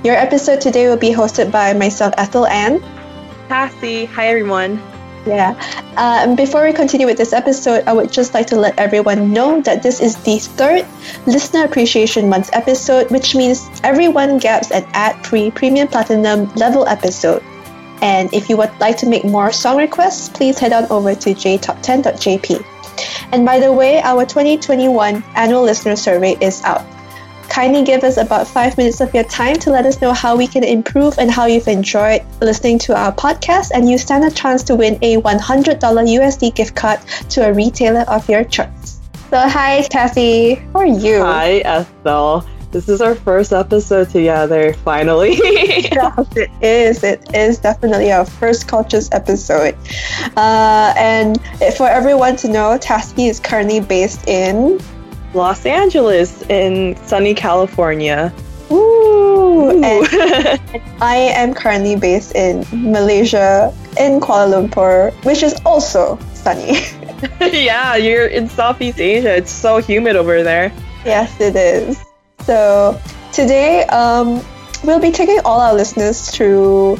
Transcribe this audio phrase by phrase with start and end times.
[0.05, 2.81] Your episode today will be hosted by myself, Ethel Ann.
[3.49, 4.05] Cassie.
[4.05, 4.81] Hi, everyone.
[5.29, 5.61] Yeah.
[5.95, 9.61] Uh, before we continue with this episode, I would just like to let everyone know
[9.61, 10.87] that this is the third
[11.27, 17.43] Listener Appreciation Month episode, which means everyone gets an ad free premium platinum level episode.
[18.01, 21.31] And if you would like to make more song requests, please head on over to
[21.35, 22.65] jtop10.jp.
[23.31, 26.87] And by the way, our 2021 annual listener survey is out.
[27.49, 30.47] Kindly give us about five minutes of your time to let us know how we
[30.47, 34.63] can improve and how you've enjoyed listening to our podcast, and you stand a chance
[34.65, 37.01] to win a $100 USD gift card
[37.31, 39.01] to a retailer of your choice.
[39.31, 40.55] So, hi, Cassie.
[40.73, 41.21] How are you?
[41.21, 42.45] Hi, Ethel.
[42.71, 45.33] This is our first episode together, finally.
[45.43, 47.03] yes, it is.
[47.03, 49.75] It is definitely our first Cultures episode.
[50.37, 51.41] Uh, and
[51.77, 54.79] for everyone to know, Tasky is currently based in
[55.35, 58.33] Los Angeles in sunny California.
[58.71, 66.19] Ooh, And, and I am currently based in Malaysia, in Kuala Lumpur, which is also
[66.35, 66.79] sunny.
[67.41, 69.37] yeah, you're in Southeast Asia.
[69.37, 70.73] It's so humid over there.
[71.05, 72.03] yes, it is.
[72.45, 73.01] So
[73.33, 74.41] today, um,
[74.85, 76.99] we'll be taking all our listeners through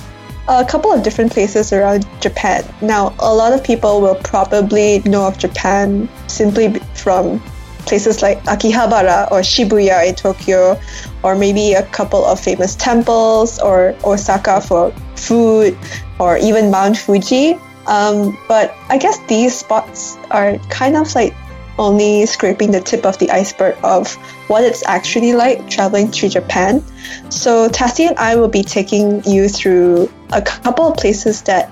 [0.49, 2.65] a couple of different places around Japan.
[2.81, 7.43] Now, a lot of people will probably know of Japan simply from
[7.87, 10.81] places like Akihabara or Shibuya in Tokyo,
[11.23, 15.77] or maybe a couple of famous temples, or Osaka for food,
[16.19, 17.57] or even Mount Fuji.
[17.87, 21.35] Um, but I guess these spots are kind of like
[21.79, 24.13] only scraping the tip of the iceberg of
[24.49, 26.83] what it's actually like traveling to Japan.
[27.31, 31.71] So Tassie and I will be taking you through a couple of places that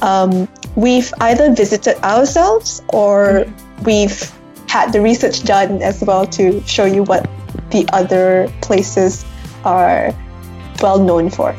[0.00, 3.46] um, we've either visited ourselves or
[3.84, 4.32] we've
[4.72, 7.28] had the research done as well to show you what
[7.72, 9.22] the other places
[9.66, 10.14] are
[10.80, 11.54] well known for.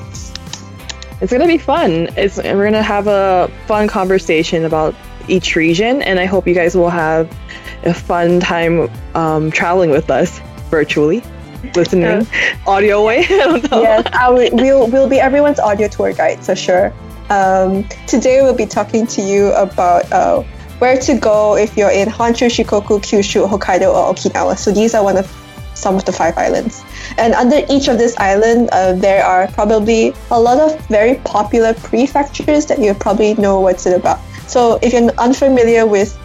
[1.21, 2.09] It's gonna be fun.
[2.17, 4.95] It's we're gonna have a fun conversation about
[5.27, 7.29] each region, and I hope you guys will have
[7.83, 10.41] a fun time um, traveling with us
[10.71, 11.21] virtually,
[11.75, 12.27] listening
[12.65, 13.19] audio way.
[13.29, 13.83] I don't know.
[13.83, 16.91] yes, I will, we'll, we'll be everyone's audio tour guide for sure.
[17.29, 20.43] Um, today we'll be talking to you about uh,
[20.79, 24.57] where to go if you're in Honshu, Shikoku, Kyushu, Hokkaido, or Okinawa.
[24.57, 25.27] So these are one of
[25.73, 26.83] some of the five islands.
[27.17, 31.73] And under each of this island, uh, there are probably a lot of very popular
[31.73, 34.19] prefectures that you probably know what's it about.
[34.47, 36.17] So if you're unfamiliar with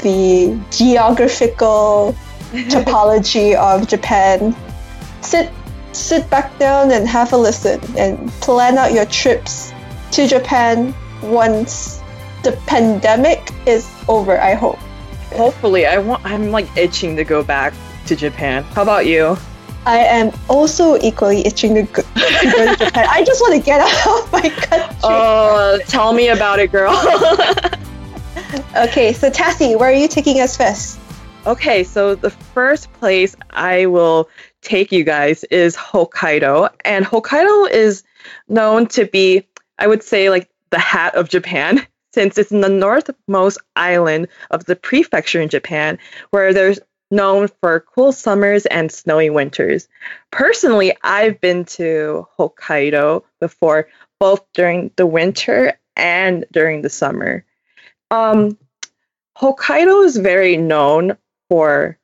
[0.00, 2.14] the geographical
[2.52, 4.54] topology of Japan,
[5.20, 5.50] sit
[5.92, 9.72] sit back down and have a listen and plan out your trips
[10.10, 10.92] to Japan
[11.22, 12.02] once
[12.44, 14.78] the pandemic is over, I hope.
[15.34, 16.24] Hopefully, I want.
[16.24, 17.74] I'm like itching to go back
[18.06, 18.62] to Japan.
[18.62, 19.36] How about you?
[19.86, 23.06] I am also equally itching to go, to, go to Japan.
[23.10, 24.96] I just want to get out of my country.
[25.02, 26.92] Oh, tell me about it, girl.
[28.76, 30.98] Okay, so Tassie, where are you taking us first?
[31.46, 34.28] Okay, so the first place I will
[34.62, 36.70] take you guys is Hokkaido.
[36.84, 38.02] And Hokkaido is
[38.48, 39.46] known to be,
[39.78, 44.64] I would say, like the hat of Japan, since it's in the northmost island of
[44.64, 45.98] the prefecture in Japan,
[46.30, 46.78] where there's
[47.10, 49.88] known for cool summers and snowy winters.
[50.30, 53.88] Personally, I've been to Hokkaido before,
[54.20, 57.44] both during the winter and during the summer.
[58.10, 58.56] Um,
[59.36, 61.16] Hokkaido is very known
[61.48, 61.98] for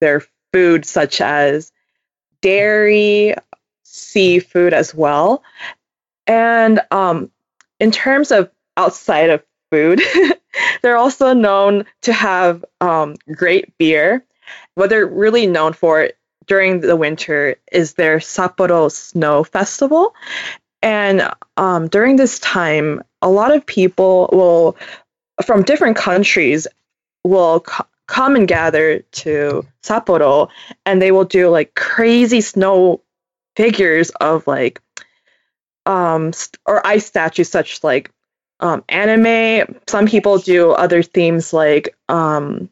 [0.00, 0.22] their
[0.52, 1.72] food, such as
[2.40, 3.34] dairy,
[3.82, 5.42] seafood as well.
[6.26, 7.30] And um,
[7.80, 10.00] in terms of outside of food,
[10.82, 14.24] they're also known to have um, great beer.
[14.74, 16.10] What they're really known for
[16.46, 20.14] during the winter is their Sapporo Snow Festival.
[20.80, 24.76] And um, during this time, a lot of people will,
[25.44, 26.66] from different countries,
[27.24, 30.48] will co- come and gather to Sapporo
[30.86, 33.02] and they will do like crazy snow
[33.54, 34.80] figures of like
[35.84, 38.10] um st- or ice statues such like
[38.60, 42.68] um anime some people do other themes like um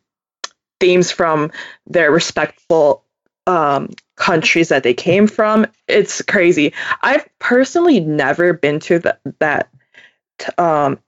[0.81, 1.50] themes from
[1.87, 3.05] their respectful
[3.47, 6.73] um countries that they came from it's crazy
[7.03, 9.69] i've personally never been to the, that
[10.59, 10.99] um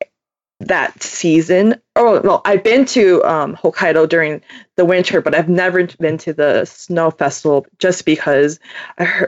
[0.61, 1.81] that season.
[1.95, 4.43] Oh, well, I've been to um, Hokkaido during
[4.77, 8.59] the winter, but I've never been to the snow festival just because
[8.99, 9.27] I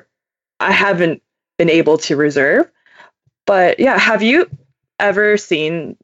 [0.59, 1.23] I haven't
[1.59, 2.71] been able to reserve.
[3.47, 4.51] But yeah, have you
[5.01, 5.97] ever seen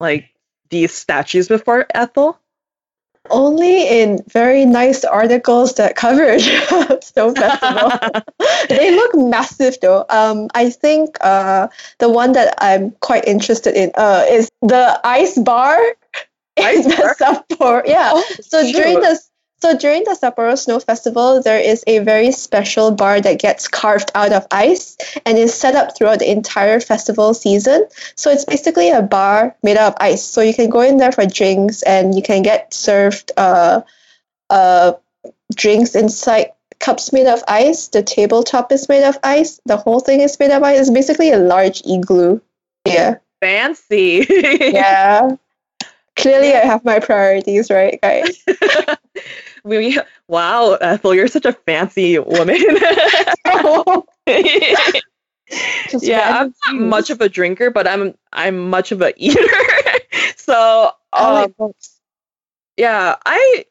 [0.00, 0.30] like
[0.70, 2.38] these statues before, Ethel?
[3.30, 6.40] Only in very nice articles that covered
[7.02, 8.22] Snow Festival.
[8.68, 10.04] they look massive though.
[10.10, 11.68] Um, I think uh,
[11.98, 15.78] the one that I'm quite interested in uh, is the ice bar
[16.58, 17.14] Ice bar?
[17.14, 17.82] Sapporo.
[17.86, 18.10] Yeah.
[18.14, 19.20] Oh, so during the
[19.64, 24.10] so during the Sapporo Snow Festival, there is a very special bar that gets carved
[24.14, 27.86] out of ice and is set up throughout the entire festival season.
[28.14, 30.22] So it's basically a bar made out of ice.
[30.22, 33.80] So you can go in there for drinks and you can get served uh,
[34.50, 34.92] uh,
[35.54, 37.88] drinks inside cups made of ice.
[37.88, 39.62] The tabletop is made of ice.
[39.64, 40.78] The whole thing is made of ice.
[40.78, 42.42] It's basically a large igloo.
[42.84, 43.16] Yeah.
[43.40, 44.26] fancy.
[44.28, 45.36] Yeah.
[46.16, 48.44] Clearly, I have my priorities right, guys.
[49.64, 52.56] we, wow, Ethel, you're such a fancy woman.
[55.90, 59.42] Just yeah, I'm not much of a drinker, but I'm I'm much of a eater.
[60.36, 61.52] so um,
[62.76, 63.66] yeah, I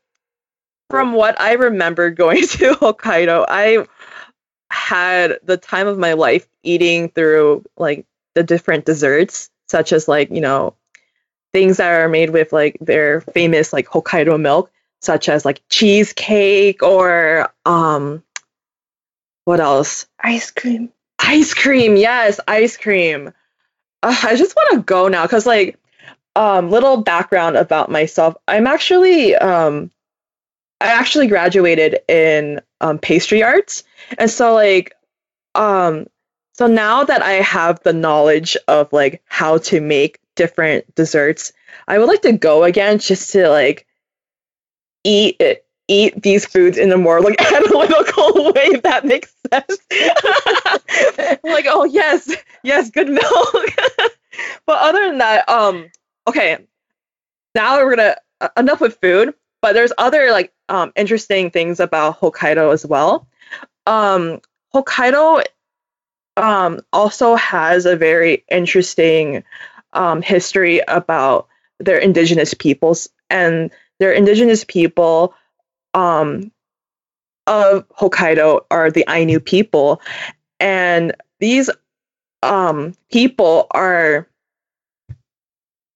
[0.89, 3.87] from what I remember going to Hokkaido, I
[4.69, 8.05] had the time of my life eating through like
[8.35, 10.75] the different desserts, such as like, you know,
[11.51, 14.71] things that are made with like their famous like Hokkaido milk,
[15.03, 18.23] such as like cheesecake or um
[19.45, 20.07] what else?
[20.19, 20.91] ice cream.
[21.19, 23.33] Ice cream, yes, ice cream.
[24.01, 25.77] Uh, I just want to go now because, like,
[26.35, 28.35] um, little background about myself.
[28.47, 29.91] I'm actually, um,
[30.81, 33.83] I actually graduated in um, pastry arts,
[34.17, 34.93] and so like,
[35.55, 36.07] um,
[36.53, 41.53] so now that I have the knowledge of like how to make different desserts,
[41.87, 43.87] I would like to go again just to like
[45.03, 48.67] eat it, eat these foods in a more like analytical way.
[48.71, 49.77] If that makes sense.
[51.43, 52.33] like, oh yes,
[52.63, 53.55] yes, good milk.
[54.65, 55.89] but other than that, um,
[56.27, 56.57] okay,
[57.55, 59.33] now we're gonna uh, enough with food.
[59.61, 63.27] But there's other like um interesting things about Hokkaido as well.
[63.85, 64.41] Um,
[64.73, 65.43] Hokkaido
[66.35, 69.43] um also has a very interesting
[69.93, 71.47] um history about
[71.79, 73.71] their indigenous peoples and
[74.03, 75.33] their indigenous people
[75.93, 76.51] um
[77.47, 80.01] of Hokkaido are the Ainu people
[80.59, 81.69] and these
[82.41, 84.27] um people are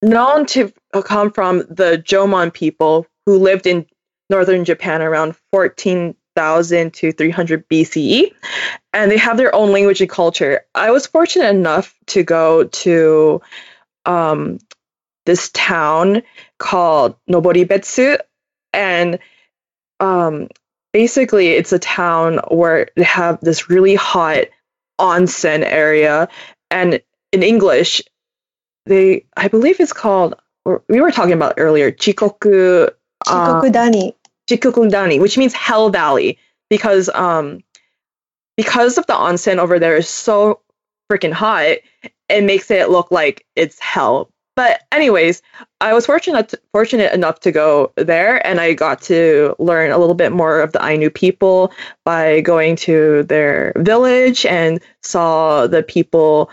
[0.02, 0.72] known to
[1.04, 3.86] come from the Jomon people who lived in
[4.30, 8.34] northern Japan around 14,000 to 300 BCE
[8.94, 10.62] and they have their own language and culture.
[10.74, 13.42] I was fortunate enough to go to
[14.06, 14.60] um,
[15.26, 16.24] this town
[16.60, 18.20] called Noboribetsu,
[18.74, 19.20] and
[20.00, 20.50] um,
[20.94, 24.46] basically it's a town where they have this really hot
[25.00, 26.28] onsen area,
[26.72, 28.02] and in English,
[28.86, 30.36] they I believe it's called.
[30.90, 32.90] We were talking about earlier, Jigoku
[33.28, 34.14] uh, Jigokudani.
[34.50, 37.64] Jigokudani, which means Hell Valley, because um
[38.58, 40.62] because of the onsen over there is so
[41.12, 41.78] freaking hot,
[42.28, 44.32] it makes it look like it's hell.
[44.58, 45.44] But anyways,
[45.82, 50.16] I was fortunate fortunate enough to go there, and I got to learn a little
[50.16, 51.72] bit more of the Ainu people
[52.04, 56.50] by going to their village and saw the people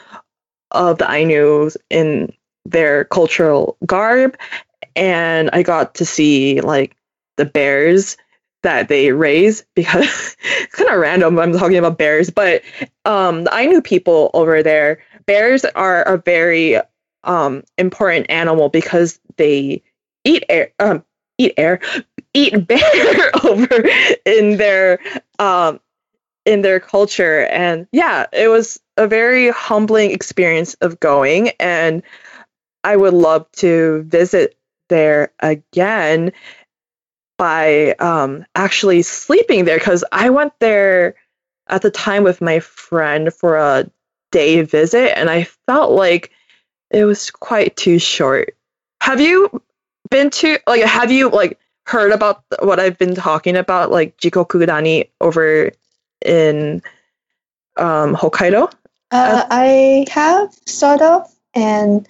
[0.70, 2.30] of the Ainus in
[2.66, 4.36] their cultural garb,
[4.94, 6.94] and I got to see like
[7.38, 8.18] the bears
[8.64, 12.64] that they raise because it's kind of random I'm talking about bears, but
[13.06, 16.78] um, the Ainu people over there, bears are a very
[17.24, 19.82] um, important animal because they
[20.24, 21.04] eat air, um,
[21.38, 21.80] eat air,
[22.32, 23.84] eat bear over
[24.24, 25.00] in their
[25.38, 25.80] um,
[26.46, 32.02] in their culture, and yeah, it was a very humbling experience of going, and
[32.84, 34.56] I would love to visit
[34.88, 36.32] there again
[37.38, 41.16] by um, actually sleeping there because I went there
[41.68, 43.90] at the time with my friend for a
[44.30, 46.30] day visit and I felt like
[46.94, 48.56] it was quite too short.
[49.00, 49.62] Have you
[50.10, 55.08] been to like have you like heard about what I've been talking about like Jigokudani
[55.20, 55.72] over
[56.24, 56.82] in
[57.76, 58.72] um, Hokkaido?
[59.10, 62.08] Uh, I have sort of, and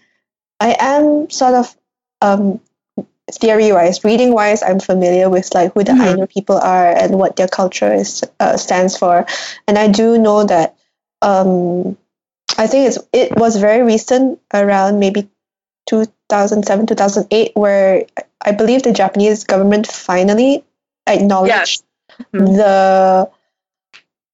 [0.60, 1.76] I am sort of
[2.22, 2.60] um,
[3.30, 6.18] theory wise, reading wise, I'm familiar with like who the mm-hmm.
[6.18, 9.26] Ainu people are and what their culture is uh, stands for,
[9.66, 10.76] and I do know that.
[11.22, 11.96] Um,
[12.56, 15.28] I think it's it was very recent, around maybe
[15.88, 18.06] 2007, 2008, where
[18.40, 20.64] I believe the Japanese government finally
[21.06, 21.82] acknowledged yes.
[22.32, 22.46] mm-hmm.
[22.56, 23.30] the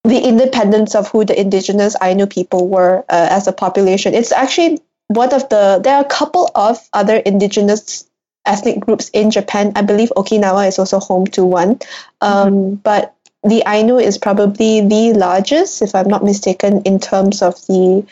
[0.03, 4.13] the independence of who the indigenous Ainu people were uh, as a population.
[4.13, 8.07] It's actually one of the there are a couple of other indigenous
[8.45, 9.73] ethnic groups in Japan.
[9.75, 11.79] I believe Okinawa is also home to one.
[12.21, 12.75] Um, mm-hmm.
[12.75, 18.05] But the Ainu is probably the largest, if I'm not mistaken, in terms of the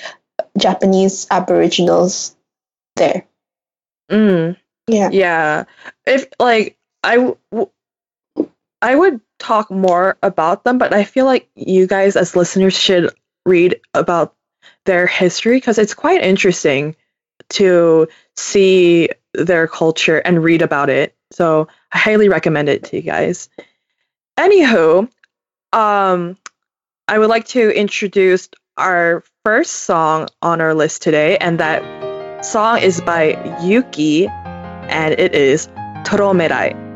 [0.58, 2.36] Japanese Aboriginals
[2.96, 3.26] there.
[4.12, 4.58] Mm.
[4.88, 5.10] Yeah.
[5.12, 5.64] Yeah.
[6.06, 7.70] If like I, w-
[8.82, 13.14] I would talk more about them, but I feel like you guys as listeners should
[13.46, 14.36] read about
[14.86, 16.96] their history because it's quite interesting
[17.50, 21.16] to see their culture and read about it.
[21.32, 23.50] So I highly recommend it to you guys.
[24.38, 25.10] Anywho,
[25.74, 26.38] um,
[27.08, 32.80] I would like to introduce our first song on our list today, and that song
[32.80, 35.68] is by Yuki, and it is
[36.06, 36.89] Toromerai.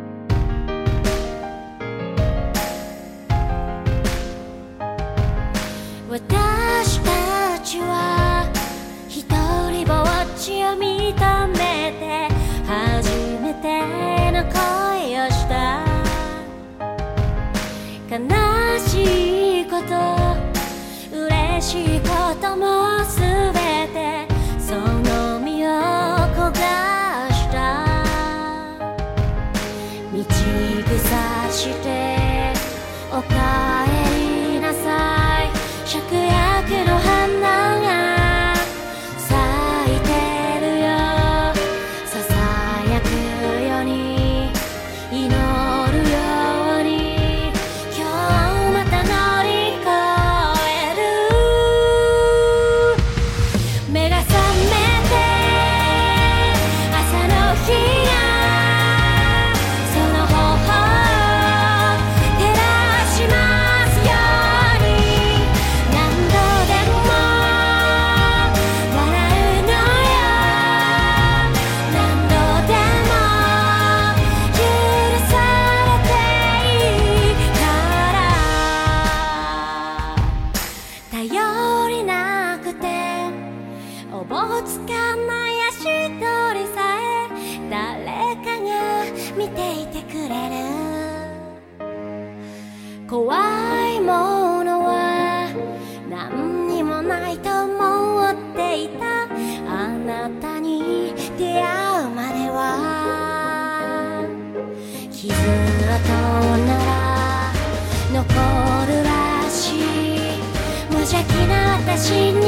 [112.03, 112.42] watching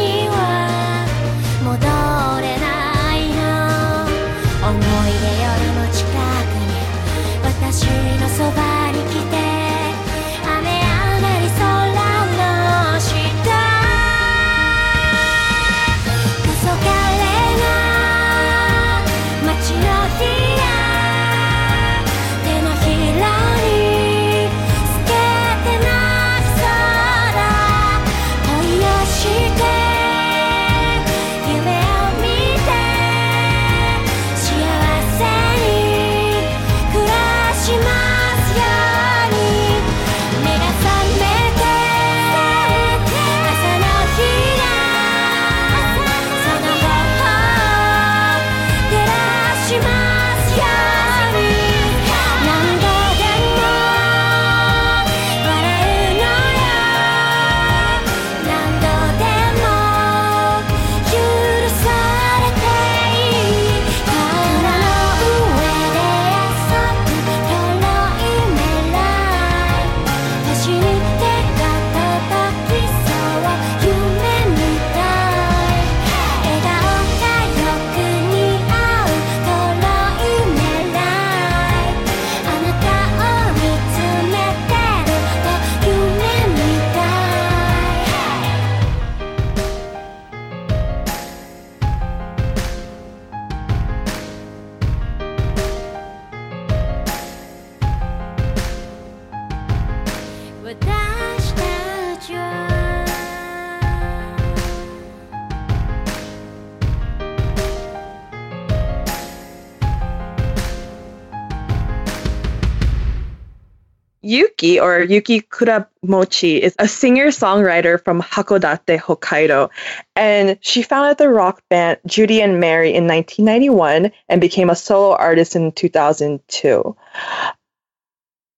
[114.79, 119.70] Or Yuki Kuramochi, is a singer songwriter from Hakodate, Hokkaido.
[120.15, 125.15] And she founded the rock band Judy and Mary in 1991 and became a solo
[125.15, 126.96] artist in 2002.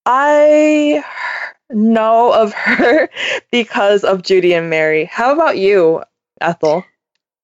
[0.06, 1.04] I
[1.70, 3.10] know of her
[3.52, 5.04] because of Judy and Mary.
[5.04, 6.02] How about you,
[6.40, 6.84] Ethel?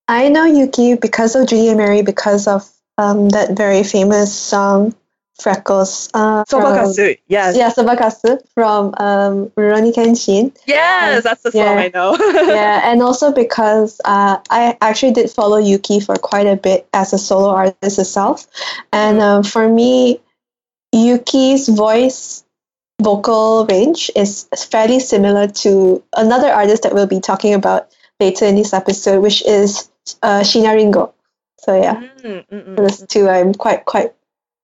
[0.07, 4.93] I know Yuki because of Judy and Mary because of um, that very famous song
[5.39, 6.09] Freckles.
[6.13, 7.19] Uh, Sobakasu.
[7.27, 7.57] Yes.
[7.57, 10.55] Yeah, Sobakasu from um, Rurouni Kenshin.
[10.65, 11.71] Yes, that's the song Yeah.
[11.71, 12.15] I know.
[12.53, 17.13] yeah, and also because uh, I actually did follow Yuki for quite a bit as
[17.13, 18.47] a solo artist herself,
[18.93, 20.21] and um, for me,
[20.93, 22.43] Yuki's voice
[23.01, 28.55] vocal range is fairly similar to another artist that we'll be talking about later in
[28.55, 29.89] this episode, which is
[30.23, 31.13] uh, Shiina Ringo.
[31.59, 32.75] So yeah, Mm, mm, mm.
[32.77, 34.13] those two I'm quite quite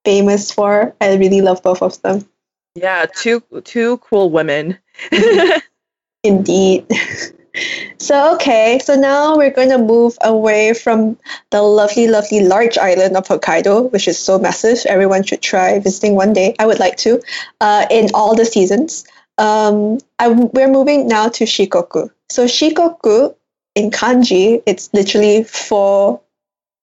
[0.06, 0.96] famous for.
[1.02, 2.28] I really love both of them.
[2.76, 4.78] Yeah, two two cool women.
[6.24, 6.86] Indeed.
[7.98, 11.18] so, okay, so now we're going to move away from
[11.50, 14.86] the lovely, lovely large island of Hokkaido, which is so massive.
[14.86, 16.56] Everyone should try visiting one day.
[16.60, 17.22] I would like to,
[17.60, 19.06] uh, in all the seasons.
[19.38, 22.12] Um, I, we're moving now to Shikoku.
[22.30, 23.36] So, Shikoku
[23.76, 26.22] in kanji, it's literally four,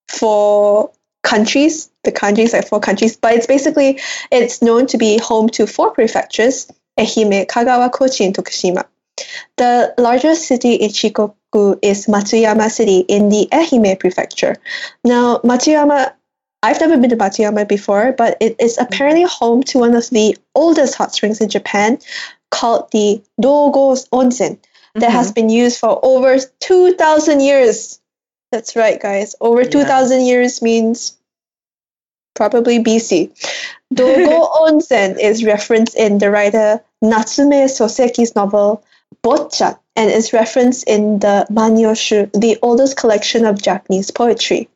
[0.07, 0.91] four
[1.23, 1.88] countries.
[2.03, 3.99] The kanji is like four countries, but it's basically
[4.31, 8.85] it's known to be home to four prefectures: Ehime, Kagawa, Kochi, and Tokushima.
[9.57, 14.55] The largest city in Shikoku is Matsuyama City in the Ehime prefecture.
[15.03, 16.13] Now, Matsuyama,
[16.63, 20.37] I've never been to Matsuyama before, but it is apparently home to one of the
[20.55, 21.99] oldest hot springs in Japan
[22.49, 24.59] called the Dogo Onsen
[24.95, 25.33] that has mm-hmm.
[25.33, 27.99] been used for over 2,000 years.
[28.51, 29.35] That's right, guys.
[29.39, 31.17] Over 2,000 years means
[32.39, 33.11] probably BC.
[33.93, 38.81] Dogo Onsen is referenced in the writer Natsume Soseki's novel
[39.21, 44.69] Botchan and is referenced in the Manyoshu, the oldest collection of Japanese poetry.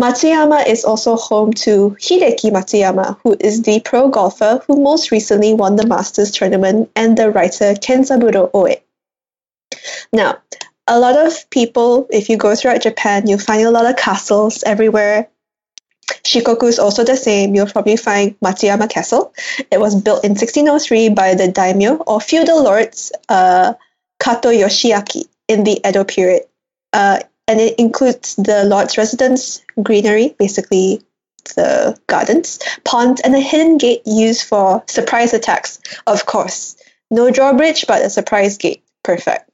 [0.00, 5.54] Matsuyama is also home to Hideki Matsuyama, who is the pro golfer who most recently
[5.54, 8.76] won the Masters tournament, and the writer Kenzaburo Oe.
[10.12, 10.38] Now,
[10.86, 14.62] a lot of people, if you go throughout Japan, you'll find a lot of castles
[14.62, 15.28] everywhere.
[16.06, 17.54] Shikoku is also the same.
[17.54, 19.34] You'll probably find Matsuyama Castle.
[19.70, 23.74] It was built in 1603 by the daimyo or feudal lords uh,
[24.20, 26.42] Kato Yoshiaki in the Edo period.
[26.92, 31.02] Uh, and it includes the lord's residence, greenery, basically
[31.54, 36.76] the gardens, ponds, and a hidden gate used for surprise attacks, of course.
[37.10, 38.82] No drawbridge, but a surprise gate.
[39.06, 39.48] Perfect.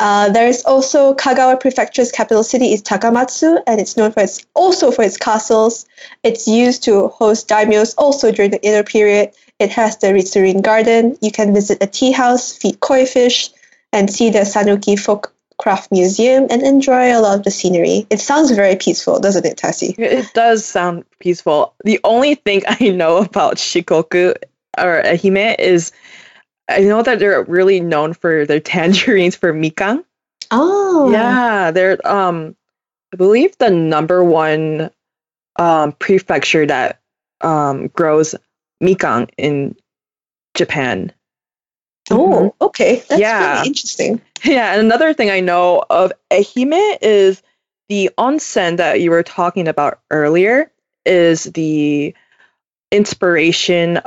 [0.00, 4.46] Uh, there is also Kagawa Prefecture's capital city is Takamatsu, and it's known for its
[4.54, 5.84] also for its castles.
[6.22, 9.32] It's used to host daimyos also during the Edo period.
[9.58, 11.18] It has the Ritsurin Garden.
[11.20, 13.50] You can visit a tea house, feed koi fish,
[13.92, 18.06] and see the Sanuki Folk Craft Museum and enjoy a lot of the scenery.
[18.08, 19.94] It sounds very peaceful, doesn't it, Tassie?
[19.98, 21.74] It does sound peaceful.
[21.84, 24.36] The only thing I know about Shikoku
[24.78, 25.92] or Ehime is
[26.68, 30.04] I know that they're really known for their tangerines for mikan.
[30.50, 32.56] Oh, Yeah, they're um
[33.12, 34.90] I believe the number one
[35.56, 37.00] um prefecture that
[37.40, 38.34] um grows
[38.82, 39.76] mikan in
[40.54, 41.12] Japan.
[42.10, 43.02] Oh, okay.
[43.08, 43.54] That's Yeah.
[43.54, 44.20] really interesting.
[44.44, 47.42] Yeah, and another thing I know of Ehime is
[47.88, 50.70] the onsen that you were talking about earlier
[51.04, 52.14] is the
[52.92, 54.00] inspiration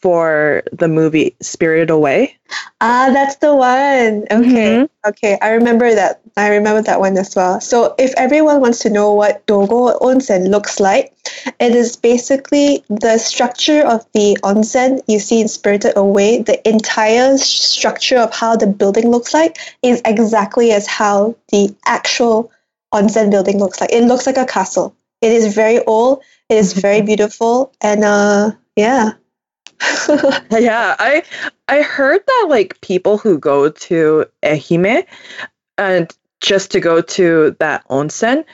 [0.00, 2.36] for the movie Spirited Away.
[2.80, 4.24] Ah, that's the one.
[4.30, 4.84] Okay.
[4.84, 4.88] Mhm.
[5.06, 5.38] Okay.
[5.40, 6.20] I remember that.
[6.36, 7.60] I remember that one as well.
[7.60, 11.12] So if everyone wants to know what Dogo Onsen looks like,
[11.58, 16.42] it is basically the structure of the onsen you see in Spirited Away.
[16.42, 22.50] The entire structure of how the building looks like is exactly as how the actual
[22.94, 23.92] onsen building looks like.
[23.92, 24.94] It looks like a castle.
[25.20, 26.22] It is very old.
[26.48, 27.72] It is very beautiful.
[27.80, 29.12] And uh yeah.
[30.50, 31.22] Yeah, I
[31.68, 35.06] I heard that like people who go to Ehime
[35.76, 38.44] and just to go to that onsen,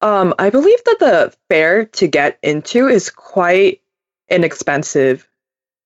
[0.00, 3.80] um, I believe that the fare to get into is quite
[4.28, 5.28] inexpensive.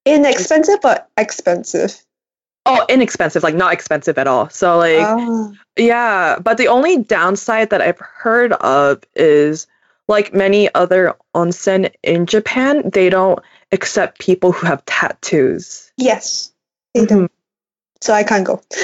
[0.06, 1.96] Inexpensive but expensive.
[2.66, 4.48] Oh, inexpensive, like not expensive at all.
[4.50, 5.52] So like Ah.
[5.76, 9.66] Yeah, but the only downside that I've heard of is
[10.08, 13.38] like many other onsen in Japan, they don't
[13.72, 15.92] accept people who have tattoos.
[15.96, 16.52] Yes,
[16.94, 17.08] they Mhm.
[17.08, 17.28] do.
[18.00, 18.62] so I can't go.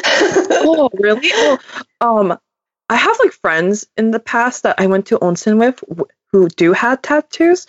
[0.51, 1.31] oh, really?
[1.33, 1.59] Oh,
[2.01, 2.39] um,
[2.89, 5.83] I have like friends in the past that I went to onsen with
[6.33, 7.67] who do have tattoos,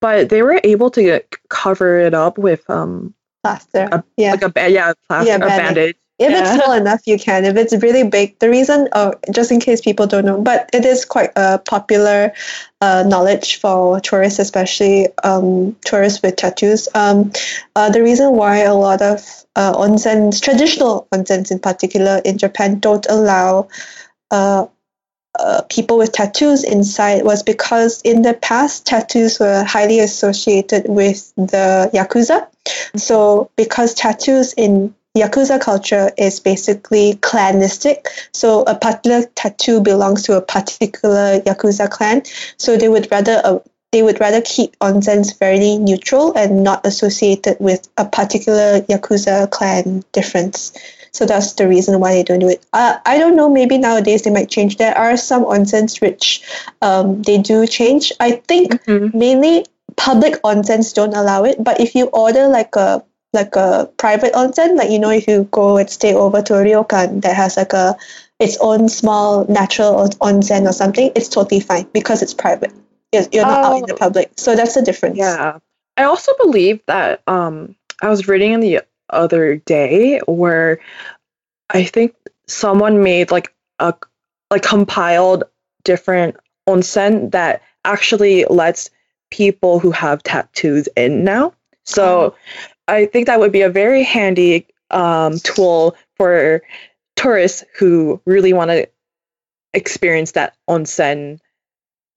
[0.00, 3.88] but they were able to get, cover it up with um Plaster.
[3.92, 4.32] A- yeah.
[4.32, 5.96] like a yeah plaster Yeah, a bandage.
[6.18, 6.40] If Yeah.
[6.40, 7.44] it's small enough, you can.
[7.44, 10.84] If it's really big, the reason, oh, just in case people don't know, but it
[10.84, 12.32] is quite a popular
[12.80, 16.88] uh, knowledge for tourists, especially um, tourists with tattoos.
[16.94, 17.32] Um,
[17.76, 19.20] uh, the reason why a lot of
[19.54, 23.68] uh, onsens, traditional onsens in particular in Japan, don't allow
[24.30, 24.66] uh,
[25.38, 31.32] uh, people with tattoos inside was because in the past, tattoos were highly associated with
[31.36, 32.48] the yakuza.
[32.96, 38.06] So, because tattoos in Yakuza culture is basically clanistic.
[38.32, 42.22] So a particular tattoo belongs to a particular Yakuza clan.
[42.56, 43.58] So they would rather uh,
[43.90, 50.04] they would rather keep onsens very neutral and not associated with a particular Yakuza clan
[50.12, 50.72] difference.
[51.10, 52.64] So that's the reason why they don't do it.
[52.72, 53.48] Uh, I don't know.
[53.48, 54.76] Maybe nowadays they might change.
[54.76, 56.42] There are some onsens which
[56.82, 58.12] um, they do change.
[58.20, 59.14] I think Mhm.
[59.14, 59.66] mainly
[59.96, 61.56] public onsens don't allow it.
[61.64, 65.44] But if you order like a like a private onsen, like you know, if you
[65.50, 67.96] go and stay over to a ryokan that has like a
[68.40, 70.10] its own small natural on-
[70.40, 72.72] onsen or something, it's totally fine because it's private.
[73.12, 73.96] You're, you're not out in the Oh.
[73.96, 75.18] public, so that's the difference.
[75.18, 75.58] Yeah.
[75.96, 80.80] I also believe that um I was reading in the other day where
[81.70, 82.14] I think
[82.46, 83.94] someone made like a
[84.50, 85.44] like compiled
[85.84, 86.36] different
[86.68, 88.90] onsen that actually lets
[89.30, 91.52] people who have tattoos in now.
[91.84, 92.34] So
[92.88, 96.62] I think that would be a very handy um, tool for
[97.16, 98.88] tourists who really want to
[99.74, 101.38] experience that onsen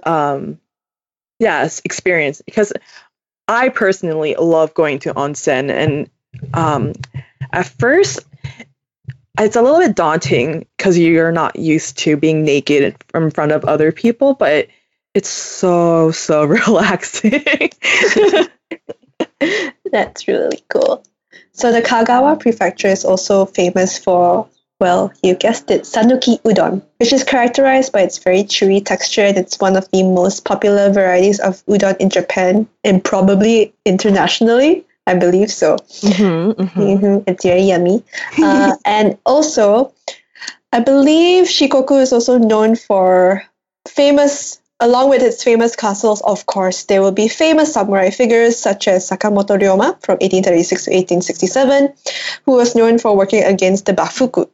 [0.05, 0.57] um
[1.39, 2.71] yes experience because
[3.51, 6.10] I personally love going to onsen, and
[6.53, 6.93] um,
[7.51, 8.21] at first,
[9.38, 13.65] it's a little bit daunting because you're not used to being naked in front of
[13.65, 14.67] other people, but
[15.13, 17.43] it's so so relaxing.
[19.91, 21.03] That's really cool.
[21.53, 24.47] So the Kagawa prefecture is also famous for,
[24.79, 29.38] well, you guessed it, Sanuki udon, which is characterized by its very chewy texture and
[29.38, 34.86] it's one of the most popular varieties of udon in Japan and probably internationally.
[35.07, 35.77] I believe so.
[35.77, 36.99] Mhm, mhm.
[36.99, 38.03] hmm It's very yummy.
[38.41, 39.93] Uh, and also,
[40.71, 43.43] I believe Shikoku is also known for
[43.88, 48.88] famous, along with its famous castles, of course, there will be famous samurai figures such
[48.88, 51.94] as Sakamoto Ryoma from 1836 to 1867,
[52.46, 54.50] who was known for working against the Bakufu,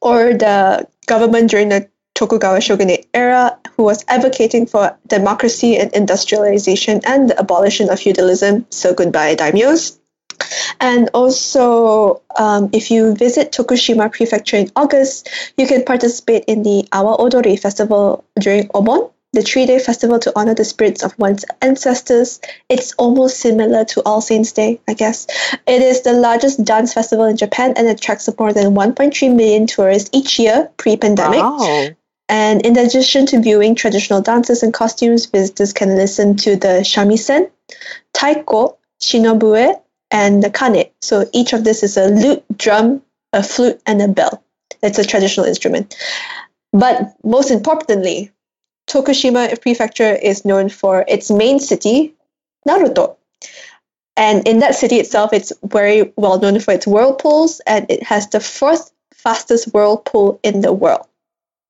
[0.00, 7.02] or the government during the Tokugawa shogunate era, who was advocating for democracy and industrialization
[7.04, 8.64] and the abolition of feudalism.
[8.70, 9.98] So goodbye, daimyos.
[10.80, 16.88] And also, um, if you visit Tokushima Prefecture in August, you can participate in the
[16.92, 22.40] Awa Odori festival during Obon, the three-day festival to honor the spirits of one's ancestors.
[22.68, 25.26] It's almost similar to All Saints' Day, I guess.
[25.66, 30.10] It is the largest dance festival in Japan and attracts more than 1.3 million tourists
[30.12, 31.40] each year pre-pandemic.
[31.40, 31.88] Wow.
[32.28, 37.50] And in addition to viewing traditional dances and costumes, visitors can listen to the shamisen,
[38.12, 40.90] taiko, shinobue, and the kane.
[41.02, 44.42] So each of this is a lute, drum, a flute, and a bell.
[44.82, 45.96] It's a traditional instrument.
[46.72, 48.32] But most importantly,
[48.86, 52.14] Tokushima Prefecture is known for its main city,
[52.66, 53.16] Naruto.
[54.16, 58.28] And in that city itself, it's very well known for its whirlpools, and it has
[58.28, 61.06] the fourth fastest whirlpool in the world.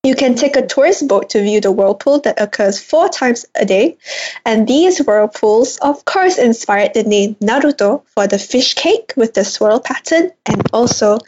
[0.06, 3.64] You can take a tourist boat to view the whirlpool that occurs four times a
[3.64, 3.96] day.
[4.44, 9.44] And these whirlpools, of course, inspired the name Naruto for the fish cake with the
[9.44, 11.18] swirl pattern and also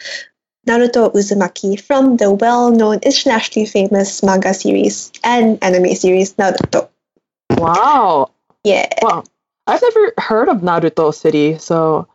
[0.69, 6.89] Naruto Uzumaki from the well known internationally famous manga series and anime series Naruto.
[7.57, 8.31] Wow.
[8.65, 8.87] Yeah.
[9.03, 9.25] Well,
[9.67, 12.07] I've never heard of Naruto City, so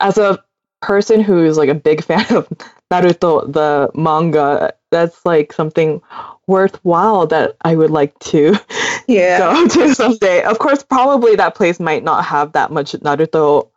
[0.00, 0.42] as a
[0.82, 2.48] person who's like a big fan of
[2.92, 6.02] Naruto the manga, that's like something
[6.46, 8.56] worthwhile that I would like to
[9.08, 9.38] Yeah.
[9.38, 10.42] go to someday.
[10.42, 13.70] Of course, probably that place might not have that much Naruto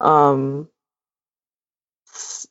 [0.00, 0.68] um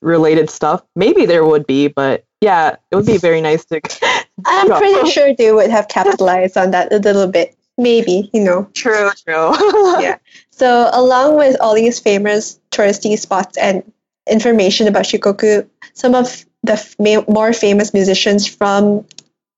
[0.02, 0.84] related stuff.
[0.96, 3.82] Maybe there would be, but yeah, it would be very nice to
[4.46, 7.56] I'm pretty sure they would have capitalized on that a little bit.
[7.78, 8.70] Maybe, you know.
[8.74, 9.54] True, true.
[10.02, 10.18] Yeah.
[10.50, 13.84] So, along with all these famous touristy spots and
[14.28, 16.96] information about Shikoku, some of the f-
[17.28, 19.06] more famous musicians from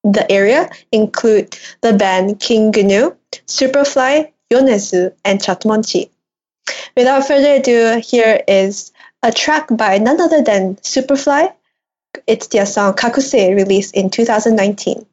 [0.03, 3.15] the area include the band King Gnu,
[3.47, 6.09] Superfly, Yonezu, and Chatmonchy.
[6.95, 8.91] Without further ado, here is
[9.21, 11.53] a track by none other than Superfly.
[12.25, 15.05] It's their song Kakusei, released in 2019.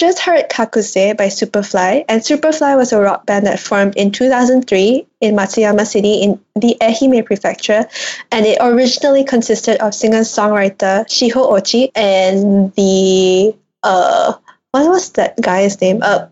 [0.00, 5.06] Just heard Kakusei by Superfly, and Superfly was a rock band that formed in 2003
[5.20, 7.84] in Matsuyama City in the Ehime Prefecture,
[8.32, 14.32] and it originally consisted of singer-songwriter Shiho Ochi and the uh,
[14.70, 16.00] what was that guy's name?
[16.02, 16.28] Uh,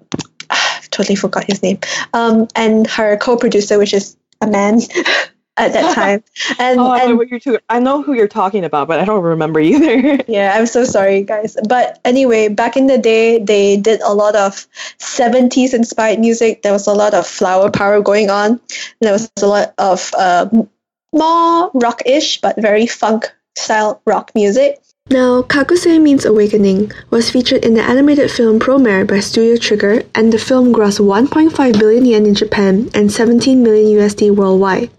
[0.48, 1.80] I've totally forgot his name.
[2.14, 4.80] Um, and her co-producer, which is a man
[5.58, 6.22] at that time,
[6.58, 7.58] and Oh, I know and what you're too.
[7.68, 10.22] I know who you're talking about, but I don't remember either.
[10.28, 11.56] yeah, I'm so sorry, guys.
[11.68, 14.66] But anyway, back in the day, they did a lot of
[14.98, 16.62] 70s inspired music.
[16.62, 18.60] There was a lot of flower power going on.
[19.00, 20.68] There was a lot of um,
[21.12, 24.80] more rock ish, but very funk style rock music.
[25.10, 30.30] Now, Kakusei Means Awakening was featured in the animated film Promare by Studio Trigger, and
[30.30, 34.90] the film grossed 1.5 billion yen in Japan and 17 million USD worldwide.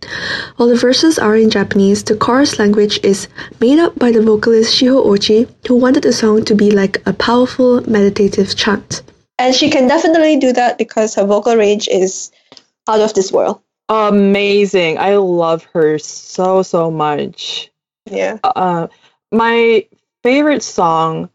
[0.56, 3.28] While the verses are in Japanese, the chorus language is
[3.62, 7.14] made up by the vocalist Shiho Ochi, who wanted the song to be like a
[7.14, 9.04] powerful meditative chant.
[9.38, 12.32] And she can definitely do that because her vocal range is
[12.88, 13.62] out of this world.
[13.90, 14.98] Amazing.
[14.98, 17.70] I love her so, so much.
[18.10, 18.40] Yeah.
[18.44, 18.88] Uh,
[19.32, 19.86] my
[20.24, 21.30] favorite song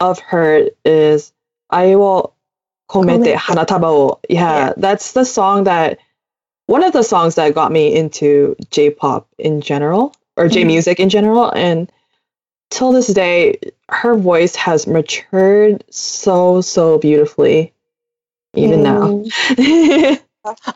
[0.00, 1.32] of her is
[1.70, 2.32] Ai o
[2.88, 4.20] komete hanataba o.
[4.28, 4.72] Yeah, Yeah.
[4.76, 5.98] that's the song that
[6.66, 11.08] one of the songs that got me into J-pop in general or J music in
[11.08, 11.90] general and
[12.70, 17.72] till this day her voice has matured so so beautifully
[18.54, 19.24] even now.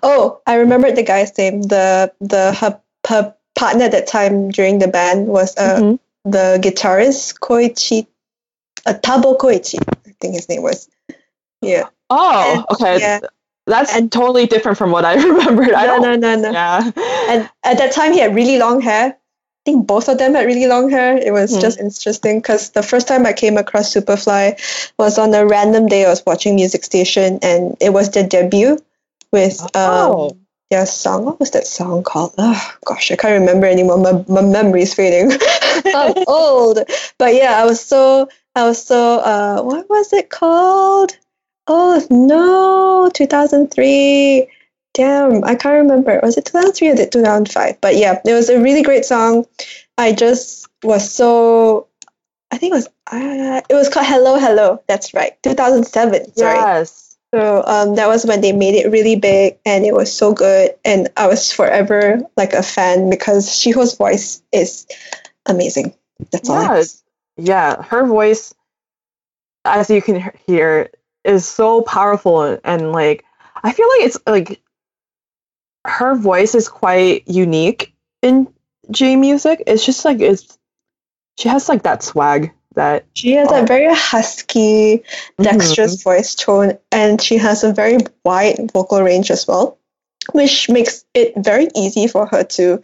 [0.03, 1.63] Oh, I remember the guy's name.
[1.63, 5.99] The the her, her partner at that time during the band was uh, Mhm.
[6.25, 8.07] The guitarist Koichi,
[8.87, 9.79] uh, Tabo Koichi.
[10.07, 10.89] I think his name was.
[11.61, 11.89] Yeah.
[12.11, 12.99] Oh, And- okay.
[13.01, 13.21] yeah.
[13.67, 15.73] That's And- totally different from what I remembered.
[15.73, 16.51] I No, don't no, no, no.
[16.53, 16.91] Yeah.
[17.31, 19.17] And at that time, he had really long hair.
[19.17, 21.17] I think both of them had really long hair.
[21.17, 21.61] It was Hmm.
[21.61, 26.05] just interesting because the first time I came across Superfly was on a random day
[26.05, 28.77] I was watching Music Station, and it was their debut
[29.33, 30.29] with Oh.
[30.31, 31.25] um, their song.
[31.25, 32.35] What was that song called?
[32.39, 33.99] Oh, gosh, I can't remember anymore.
[33.99, 35.37] My, my memory is fading.
[35.95, 36.79] I'm old.
[37.19, 41.17] But yeah, I was so, I was so, uh, what was it called?
[41.67, 44.49] Oh no, 2003.
[44.93, 46.21] Damn, I can't remember.
[46.23, 47.81] Was it 2003 or did 2005?
[47.81, 49.47] But yeah, it was a really great song.
[49.99, 51.89] I just was so.
[52.51, 52.89] I think it was.
[53.11, 54.83] Uh, it was called Hello Hello.
[54.87, 56.35] That's right, 2007.
[56.37, 56.55] Sorry.
[56.55, 57.04] Yes.
[57.35, 60.71] So um, that was when they made it really big, and it was so good.
[60.85, 64.87] And I was forever like a fan because Shiho's voice is
[65.45, 65.95] amazing.
[66.31, 67.03] That's Yeah, say.
[67.37, 68.55] yeah, her voice,
[69.65, 70.91] as you can hear,
[71.25, 73.25] is so powerful and, and like
[73.65, 74.63] I feel like it's like
[75.85, 78.47] her voice is quite unique in
[78.93, 79.65] J music.
[79.67, 80.57] It's just like it's
[81.37, 85.03] she has like that swag that She has a very husky,
[85.41, 86.11] dexterous mm-hmm.
[86.11, 89.79] voice tone, and she has a very wide vocal range as well,
[90.33, 92.83] which makes it very easy for her to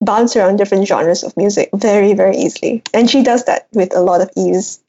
[0.00, 2.82] bounce around different genres of music very, very easily.
[2.92, 4.80] And she does that with a lot of ease.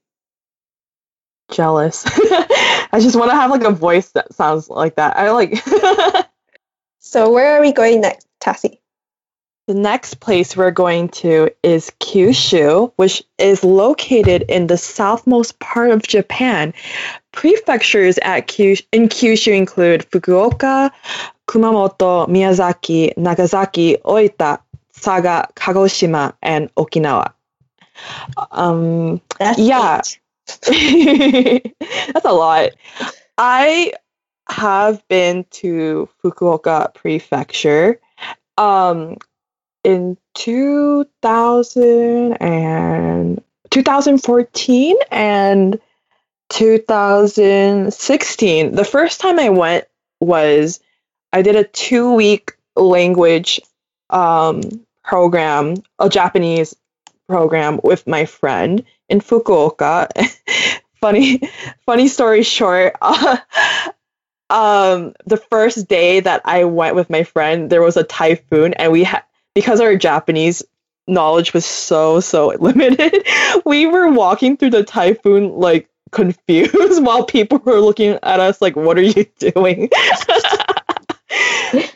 [1.52, 2.04] jealous.
[2.08, 5.18] I just want to have like a voice that sounds like that.
[5.18, 5.64] I like
[7.00, 8.80] So, where are we going next, Tassie?
[9.66, 15.92] The next place we're going to is Kyushu, which is located in the southmost part
[15.92, 16.74] of Japan.
[17.32, 20.92] Prefectures at Kyushu, in Kyushu include Fukuoka,
[21.48, 24.60] Kumamoto, Miyazaki, Nagasaki, Oita,
[24.92, 27.32] Saga, Kagoshima, and Okinawa.
[28.52, 30.02] Um, That's Yeah.
[30.46, 32.72] That's a lot.
[33.38, 33.94] I
[34.50, 38.02] have been to Fukuoka Prefecture
[38.58, 39.18] um
[39.84, 45.80] in 2000 and 2014 and
[46.50, 48.76] 2016.
[48.76, 49.86] The first time I went
[50.20, 50.80] was
[51.32, 53.60] I did a 2 week language
[54.10, 54.62] um
[55.04, 56.76] program, a Japanese
[57.28, 60.08] program with my friend in Fukuoka.
[61.02, 61.42] funny,
[61.86, 62.96] funny story short.
[64.50, 68.92] um, the first day that I went with my friend, there was a typhoon, and
[68.92, 69.24] we had
[69.56, 70.64] because our Japanese
[71.08, 73.28] knowledge was so so limited.
[73.66, 78.76] we were walking through the typhoon like confused while people were looking at us like,
[78.76, 79.90] "What are you doing?"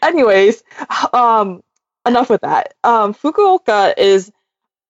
[0.01, 0.64] Anyways,
[1.14, 1.62] um,
[2.05, 2.74] enough with that.
[2.84, 4.32] Um, Fukuoka is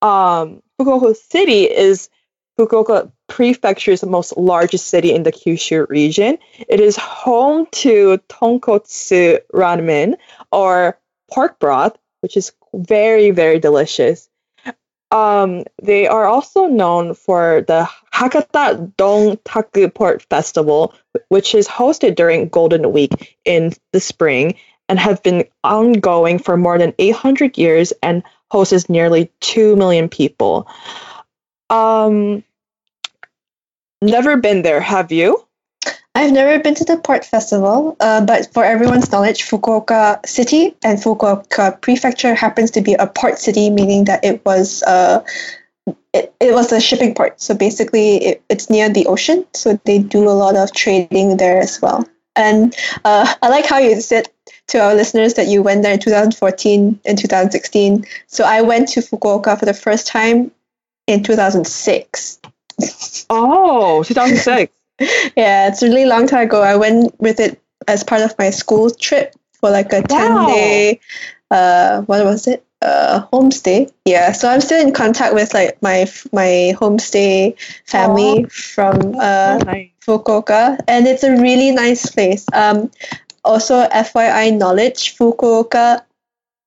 [0.02, 2.10] um, Fukuoka City is
[2.58, 6.38] Fukuoka Prefecture's most largest city in the Kyushu region.
[6.68, 10.16] It is home to tonkotsu ramen
[10.52, 10.98] or
[11.30, 14.30] pork broth, which is very very delicious.
[15.10, 20.94] Um, they are also known for the Hakata Dontaku Port Festival,
[21.30, 24.56] which is hosted during Golden Week in the spring
[24.90, 30.68] and have been ongoing for more than 800 years and hosts nearly 2 million people.
[31.70, 32.44] Um,
[34.02, 35.47] never been there, have you?
[36.18, 40.98] I've never been to the port festival, uh, but for everyone's knowledge, Fukuoka City and
[40.98, 45.24] Fukuoka Prefecture happens to be a port city, meaning that it was uh,
[46.14, 47.40] it, it was a shipping port.
[47.40, 51.60] So basically, it, it's near the ocean, so they do a lot of trading there
[51.60, 52.04] as well.
[52.36, 54.28] And uh, I like how you said
[54.70, 58.06] to our listeners that you went there in 2014 and 2016.
[58.26, 60.50] So I went to Fukuoka for the first time
[61.06, 62.40] in 2006.
[63.30, 64.77] Oh, 2006.
[65.36, 66.62] yeah, it's a really long time ago.
[66.62, 70.46] I went with it as part of my school trip for like a 10 Wow.
[70.48, 71.00] day,
[71.52, 72.64] uh, what was it?
[72.82, 73.92] Uh, homestay.
[74.06, 79.64] Yeah, so I'm still in contact with like my my homestay family from uh, Oh,
[79.66, 79.90] nice.
[80.06, 82.46] Fukuoka, and it's a really nice place.
[82.54, 82.92] Um,
[83.44, 86.04] also, FYI knowledge, Fukuoka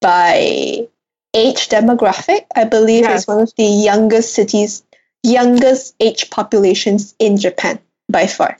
[0.01, 0.89] by
[1.33, 4.83] age demographic, I believe is one of the youngest cities,
[5.22, 7.78] youngest age populations in Japan
[8.11, 8.56] by far.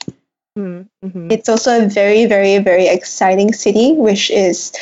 [0.57, 1.31] Mhm, mhm.
[1.31, 4.73] It's also a very, very, very exciting city, which is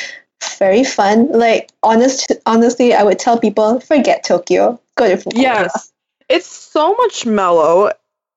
[0.58, 1.30] very fun.
[1.32, 5.42] Like honest, honestly, I would tell people forget Tokyo, go to Fukuoka.
[5.42, 5.92] Yes.
[6.28, 7.90] It's so much mellow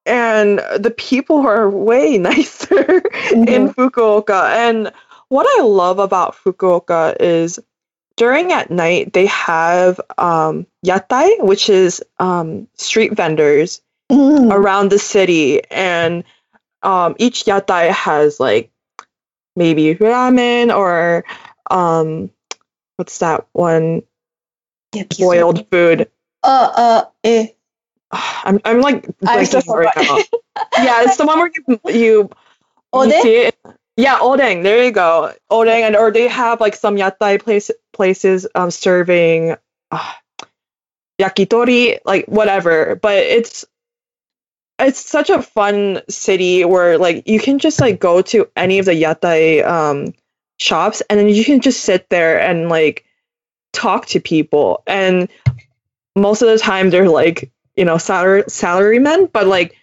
[0.05, 4.49] and the people are way nicer in Fukuoka.
[4.49, 4.91] And
[5.29, 7.59] what I love about Fukuoka is
[8.15, 13.81] during at night they have um yatai, which is um street vendors
[14.11, 14.51] Mm.
[14.51, 16.23] around the city and
[16.83, 18.71] um each yatai has like
[19.55, 21.25] maybe ramen or
[21.71, 22.29] um
[22.97, 24.03] what's that one
[25.19, 26.09] boiled food
[26.43, 27.47] Uh, uh, eh.
[28.11, 30.17] I'm I'm like blanking right now.
[30.83, 32.29] yeah, it's the one where you you,
[32.93, 33.55] you see it.
[33.97, 34.63] Yeah, odeng.
[34.63, 39.55] There you go, odeng, and or they have like some yatai place places um serving
[39.91, 40.13] uh,
[41.21, 42.95] yakitori, like whatever.
[42.95, 43.65] But it's
[44.83, 48.85] it's such a fun city where like you can just like go to any of
[48.85, 50.13] the yatai um
[50.57, 53.05] shops and then you can just sit there and like
[53.71, 54.83] talk to people.
[54.85, 55.29] And
[56.15, 59.75] most of the time they're like you know salary salarymen but like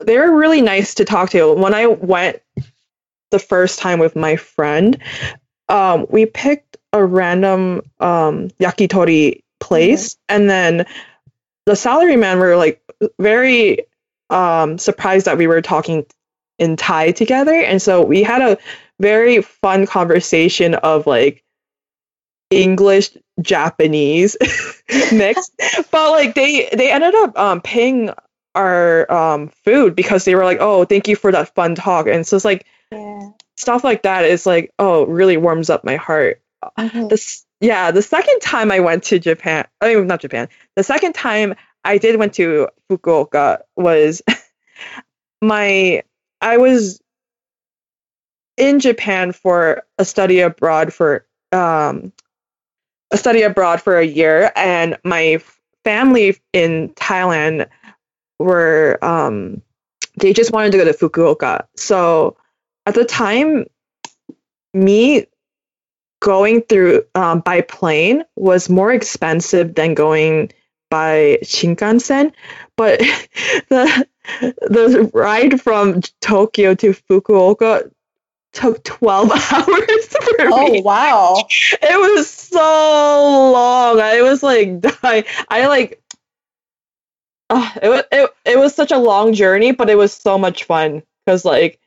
[0.00, 1.52] they're really nice to talk to.
[1.52, 2.40] When i went
[3.30, 4.98] the first time with my friend
[5.68, 10.86] um we picked a random um yakitori place and then
[11.66, 12.82] the salarymen were like
[13.18, 13.86] very
[14.30, 16.04] um surprised that we were talking
[16.58, 18.58] in thai together and so we had a
[19.00, 21.42] very fun conversation of like
[22.50, 23.10] english
[23.40, 24.36] japanese
[25.12, 25.52] mixed
[25.90, 28.10] but like they they ended up um paying
[28.54, 32.26] our um food because they were like oh thank you for that fun talk and
[32.26, 33.30] so it's like Yeah.
[33.56, 36.40] stuff like that is like oh really warms up my heart
[36.78, 37.08] Mhm.
[37.10, 41.14] this yeah the second time i went to japan i mean not japan the second
[41.14, 44.22] time i did went to fukuoka was
[45.42, 46.02] my
[46.40, 47.00] i was
[48.56, 52.12] in japan for a study abroad for um
[53.10, 55.40] a study abroad for a year and my
[55.84, 57.66] family in thailand
[58.38, 59.62] were um
[60.16, 61.66] they just wanted to go to fukuoka.
[61.76, 62.36] So
[62.86, 63.66] at the time
[64.72, 65.26] me
[66.20, 70.52] going through um, by plane was more expensive than going
[70.94, 72.32] by Shinkansen,
[72.76, 72.98] but
[73.68, 74.06] the
[74.60, 77.90] the ride from Tokyo to Fukuoka
[78.52, 80.82] took 12 hours for Oh me.
[80.82, 81.44] wow!
[81.50, 84.00] It was so long.
[84.00, 85.24] I was like dying.
[85.48, 86.00] I like
[87.50, 90.64] uh, it was it, it was such a long journey, but it was so much
[90.64, 91.80] fun because like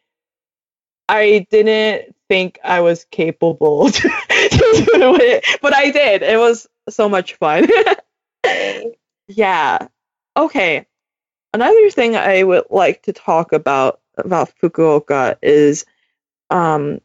[1.08, 6.24] I didn't think I was capable to, to do it, but I did.
[6.24, 7.68] It was so much fun.
[9.28, 9.88] Yeah.
[10.36, 10.86] Okay.
[11.54, 15.86] Another thing I would like to talk about about Fukuoka is
[16.50, 17.00] um,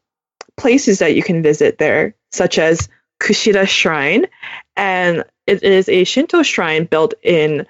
[0.57, 2.89] places that you can visit there, such as
[3.21, 4.27] Kushida Shrine,
[4.77, 7.67] and it is a Shinto shrine built in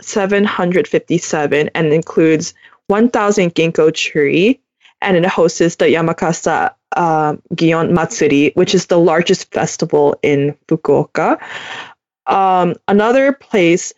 [0.00, 2.54] 757 and includes
[2.88, 4.60] 1,000 ginkgo tree,
[5.00, 11.40] and it hosts the Yamakasa uh, Gion Matsuri, which is the largest festival in Fukuoka.
[12.26, 13.92] Um, another place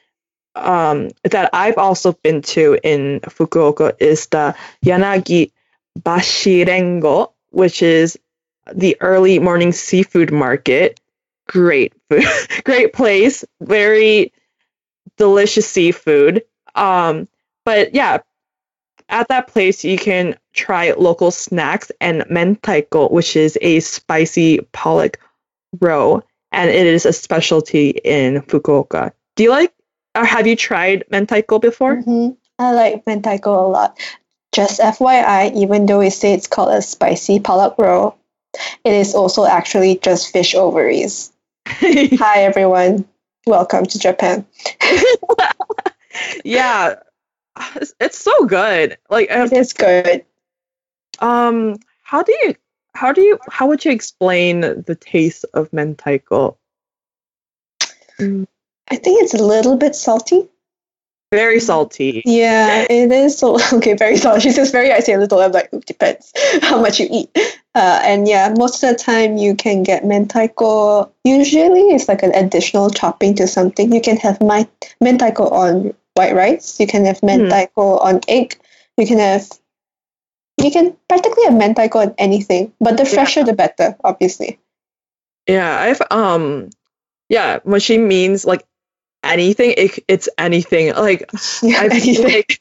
[0.55, 4.55] um, that I've also been to in Fukuoka is the
[4.85, 5.51] Yanagibashi
[6.66, 8.18] Rengo, which is
[8.72, 11.01] the early morning seafood market.
[11.49, 12.25] Great food,
[12.64, 14.33] great place, very
[15.16, 16.43] delicious seafood.
[16.75, 17.29] Um,
[17.64, 18.18] but yeah,
[19.09, 25.18] at that place you can try local snacks and mentaiko, which is a spicy pollock
[25.81, 26.22] roe,
[26.55, 29.12] and it is a specialty in Fukuoka.
[29.36, 29.74] Do you like
[30.14, 31.96] or have you tried mentaiko before?
[31.96, 32.36] Mhm.
[32.59, 33.98] I like mentaiko a lot.
[34.52, 38.16] Just FYI, even though we say it's called a spicy pollock roll,
[38.84, 41.32] it is also actually just fish ovaries.
[41.66, 43.05] Hi everyone,
[43.46, 44.46] welcome to Japan.
[46.44, 46.96] yeah,
[47.76, 48.98] it's, it's so good.
[49.11, 50.24] Like, uh, It is good.
[51.18, 52.55] um, how do you,
[52.95, 56.57] how do you, how would you explain the taste of mentaiko?
[58.20, 60.49] I think it's a little bit salty.
[61.34, 62.22] Very salty.
[62.24, 63.95] Yeah, it is so okay.
[63.95, 64.40] Very salty.
[64.40, 64.92] She says very.
[64.92, 65.40] I say a little.
[65.40, 66.32] I'm like "It depends
[66.62, 67.30] how much you eat.
[67.74, 71.11] Uh, and yeah, most of the time you can get mentaiko.
[71.24, 73.92] Usually, it's like an additional topping to something.
[73.92, 74.68] You can have my
[75.03, 76.78] mentaiko on white rice.
[76.78, 78.57] You can have mentaiko on egg.
[78.97, 79.49] You can have.
[80.57, 84.61] You can practically have mentaiko on anything, but the fresher the better, obviously.
[85.46, 86.70] Yeah, I've um,
[87.28, 88.64] yeah, when she means like
[89.22, 90.94] anything, it, it's anything.
[90.94, 91.30] Like
[91.62, 92.24] Yeah, I've anything.
[92.24, 92.61] like,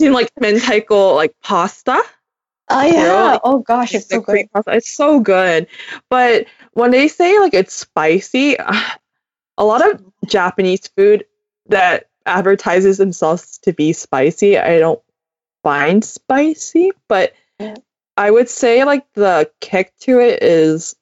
[0.00, 2.00] seen like mentaiko like pasta.
[2.70, 2.92] Oh yeah.
[2.92, 3.38] Yeah.
[3.44, 4.52] Oh gosh, it's so like, good.
[4.52, 4.72] pasta.
[4.76, 5.66] It's so good.
[6.08, 8.56] But when they say like it's spicy,
[9.58, 11.24] a lot of Japanese food
[11.68, 15.00] that advertises themselves to be spicy, I don't
[15.64, 16.92] find spicy.
[17.08, 17.34] But
[18.16, 20.94] I would say like the kick to it is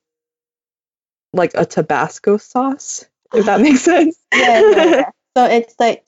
[1.34, 3.04] like a Tabasco sauce,
[3.34, 4.18] if that makes sense.
[4.34, 5.10] Yeah, yeah, yeah.
[5.36, 6.04] So it's like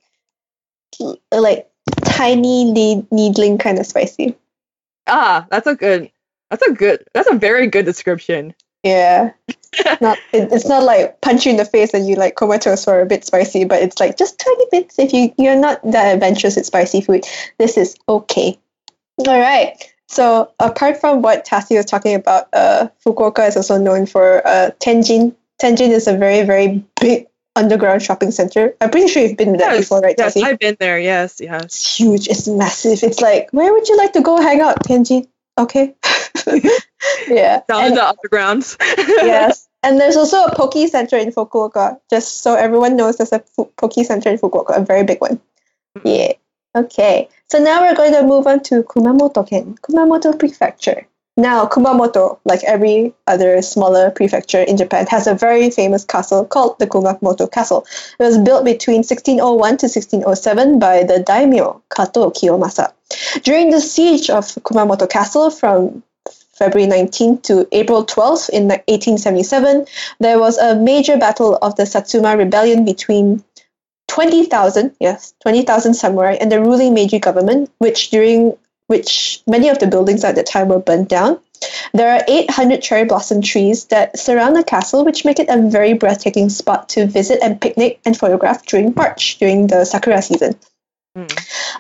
[1.31, 1.69] like
[2.05, 4.37] tiny ne- needling kind of spicy.
[5.07, 6.11] ah, that's a good.
[6.51, 7.05] That's a good.
[7.13, 8.55] That's a very good description.
[8.85, 9.33] Yeah.
[10.01, 13.01] not it, it's not like punch you in the face and you like comatose for
[13.01, 14.99] a bit spicy, but it's like just tiny bits.
[14.99, 17.27] If you you're not that adventurous with spicy food,
[17.59, 18.59] this is okay.
[19.27, 19.75] All right.
[20.07, 24.71] So apart from what Tassie was talking about, uh, Fukuoka is also known for uh,
[24.79, 25.35] Tenjin.
[25.61, 27.27] Tenjin is a very very big
[27.57, 28.75] underground shopping center.
[28.81, 30.43] I'm pretty sure you've been there Yes, before, right, yes, Tassie?
[30.45, 30.99] I've been there.
[30.99, 31.65] Yes, yes.
[31.65, 32.29] It's huge.
[32.29, 33.03] It's massive.
[33.03, 35.29] It's like, where would you like to go hang out, Tenjin?
[35.59, 35.95] Okay.
[37.29, 37.63] yeah.
[37.69, 38.77] Down in the undergrounds.
[38.99, 39.69] yes.
[39.83, 42.01] And there's also a Poke Center in Fukuoka.
[42.11, 43.43] Just so everyone knows, there's a
[43.77, 45.41] Poke Center in Fukuoka, a very big one.
[45.99, 46.09] Mm-hmm.
[46.09, 46.33] Yeah.
[46.75, 47.29] Okay.
[47.51, 51.07] So now we're going to move on to Kumamoto-ken, Kumamoto Prefecture.
[51.37, 56.79] Now, Kumamoto, like every other smaller prefecture in Japan, has a very famous castle called
[56.79, 57.85] the Kumamoto Castle.
[58.21, 62.93] It was built between 1601 to 1607 by the daimyo Kato Kiyomasa.
[63.43, 66.05] During the siege of Kumamoto Castle from
[66.53, 69.87] February 19th to April 12th in 1877,
[70.21, 73.43] there was a major battle of the Satsuma Rebellion between
[74.07, 78.57] 20,000, yes, 20,000 samurai and the ruling Meiji government, which during
[78.87, 81.39] which many of the buildings at the time were burnt down.
[81.93, 85.95] There are 800 cherry blossom trees that surround the castle, which make it a very
[85.95, 90.57] breathtaking spot to visit and picnic and photograph during March, during the sakura season.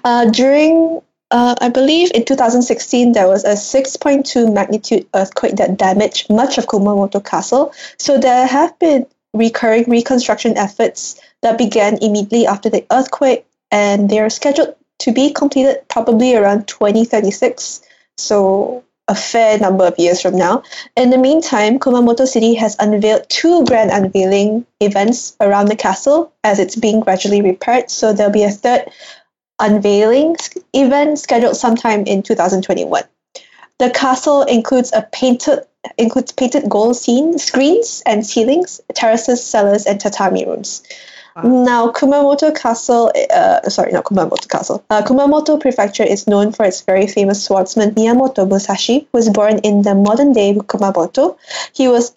[0.04, 1.00] Uh, during,
[1.30, 6.66] uh, I believe in 2016, there was a 6.2 magnitude earthquake that damaged much of
[6.66, 7.72] Kumamoto Castle.
[7.98, 14.20] So there have been recurring reconstruction efforts that began immediately after the earthquake, and they
[14.20, 17.82] are scheduled to be completed probably around 2036.
[18.16, 20.62] So a fair number of years from now.
[20.96, 26.58] In the meantime, Kumamoto City has unveiled two grand unveiling events around the castle as
[26.58, 27.90] it's being gradually repaired.
[27.90, 28.90] So there'll be a third
[29.58, 30.36] unveiling
[30.72, 33.02] event scheduled sometime in 2021.
[33.78, 35.60] The castle includes a painted
[35.98, 40.82] includes painted gold scene screens and ceilings, terraces, cellars, and tatami rooms.
[41.42, 44.84] Now, Kumamoto Castle, uh, sorry, not Kumamoto Castle.
[44.88, 49.58] Uh, Kumamoto Prefecture is known for its very famous swordsman Miyamoto Musashi, who was born
[49.58, 51.36] in the modern day Kumamoto.
[51.72, 52.14] He was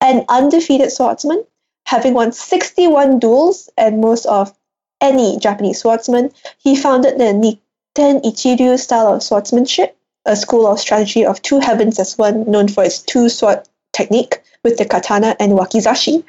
[0.00, 1.44] an undefeated swordsman,
[1.86, 4.52] having won 61 duels and most of
[5.00, 6.32] any Japanese swordsman.
[6.58, 12.00] He founded the Niten Ichiryu style of swordsmanship, a school of strategy of two heavens
[12.00, 13.62] as one, known for its two sword
[13.92, 16.24] technique with the katana and wakizashi.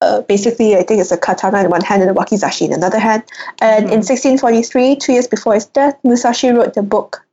[0.00, 2.98] Uh, basically, I think it's a katana in one hand and a wakizashi in another
[2.98, 3.22] hand.
[3.60, 7.26] And in 1643, two years before his death, Musashi wrote the book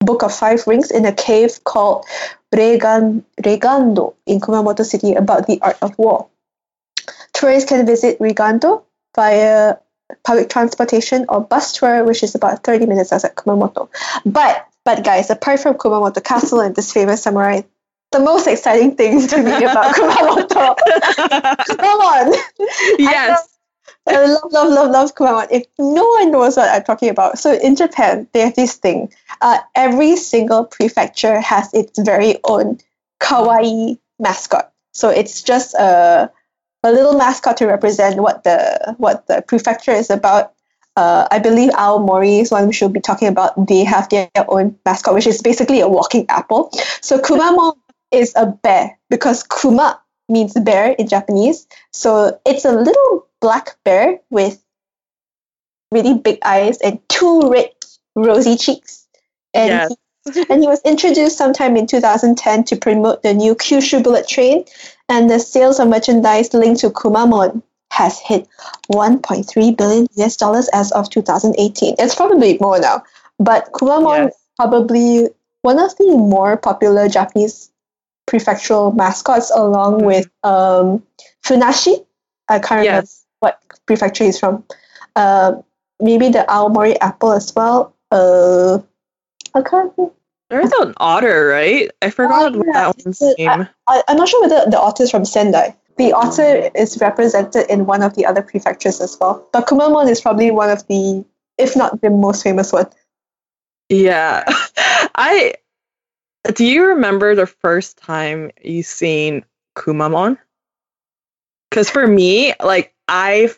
[0.00, 2.06] Book of Five Rings in a cave called
[2.54, 6.28] Regan, Reigando in Kumamoto City about the art of war.
[7.32, 8.82] Tourists can visit Reigando
[9.14, 9.76] via
[10.24, 13.88] public transportation or bus tour, which is about 30 minutes outside Kumamoto.
[14.24, 17.62] But, but guys, apart from Kumamoto Castle and this famous samurai,
[18.12, 20.76] the most exciting things to me about Kumamoto.
[21.76, 22.34] Come on!
[22.98, 23.58] yes.
[24.06, 25.48] I love, love, love, love Kumamoto.
[25.50, 29.12] If no one knows what I'm talking about, so in Japan, they have this thing.
[29.40, 32.78] Uh, every single prefecture has its very own
[33.20, 34.72] kawaii mascot.
[34.92, 36.30] So it's just a,
[36.82, 40.54] a little mascot to represent what the what the prefecture is about.
[40.96, 43.68] Uh, I believe Aomori is one we should be talking about.
[43.68, 46.70] They have their own mascot, which is basically a walking apple.
[47.00, 47.76] So Kumamon
[48.10, 51.66] is a bear because Kuma means bear in Japanese.
[51.92, 54.62] So it's a little black bear with
[55.92, 57.70] really big eyes and two red
[58.14, 59.06] rosy cheeks.
[59.54, 59.92] And, Yes.
[60.34, 64.64] he, and he was introduced sometime in 2010 to promote the new Kyushu bullet train
[65.08, 68.46] and the sales of merchandise linked to Kumamon has hit
[68.92, 71.94] 1.3 billion US dollars as of 2018.
[71.98, 73.02] It's probably more now,
[73.38, 74.34] but Kumamon Yes.
[74.34, 75.28] is probably
[75.62, 77.70] one of the more popular Japanese
[78.28, 80.04] prefectural mascots, along Mhm.
[80.04, 81.02] with um,
[81.44, 82.04] Funassyi.
[82.48, 83.24] I can't remember Yes.
[83.40, 84.64] what prefecture he's from.
[85.16, 85.52] Uh,
[86.00, 87.92] maybe the Aomori apple as well.
[88.10, 88.78] Uh,
[89.54, 89.92] I can't.
[90.50, 91.90] There's an otter, right?
[92.00, 93.68] I forgot what yeah, that one's a- name.
[93.86, 95.74] I, I'm not sure whether the otter is from Sendai.
[95.98, 99.46] The otter is represented in one of the other prefectures as well.
[99.52, 101.24] But Kumamon is probably one of the,
[101.58, 102.86] if not the most famous one.
[103.88, 104.44] Yeah.
[105.14, 105.54] I
[106.54, 109.44] do you remember the first time you seen
[109.76, 110.38] Kumamon?
[111.70, 113.50] Cuz for me, like I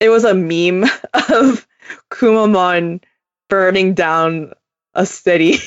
[0.00, 0.84] it was a meme
[1.14, 1.66] of
[2.10, 3.02] Kumamon
[3.48, 4.52] burning down
[4.94, 5.52] a city.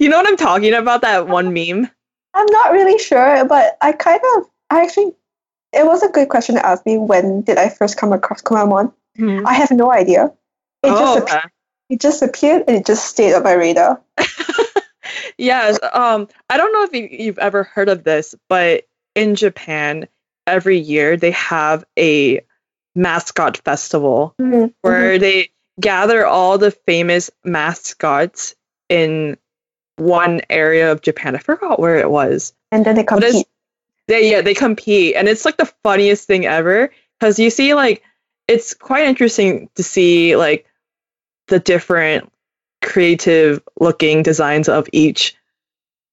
[0.00, 1.88] you know what I'm talking about that one meme?
[2.34, 5.12] I'm not really sure, but I kind of, I actually,
[5.72, 8.92] it was a good question to ask me when did I first come across Kumamon.
[9.18, 9.46] Mm-hmm.
[9.46, 10.32] I have no idea.
[10.82, 11.50] It just Oh, appeared,
[11.92, 14.00] it just appeared and it just stayed on my radar.
[15.36, 15.78] Yes.
[15.92, 20.06] Um, I don't know if you, you've ever heard of this, but in Japan,
[20.46, 22.42] every year they have a
[22.94, 28.54] mascot festival Mhm, where they gather all the famous mascots
[28.88, 29.36] in
[29.96, 31.34] one area of Japan.
[31.34, 32.52] I forgot where it was.
[32.70, 33.46] And then they compete.
[34.06, 38.02] They yeah, they compete and it's like the funniest thing ever because you see like
[38.46, 40.66] it's quite interesting to see like
[41.52, 42.32] the different
[42.80, 45.36] creative looking designs of each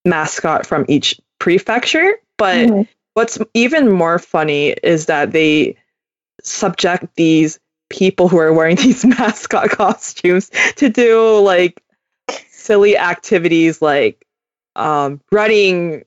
[0.04, 2.88] mascot from each prefecture, but Mhm.
[3.14, 5.76] what's even more funny is that they
[6.42, 11.82] subject these people who are wearing these mascot costumes to do like
[12.50, 14.26] silly activities like
[14.76, 16.04] um, running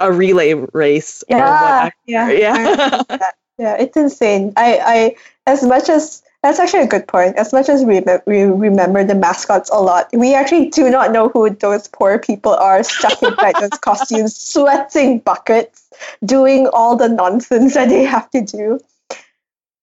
[0.00, 3.32] a relay race or Yeah, yeah, yeah.
[3.58, 4.52] Yeah, it's insane.
[4.56, 7.36] I, I, as much as that's actually a good point.
[7.36, 11.28] As much as we, we remember the mascots a lot, we actually do not know
[11.28, 15.90] who those poor people are stuck inside those costumes, sweating buckets,
[16.24, 18.78] doing all the nonsense that they have to do.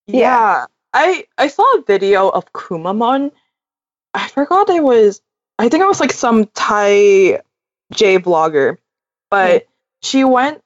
[0.07, 0.67] Yeah.
[0.93, 3.31] I I saw a video of Kumamon.
[4.13, 5.21] I forgot it was
[5.59, 7.41] I think it was like some Thai
[7.91, 8.77] J vlogger,
[9.29, 9.67] but
[10.01, 10.63] she went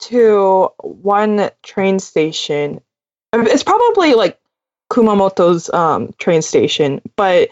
[0.00, 2.82] to one train station.
[3.32, 4.38] It's probably like
[4.92, 7.50] Kumamoto's um train station, but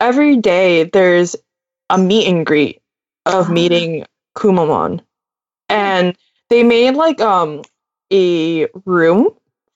[0.00, 1.36] every day there's
[1.90, 2.82] a meet and greet
[3.26, 3.52] of Ah.
[3.52, 4.06] meeting
[4.36, 5.02] Kumamon.
[5.68, 6.16] And
[6.50, 7.62] they made like um
[8.12, 9.28] a room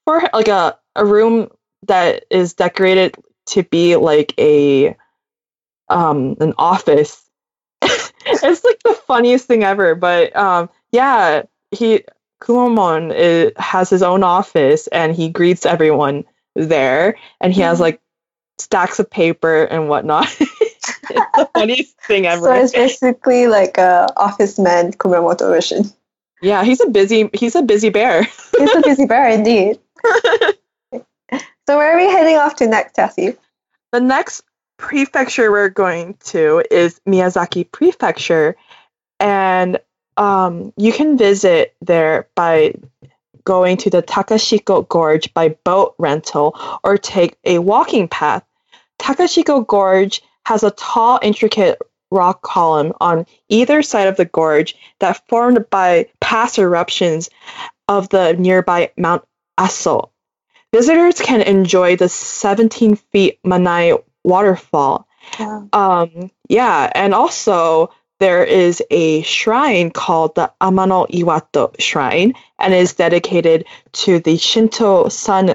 [0.04, 1.50] for her, like a a room
[1.86, 4.96] that is decorated to be like a
[5.88, 7.22] um an office.
[7.82, 12.04] it's like the funniest thing ever, but um yeah, he
[12.42, 16.24] Kumamon is, has his own office and he greets everyone
[16.54, 17.82] there and he has Mhm.
[17.82, 18.00] like
[18.58, 20.26] stacks of paper and whatnot.
[20.40, 20.98] it's
[21.36, 22.44] the funniest thing ever.
[22.44, 25.84] So it's basically like a office man Kumamoto version.
[26.42, 28.22] yeah, he's a busy he's a busy bear.
[28.58, 29.80] He's a busy bear indeed.
[31.66, 33.36] so where are we heading off to next, Tessie?
[33.92, 34.42] The next
[34.76, 38.56] prefecture we're going to is Miyazaki Prefecture,
[39.18, 39.78] and
[40.16, 42.74] um, you can visit there by
[43.44, 48.44] going to the Takachiho Gorge by boat rental or take a walking path.
[48.98, 51.78] Takachiho Gorge has a tall, intricate
[52.10, 57.28] rock column on either side of the gorge that formed by past eruptions
[57.88, 59.24] of the nearby Mount
[59.58, 60.10] Aso.
[60.72, 65.06] Visitors can enjoy the 17 feet Manai waterfall.
[65.38, 65.64] Yeah.
[65.72, 67.90] Um, yeah, and also
[68.24, 75.10] there is a shrine called the Amano Iwato Shrine and is dedicated to the Shinto
[75.10, 75.54] sun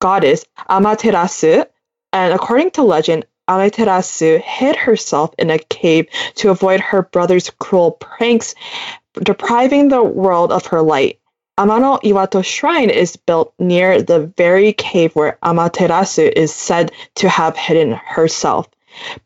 [0.00, 1.66] goddess Amaterasu.
[2.14, 6.06] And according to legend, Amaterasu hid herself in a cave
[6.36, 8.54] to avoid her brother's cruel pranks,
[9.12, 11.20] depriving the world of her light.
[11.58, 17.54] Amano Iwato Shrine is built near the very cave where Amaterasu is said to have
[17.54, 18.66] hidden herself.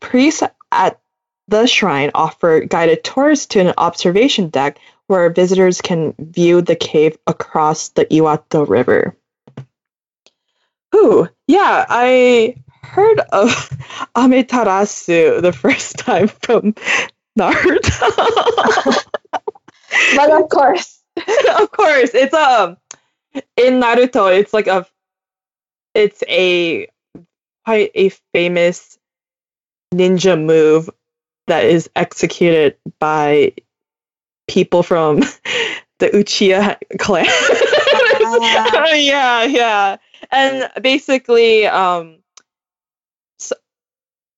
[0.01, 0.99] Priests at
[1.53, 7.19] the shrine offer guided tours to an observation deck where visitors can view the cave
[7.27, 9.15] across the Iwato River.
[10.95, 13.49] Ooh, yeah, I heard of
[14.17, 16.75] Amaterasu the first time from
[17.39, 19.05] Naruto.
[20.17, 21.03] But of course.
[21.59, 22.79] of course, it's um
[23.59, 24.35] in Naruto.
[24.35, 24.87] It's like a
[25.95, 26.89] it's a
[27.67, 28.99] quite a famous
[29.93, 30.89] ninja move
[31.47, 33.55] that is executed by
[34.49, 35.21] people from
[35.99, 37.27] the Uchiha clan.
[38.43, 38.95] Yeah.
[38.95, 39.97] yeah, yeah.
[40.31, 42.19] And basically, um,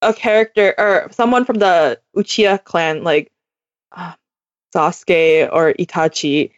[0.03, 3.33] a character or someone from the Uchiha clan, like
[3.93, 4.13] uh,
[4.75, 6.51] Sasuke or Itachi,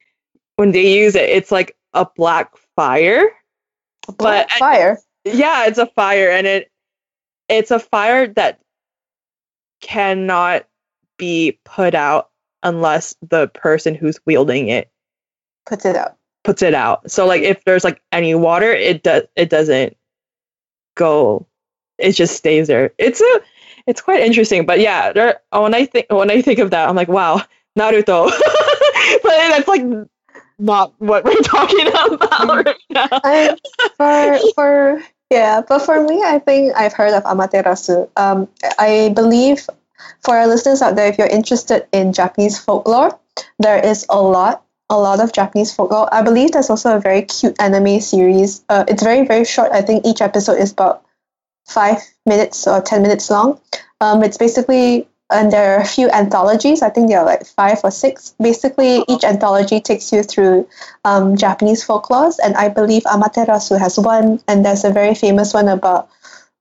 [0.57, 3.31] when they use it, it's like a black fire.
[4.19, 4.99] But fire.
[5.25, 6.71] yeah, it's a fire, and it
[7.49, 8.61] it's a fire that
[9.87, 10.67] cannot
[11.17, 12.31] be put out
[12.63, 14.91] unless the person who's wielding it
[15.67, 16.19] Puts it up.
[16.45, 17.11] puts it out.
[17.11, 19.97] So like if there's like any water, it does it doesn't
[20.97, 21.47] go.
[21.99, 22.93] It just stays there.
[22.99, 23.41] It's a
[23.87, 24.67] it's quite interesting.
[24.67, 27.41] But yeah, there, when I think when I think of that, I'm like, wow,
[27.79, 28.27] Naruto.
[29.23, 29.83] but that's like
[30.59, 32.21] not what we're talking about
[32.67, 33.09] right now.
[33.13, 33.57] I,
[33.97, 38.09] for for yeah, but for me, I think I've heard of Amaterasu.
[38.17, 38.49] Um,
[38.79, 39.67] I believe
[40.25, 43.19] for our listeners out there, if you're interested in Japanese folklore,
[43.59, 46.13] there is a lot, a lot of Japanese folklore.
[46.13, 48.65] I believe there's also a very cute anime series.
[48.69, 49.73] Uh, it's very very short.
[49.73, 51.03] I think each episode is about
[51.67, 53.61] five minutes or ten minutes long.
[54.01, 56.83] Um, it's basically and there are a few anthologies.
[56.83, 58.35] I think there are like five or six.
[58.41, 60.69] Basically, each anthology takes you through
[61.05, 65.69] um, Japanese folklore, and I believe Amaterasu has one, and there's a very famous one
[65.69, 66.09] about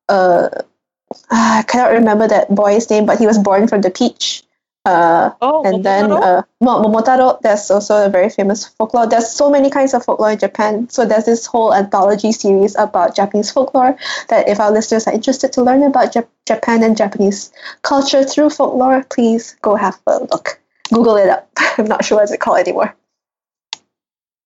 [0.09, 0.49] uh,
[1.32, 4.45] I cannot remember that boy's name, but he was born from the peach.
[4.86, 6.22] Uh, Oh, and then Momotaro?
[6.24, 9.08] uh, Momotaro, there's also a very famous folklore.
[9.08, 10.90] There's so many kinds of folklore in Japan.
[10.90, 13.98] So there's this whole anthology series about Japanese folklore
[14.30, 18.52] that if our listeners are interested to learn about Jap- Japan and Japanese culture through
[18.52, 20.60] folklore, please go have a look.
[20.94, 21.50] Google it up.
[21.80, 22.96] I'm not sure what it's called anymore.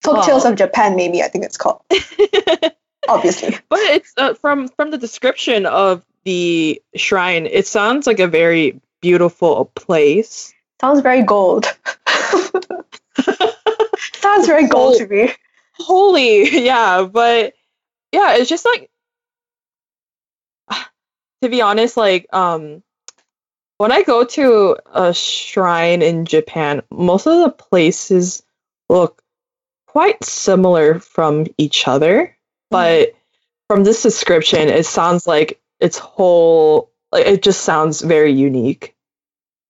[0.04, 0.52] Folk Tales Oh.
[0.52, 1.82] of Japan, maybe I think it's called.
[3.10, 3.58] Obviously.
[3.70, 7.46] But it's uh, from from the description of the shrine.
[7.46, 10.54] It sounds like a very beautiful place.
[10.82, 11.66] Sounds very gold.
[13.98, 15.34] Sounds very gold to me.
[15.74, 17.54] Holy, yeah, but
[18.12, 18.90] yeah, it's just like
[21.42, 22.84] to be honest, like um
[23.78, 28.44] when I go to a shrine in Japan, most of the places
[28.90, 29.22] look
[29.88, 32.36] quite similar from each other,
[32.70, 33.14] but
[33.68, 38.96] from this description, it sounds like its whole like it just sounds very unique.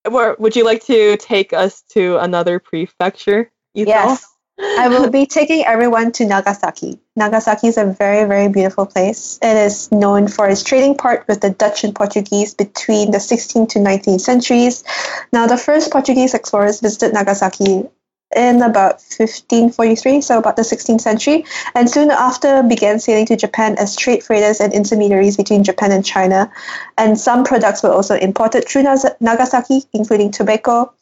[0.06, 3.52] Would you like to take us to another prefecture?
[3.74, 4.26] Yes.
[4.62, 7.00] I will be taking everyone to Nagasaki.
[7.16, 9.40] Nagasaki is a very, very beautiful place.
[9.42, 13.70] It is known for its trading part with the Dutch and Portuguese between the 16th
[13.70, 14.84] to 19th centuries.
[15.32, 17.88] Now, the first Portuguese explorers visited Nagasaki
[18.36, 23.76] in about 1543, so about the 16th century, and soon after began sailing to Japan
[23.80, 26.52] as trade freighters and intermediaries between Japan and China.
[26.98, 28.84] And some products were also imported through
[29.20, 30.94] Nagasaki, including tobacco,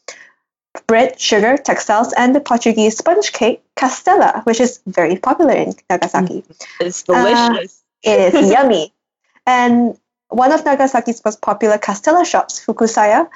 [0.86, 6.44] bread, sugar, textiles, and the Portuguese sponge cake, castella, which is very popular in Nagasaki.
[6.44, 7.84] Mm, it's delicious.
[8.06, 8.94] Uh, it is yummy.
[9.46, 9.98] And
[10.30, 13.30] one of Nagasaki's most popular castella shops, Fukusaya,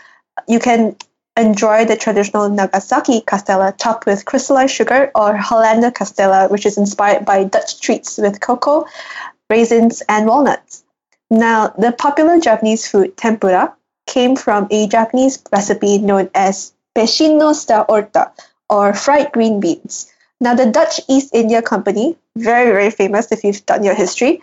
[0.48, 0.96] you can
[1.38, 7.26] enjoy the traditional Nagasaki castella topped with crystallized sugar or Hollander castella, which is inspired
[7.26, 8.86] by Dutch treats with cocoa,
[9.50, 10.84] raisins, and walnuts.
[11.30, 13.74] Now, the popular Japanese food, tempura,
[14.06, 18.32] came from a Japanese recipe known as Peixinhos da Horta,
[18.70, 20.12] or fried green beans.
[20.42, 24.42] Now, the Dutch East India Company, very, very famous if you've done your history,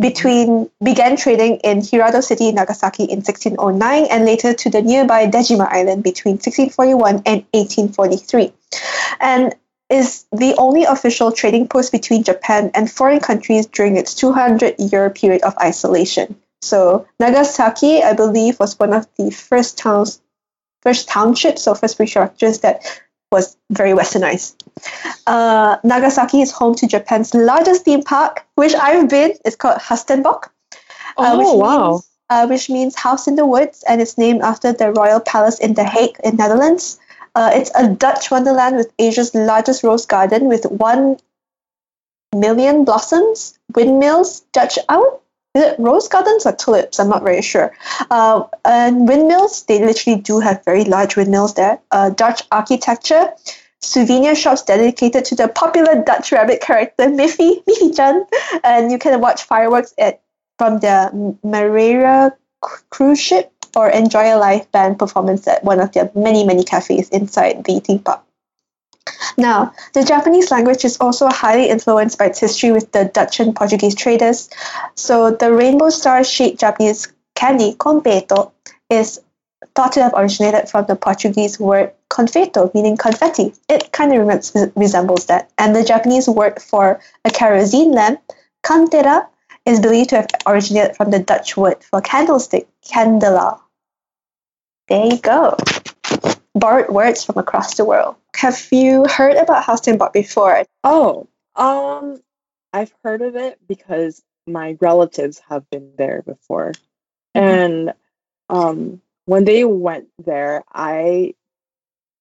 [0.00, 5.66] between began trading in Hirado City, Nagasaki in 1609, and later to the nearby Dejima
[5.70, 8.52] Island between 1641 and 1843,
[9.20, 9.54] and
[9.88, 15.42] is the only official trading post between Japan and foreign countries during its 200-year period
[15.42, 16.36] of isolation.
[16.60, 20.20] So Nagasaki, I believe, was one of the first towns,
[20.82, 23.00] first townships or first prefectures that
[23.32, 24.54] was very westernized.
[25.26, 29.32] Uh, Nagasaki is home to Japan's largest theme park, which I've been.
[29.44, 30.48] It's called Huis Ten Bosch.
[31.16, 31.90] uh, which Oh, wow.
[31.90, 35.58] Means, uh, which means house in the woods, and it's named after the royal palace
[35.58, 36.98] in The Hague, in Netherlands.
[37.34, 41.18] Uh, it's a Dutch wonderland with Asia's largest rose garden with one
[42.34, 44.78] million blossoms, windmills, Dutch.
[44.88, 45.18] I would,
[45.56, 47.00] is it rose gardens or tulips?
[47.00, 47.72] I'm not very sure.
[48.10, 51.80] Uh, and windmills, they literally do have very large windmills there.
[51.90, 53.32] Uh, Dutch architecture,
[53.80, 58.26] souvenir shops dedicated to the popular Dutch rabbit character Miffy, Miffy Chan,
[58.64, 60.20] and you can watch fireworks at
[60.58, 62.36] from the Madeira
[62.90, 67.08] cruise ship or enjoy a live band performance at one of their many, many cafes
[67.10, 68.25] inside the theme park.
[69.38, 73.54] Now, the Japanese language is also highly influenced by its history with the Dutch and
[73.54, 74.48] Portuguese traders.
[74.94, 78.52] So, the rainbow star shaped Japanese candy, konpeito,
[78.90, 79.20] is
[79.74, 83.52] thought to have originated from the Portuguese word confeito, meaning confetti.
[83.68, 85.50] It kind of res- resembles that.
[85.58, 88.20] And the Japanese word for a kerosene lamp,
[88.64, 89.26] candela,
[89.66, 93.60] is believed to have originated from the Dutch word for candlestick, candela.
[94.88, 95.56] There you go.
[96.56, 98.16] Borrowed words from across the world.
[98.34, 100.64] Have you heard about Huis Ten Bosch before?
[100.82, 102.20] Oh, um,
[102.72, 106.72] I've heard of it because my relatives have been there before,
[107.34, 107.92] and
[108.48, 111.34] um, when they went there, I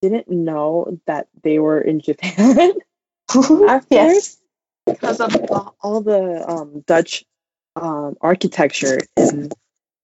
[0.01, 2.73] didn't know that they were in Japan
[3.89, 4.38] yes.
[4.86, 5.36] because of
[5.81, 7.23] all the um, Dutch
[7.75, 9.49] um, architecture in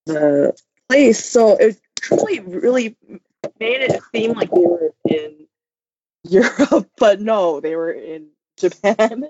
[0.05, 0.53] the
[0.89, 1.23] place.
[1.23, 2.95] So it truly, really
[3.59, 5.47] made it seem like they were in
[6.23, 9.25] Europe, but no, they were in Japan.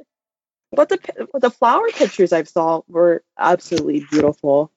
[0.76, 4.72] But the but the flower pictures I saw were absolutely beautiful.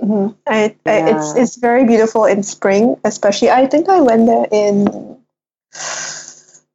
[0.00, 0.34] Mhm.
[0.46, 3.50] I, I, it's it's very beautiful in spring, especially.
[3.50, 5.18] I think I went there in.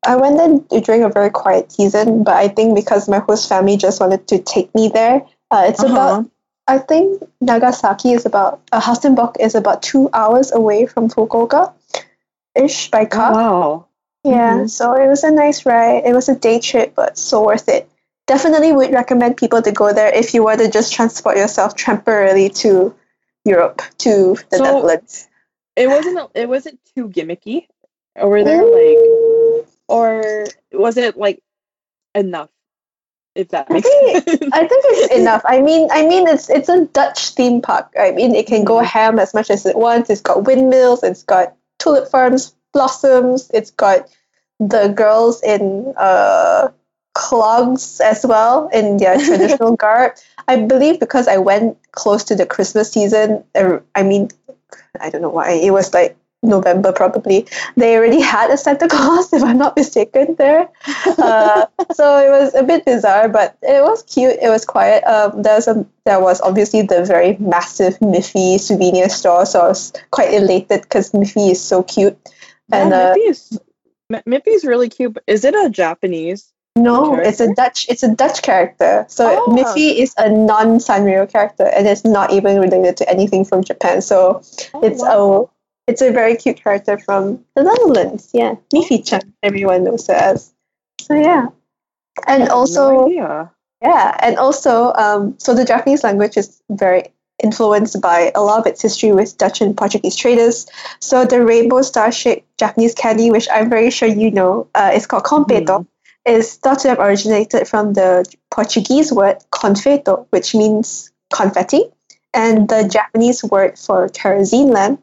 [0.06, 0.38] I went
[0.70, 4.28] there during a very quiet season, but I think because my host family just wanted
[4.30, 5.26] to take me there.
[5.52, 5.94] Uh, it's Uh-huh.
[5.94, 6.26] about.
[6.70, 8.62] I think Nagasaki is about.
[8.72, 11.74] Uh, Huis Ten Bosch is about two hours away from Fukuoka,
[12.56, 13.34] ish by car.
[13.34, 13.86] Wow.
[14.24, 14.70] Yeah, Mhm.
[14.70, 16.04] so it was a nice ride.
[16.06, 17.90] It was a day trip, but so worth it.
[18.28, 22.50] Definitely would recommend people to go there if you want to just transport yourself temporarily
[22.62, 22.94] to
[23.46, 25.26] Europe, to the So- Netherlands.
[25.76, 27.68] It wasn't it wasn't too gimmicky.
[28.16, 31.42] Or were there like or was it like
[32.14, 32.50] enough?
[33.36, 34.50] If that I think- sense.
[34.54, 35.42] I think it's enough.
[35.46, 37.94] I mean, I mean, it's it's a Dutch theme park.
[38.00, 38.86] I mean, it can go Mhm.
[38.86, 40.10] ham as much as it wants.
[40.10, 41.04] It's got windmills.
[41.04, 43.50] It's got tulip farms, blossoms.
[43.54, 44.10] It's got
[44.60, 46.70] the girls in uh,
[47.14, 50.14] clogs as well in their traditional garb.
[50.48, 53.44] I believe because I went close to the Christmas season.
[53.56, 54.30] uh, I mean,
[55.00, 57.48] I don't know why it was like November probably.
[57.76, 60.70] They already had a Santa Claus, if I'm not mistaken, there.
[61.06, 64.38] Uh, so it was a bit bizarre, but it was cute.
[64.42, 65.04] It was quiet.
[65.04, 69.68] Um, there was a, there was obviously the very massive Miffy souvenir store, so I
[69.68, 72.18] was quite elated because Miffy is so cute.
[72.72, 73.60] And yeah, uh, Miffy is
[74.12, 75.14] Miffy's really cute.
[75.14, 76.52] But is it a Japanese?
[76.76, 77.54] no, it's a?
[77.54, 77.88] Dutch.
[77.90, 79.06] It's a Dutch character.
[79.10, 79.52] So Oh.
[79.52, 84.02] Miffy is a non-Sanrio character, and it's not even related to anything from Japan.
[84.02, 84.42] So
[84.82, 85.44] it's wow.
[85.44, 85.59] a
[85.90, 88.30] it's a very cute character from the Netherlands.
[88.34, 90.54] Yeah, Miffy-chan, everyone knows her as.
[91.02, 91.48] So yeah,
[92.28, 93.52] and also idea.
[93.82, 97.12] yeah, and also um, so the Japanese language is very
[97.42, 100.68] influenced by a lot of its history with Dutch and Portuguese traders.
[101.00, 105.24] So the rainbow star-shaped Japanese candy, which I'm very sure you know, uh, is called
[105.24, 105.88] confeito,
[106.26, 111.86] is thought to have originated from the Portuguese word confeito, which means confetti,
[112.34, 115.02] and the Japanese word for kerosene lamp,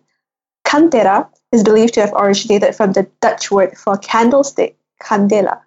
[0.66, 5.60] candela, is believed to have originated from the Dutch word for candlestick, candela.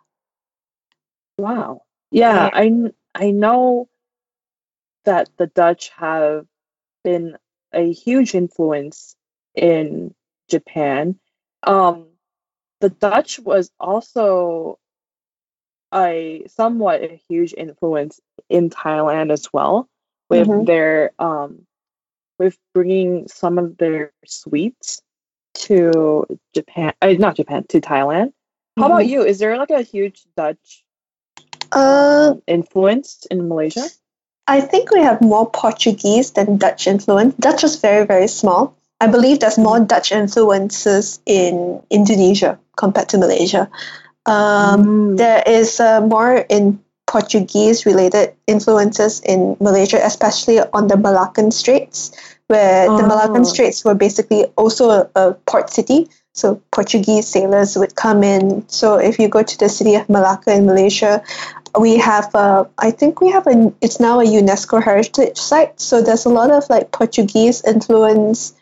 [1.37, 1.83] Wow.
[2.11, 3.87] Yeah, I I know
[5.05, 6.45] that the Dutch have
[7.03, 7.37] been
[7.73, 9.15] a huge influence
[9.55, 10.13] in
[10.49, 11.19] Japan.
[11.63, 12.07] Um,
[12.81, 14.79] the Dutch was also
[15.93, 18.19] a somewhat a huge influence
[18.49, 19.87] in Thailand as well,
[20.29, 20.65] with Mhm.
[20.65, 21.65] their um,
[22.39, 25.01] with bringing some of their sweets
[25.67, 26.25] to
[26.55, 26.93] Japan.
[27.01, 28.31] Uh, not Japan to Thailand.
[28.79, 29.09] How about Mhm.
[29.09, 29.21] you?
[29.23, 30.83] Is there like a huge Dutch
[31.71, 33.85] Uh, influence in Malaysia?
[34.47, 37.35] I think we have more Portuguese than Dutch influence.
[37.37, 38.73] Dutch is very, very small.
[38.99, 43.69] I believe there's more Dutch influences in Indonesia compared to Malaysia.
[44.25, 45.17] Um, Mm.
[45.17, 46.79] There is uh, more in
[47.09, 52.11] Portuguese related influences in Malaysia, especially on the Malaccan Straits,
[52.45, 53.49] where the Malaccan Oh.
[53.49, 56.07] Straits were basically also a, a port city.
[56.33, 58.69] So Portuguese sailors would come in.
[58.69, 61.23] So if you go to the city of Malacca in Malaysia,
[61.79, 65.81] we have uh, I think we have a it's now a UNESCO heritage site.
[65.81, 68.53] So there's a lot of like Portuguese influence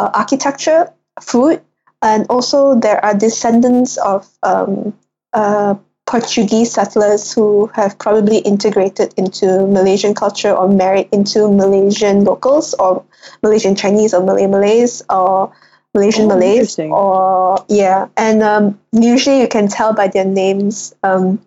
[0.00, 0.88] uh, architecture,
[1.20, 1.60] food,
[2.00, 4.96] and also there are descendants of um,
[5.34, 5.74] uh,
[6.10, 13.04] Portuguese settlers who have probably integrated into Malaysian culture or married into Malaysian locals or
[13.44, 15.52] Malaysian Chinese or Malay Malays or
[15.94, 20.92] Malaysian Oh, Malays or yeah, and um, usually you can tell by their names.
[21.04, 21.40] Um,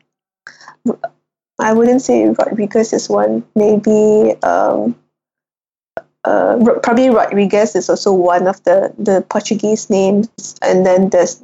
[1.60, 3.44] I wouldn't say Rodriguez is one.
[3.56, 4.96] Maybe um,
[6.24, 10.30] uh, probably Rodriguez is also one of the, the Portuguese names,
[10.62, 11.44] and then there's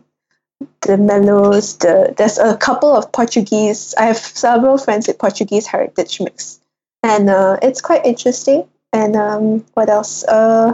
[0.82, 1.78] the Melos.
[1.80, 3.94] The there's a couple of Portuguese.
[3.98, 6.60] I have several friends with Portuguese heritage mix,
[7.04, 8.68] and uh, it's quite interesting.
[8.92, 10.24] And um, what else?
[10.24, 10.74] Uh,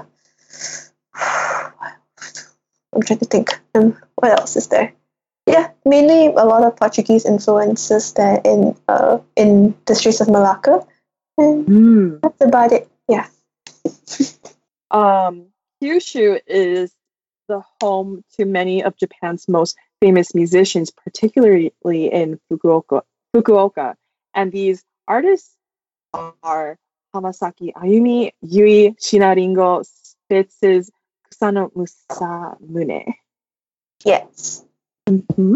[1.15, 3.59] I'm trying to think.
[3.75, 4.93] Um, what else is there?
[5.45, 10.85] Yeah, mainly a lot of Portuguese influences there in uh in the streets of Malacca,
[11.37, 12.21] and Mm.
[12.21, 12.89] that's about it.
[13.07, 13.27] Yeah.
[14.91, 15.47] Um,
[15.83, 16.93] Kyushu is
[17.47, 23.01] the home to many of Japan's most famous musicians, particularly in Fukuoka.
[23.35, 23.95] Fukuoka,
[24.33, 25.55] and these artists
[26.43, 26.77] are
[27.13, 30.91] Hamasaki Ayumi, Yui Shiina Ringo, Spitz's
[31.29, 33.13] Kusano Masamune.
[34.03, 34.63] Yes.
[35.07, 35.55] Mhm.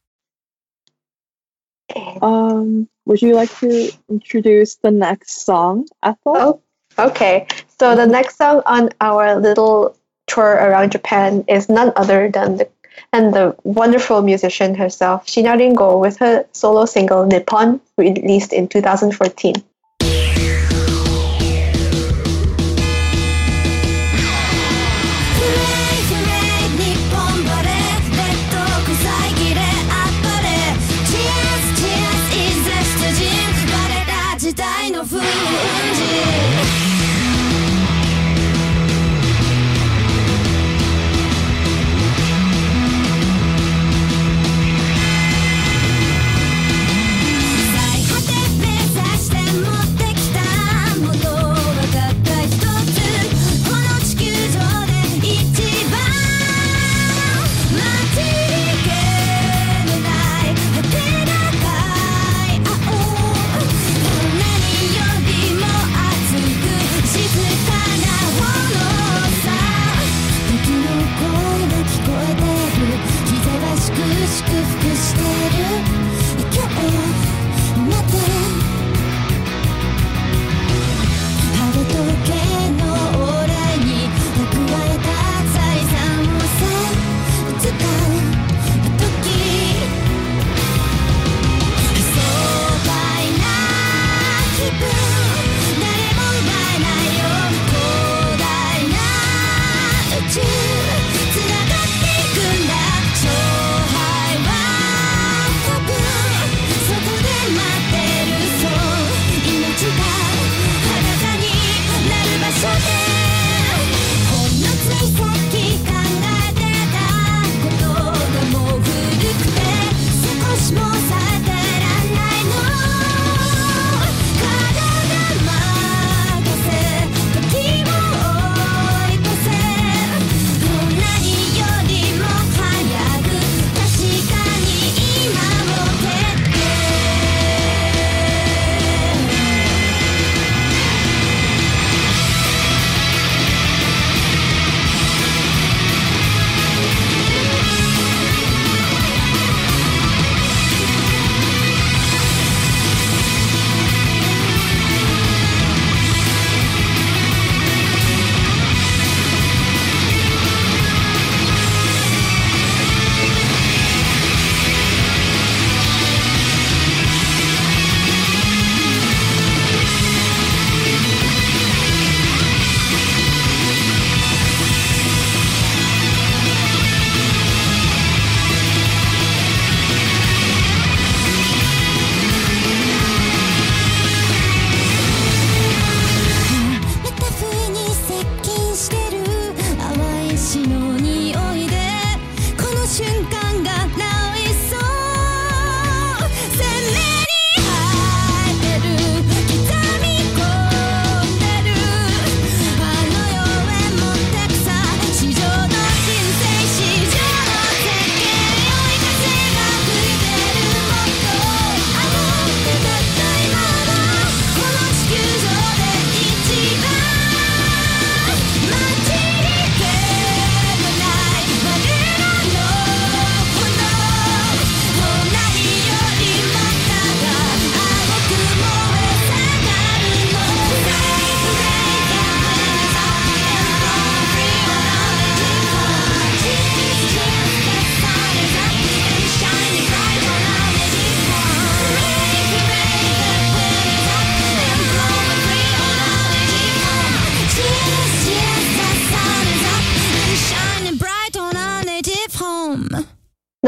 [2.21, 6.35] Um, would you like to introduce the next song, Ethel?
[6.37, 6.61] Oh,
[6.97, 7.47] okay.
[7.79, 12.69] So the next song on our little tour around Japan is none other than the
[13.13, 19.55] and the wonderful musician herself, Shiina Ringo, with her solo single Nippon, released in 2014.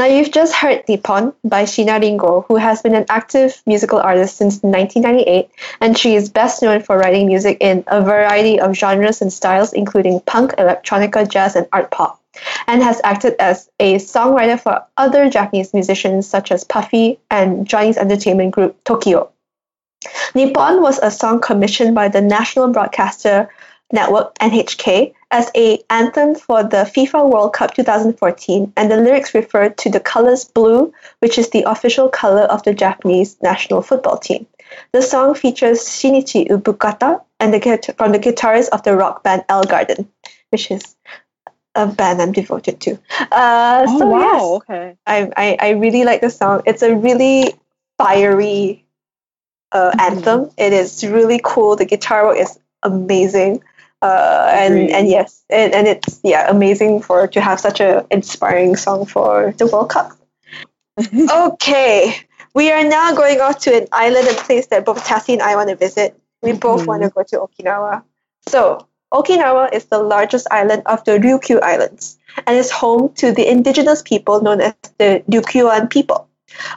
[0.04, 4.36] Now, you've just heard Nippon by Shiina Ringo, who has been an active musical artist
[4.36, 5.48] since 1998,
[5.80, 9.72] and she is best known for writing music in a variety of genres and styles,
[9.72, 12.20] including punk, electronica, jazz, and art pop,
[12.66, 17.96] and has acted as a songwriter for other Japanese musicians such as Puffy and Johnny's
[17.96, 19.30] entertainment group TOKIO.
[20.34, 23.48] Nippon was a song commissioned by the National Broadcaster
[23.92, 29.68] Network NHK as a anthem for the FIFA World Cup 2014 and the lyrics refer
[29.68, 34.46] to the colors blue which is the official color of the Japanese national football team.
[34.92, 40.08] The song features Shinichi Ubukata and the from the guitarist of the rock band ELLEGARDEN
[40.50, 40.96] which is
[41.74, 42.98] a band I'm devoted to.
[43.32, 44.20] Uh, Oh so wow.
[44.20, 44.96] yes, Okay.
[45.06, 46.62] I, I, I really like the song.
[46.66, 47.54] It's a really
[47.98, 48.84] fiery
[49.72, 50.50] uh, anthem.
[50.56, 51.76] It is really cool.
[51.76, 53.62] The guitar work is amazing.
[54.04, 54.90] Uh, and, Agreed.
[54.92, 59.54] and yes, and, and it's yeah amazing for to have such a inspiring song for
[59.56, 60.12] the World Cup.
[61.46, 62.14] okay,
[62.54, 65.56] we are now going off to an island and place that both Tassie and I
[65.56, 66.14] want to visit.
[66.42, 66.86] We both Mhm.
[66.86, 68.02] want to go to Okinawa.
[68.48, 73.48] So Okinawa is the largest island of the Ryukyu Islands and is home to the
[73.48, 76.28] indigenous people known as the Ryukyuan people.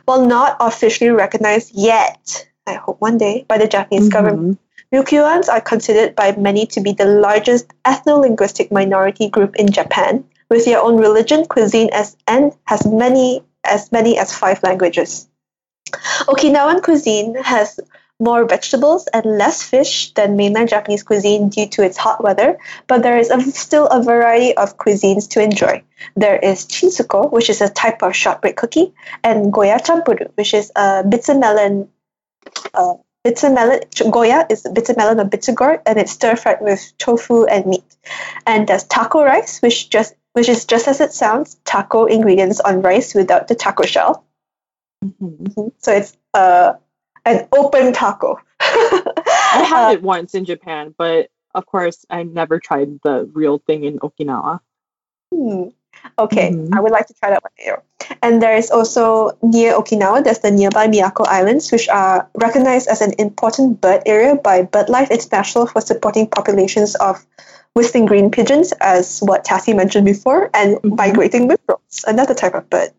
[0.06, 4.60] While not officially recognized yet, I hope one day, by the Japanese government,
[4.94, 10.66] Ryukyuans are considered by many to be the largest ethno-linguistic minority group in Japan, with
[10.66, 15.28] their own religion, cuisine, as and has many as many as five languages.
[16.28, 17.80] Okinawan cuisine has
[18.20, 22.58] more vegetables and less fish than mainland Japanese cuisine due to its hot weather,
[22.88, 25.84] but there is a, still a variety of cuisines to enjoy.
[26.16, 28.94] There is chinsuko, which is a type of shortbread cookie,
[29.24, 31.90] and goya champuru, which is a bitter melon.
[32.74, 32.96] Uh,
[33.28, 33.80] bitter melon
[34.12, 37.98] goya is bitter melon or bitter gourd, and it's stir fried with tofu and meat.
[38.46, 42.82] And there's taco rice, which just which is just as it sounds, taco ingredients on
[42.82, 44.24] rice without the taco shell.
[45.06, 45.72] Mhm.
[45.78, 46.74] So it's uh,
[47.26, 48.40] an open taco.
[48.60, 53.58] I had Uh, it once in Japan, but of course I never tried the real
[53.60, 54.60] thing in Okinawa.
[55.34, 55.70] Hmm.
[56.20, 56.70] Okay, Mhm.
[56.76, 57.72] I would like to try that one day.
[58.22, 63.02] And there is also near Okinawa, there's the nearby Miyako Islands, which are recognized as
[63.02, 67.26] an important bird area by BirdLife International for supporting populations of
[67.74, 70.98] whistling green pigeons, as what Tassie mentioned before, and Mhm.
[70.98, 72.90] migrating whippoorwills, another type of bird.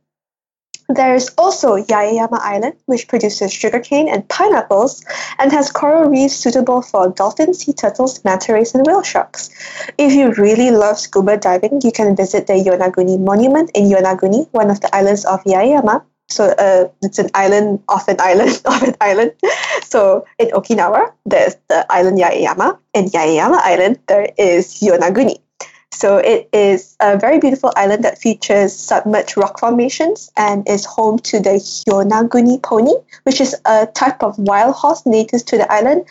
[0.89, 5.05] There is also Yaeyama Island, which produces sugarcane and pineapples
[5.39, 9.51] and has coral reefs suitable for dolphins, sea turtles, manta rays, and whale sharks.
[9.99, 14.71] If you really love scuba diving, you can visit the Yonaguni Monument in Yonaguni, one
[14.71, 16.05] of the islands of Yaeyama.
[16.31, 19.33] So uh, it's an island of an island of an island.
[19.83, 22.79] So in Okinawa, there's the island Yaeyama.
[22.95, 25.37] In Yaeyama Island, there is Yonaguni.
[25.93, 31.19] So it is a very beautiful island that features submerged rock formations and is home
[31.21, 31.59] to the
[31.89, 32.93] Yonaguni pony,
[33.25, 36.07] which is a type of wild horse native to the island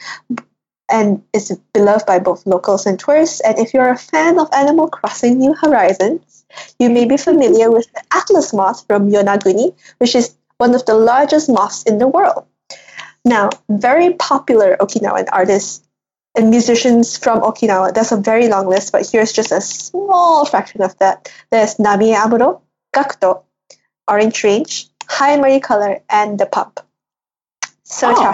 [0.90, 3.40] and is beloved by both locals and tourists.
[3.42, 6.46] And if you're a fan of Animal Crossing New Horizons,
[6.80, 10.96] you may be familiar with the Atlas moth from Yonaguni, which is one of the
[10.96, 12.46] largest moths in the world.
[13.24, 15.87] Now, very popular Okinawan artists
[16.38, 17.94] and musicians from Okinawa.
[17.94, 21.32] There's a very long list, but here's just a small fraction of that.
[21.52, 22.62] There's Namie Amuro,
[22.94, 23.44] Gakuto,
[24.08, 26.80] Orange Range, High Marie Color, and The Pump.
[27.84, 28.34] So, Oh.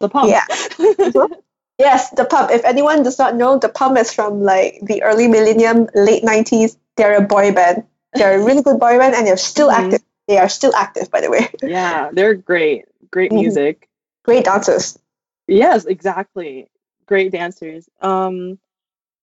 [0.00, 0.28] The pump.
[0.28, 0.44] Yeah.
[1.78, 2.50] yes, The Pump.
[2.50, 6.76] If anyone does not know, The Pump is from like the early millennium, late 90s.
[6.96, 7.84] They're a boy band.
[8.12, 9.78] They're a really good boy band, and they're still Mhm.
[9.84, 10.02] active.
[10.28, 11.48] They are still active, by the way.
[11.62, 12.86] yeah, they're great.
[13.10, 13.40] Great Mhm.
[13.40, 13.88] music.
[14.24, 14.98] Great dancers.
[15.46, 16.68] Yes, exactly.
[17.06, 17.88] Great dancers.
[18.00, 18.58] Um,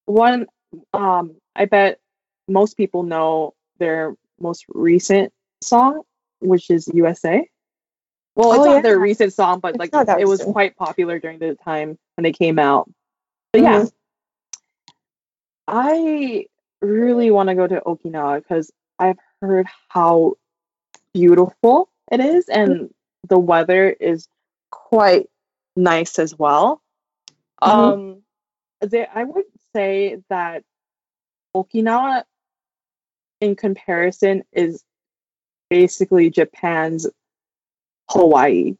[0.06, 0.48] one,
[0.94, 2.00] um, I bet
[2.48, 6.02] most people know their most recent song,
[6.40, 7.48] which is USA.
[8.36, 11.40] Well, it's Oh, not their recent song, but It's like it was quite popular during
[11.40, 12.90] the time when they came out.
[13.52, 13.92] But yeah, Mhm.
[15.68, 16.48] I
[16.82, 20.36] really want to go to Okinawa because I've heard how
[21.14, 22.94] beautiful it is, and
[23.28, 24.28] the weather is
[24.72, 25.30] quite
[25.76, 26.83] nice as well.
[27.64, 27.94] Mhm.
[27.94, 28.24] Um,
[28.82, 30.64] they, I would say that
[31.56, 32.24] Okinawa,
[33.40, 34.84] in comparison, is
[35.70, 37.08] basically Japan's
[38.10, 38.76] Hawaii.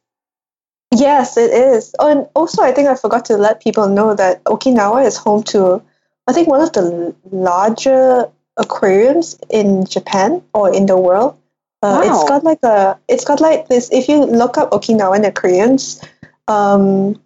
[0.92, 1.94] Yes, it is.
[1.98, 5.42] Oh, and also, I think I forgot to let people know that Okinawa is home
[5.44, 5.82] to,
[6.26, 11.36] I think, one of the larger aquariums in Japan or in the world.
[11.82, 12.20] Uh, Wow.
[12.20, 13.90] It's got like a, it's got like this.
[13.92, 16.00] If you look up Okinawan aquariums,
[16.48, 17.20] um,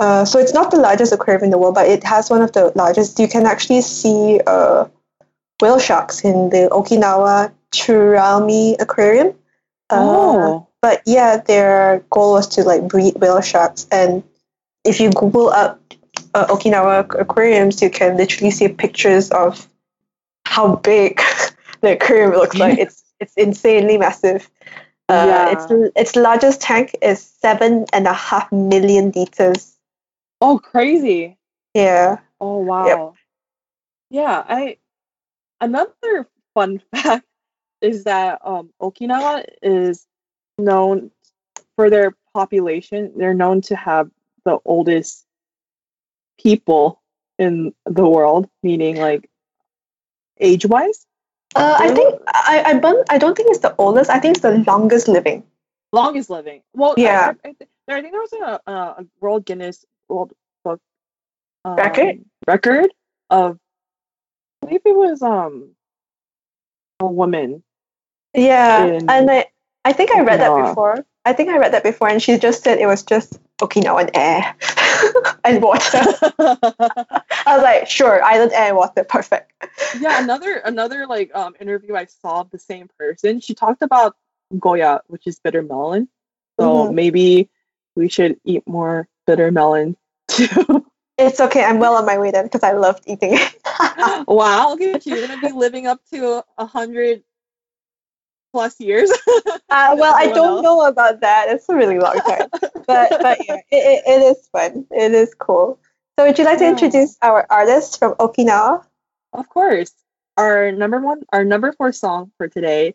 [0.00, 2.52] uh, so it's not the largest aquarium in the world, but it has one of
[2.52, 3.18] the largest.
[3.18, 4.86] You can actually see uh,
[5.60, 9.28] whale sharks in the Okinawa Churaumi Aquarium.
[9.90, 13.86] Uh, oh, but yeah, their goal was to like breed whale sharks.
[13.92, 14.22] And
[14.84, 15.78] if you Google up
[16.32, 19.68] uh, Okinawa aquariums, you can literally see pictures of
[20.46, 21.20] how big
[21.82, 22.78] the aquarium looks like.
[22.78, 24.48] It's it's insanely massive.
[25.10, 25.52] Uh, Yeah.
[25.52, 29.76] Its its largest tank is seven and a half million liters.
[30.40, 31.36] Oh, crazy!
[31.74, 32.18] Yeah.
[32.40, 33.14] Oh wow.
[34.10, 34.78] Yeah, I
[35.60, 37.26] another fun fact
[37.80, 40.06] is that um Okinawa is
[40.58, 41.10] known
[41.76, 43.12] for their population.
[43.16, 44.10] They're known to have
[44.44, 45.26] the oldest
[46.42, 47.00] people
[47.38, 49.30] in the world, meaning like
[50.38, 51.06] age wise.
[51.54, 54.10] Uh, I think I I, bun- I don't think it's the oldest.
[54.10, 55.44] I think it's the longest living.
[55.92, 56.62] Longest living.
[56.72, 57.34] Well, Yeah.
[57.44, 57.52] I, I,
[57.88, 60.32] I think there was a, a, a World Guinness World
[60.64, 60.80] Book
[61.64, 62.24] um, Record?
[62.46, 62.90] record
[63.30, 63.58] of
[64.62, 65.74] I believe it was um
[67.00, 67.62] a woman
[68.34, 69.46] Yeah, in and I
[69.84, 71.04] I think I read that before.
[71.24, 74.54] I think I read that before, and she just said it was just Okinawan air
[75.44, 75.98] and water.
[76.38, 79.52] I was like, sure, island air and water, perfect.
[80.00, 84.16] yeah another another like um interview i saw the same person she talked about
[84.58, 86.08] goya which is bitter melon
[86.58, 86.94] so Mhm.
[86.94, 87.48] maybe
[87.96, 89.96] we should eat more bitter melon
[91.18, 91.62] It's okay.
[91.62, 93.60] I'm well on my way then because I loved eating it.
[94.26, 97.22] wow look at you you're gonna be living up to a hundred
[98.52, 99.10] plus years
[99.70, 100.62] Uh, well, I don't else.
[100.64, 101.46] know about that.
[101.48, 102.48] It's a really long time,
[102.86, 104.84] but but yeah, it, it, it is fun.
[104.90, 105.78] It is cool.
[106.18, 108.84] So, would you like to introduce our artist from Okinawa?
[109.32, 109.92] of course
[110.36, 112.94] our number one our number four song for today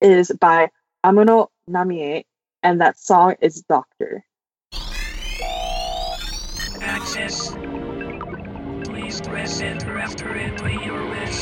[0.00, 0.68] is by
[1.04, 2.24] amuro namie
[2.62, 4.24] and that song is doctor
[9.46, 11.35] Please press enter after entering your wish.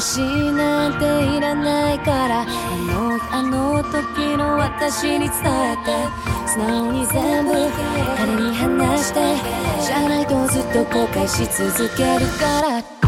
[0.00, 0.20] し
[0.52, 2.46] なんていらないからあ
[2.86, 5.28] のあの時の私に伝
[5.72, 6.40] えて。
[6.50, 7.52] 素直に全部
[8.18, 9.20] 彼に話して
[9.86, 12.99] じゃないとずっと後悔し続けるから。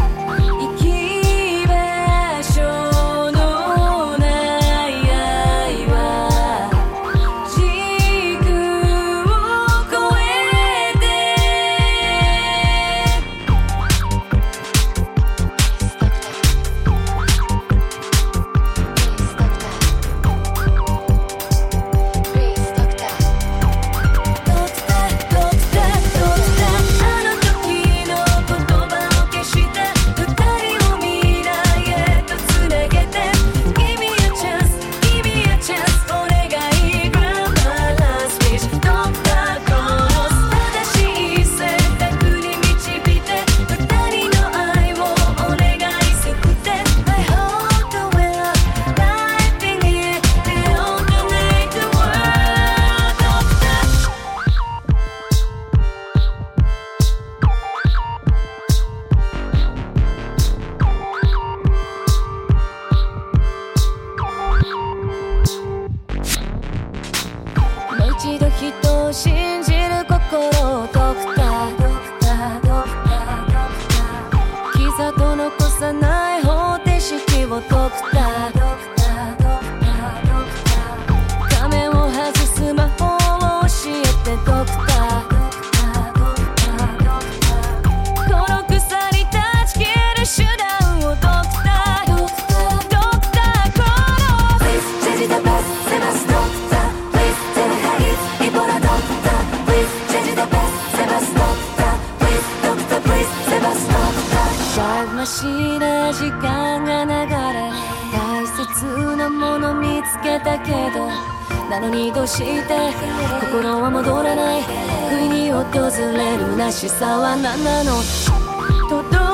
[115.73, 119.32] 訪れるなしさは何なの？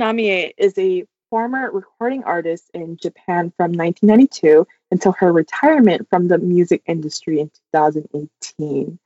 [0.00, 6.38] Namie is a former recording artist in Japan from 1992 until her retirement from the
[6.38, 8.98] music industry in 2018.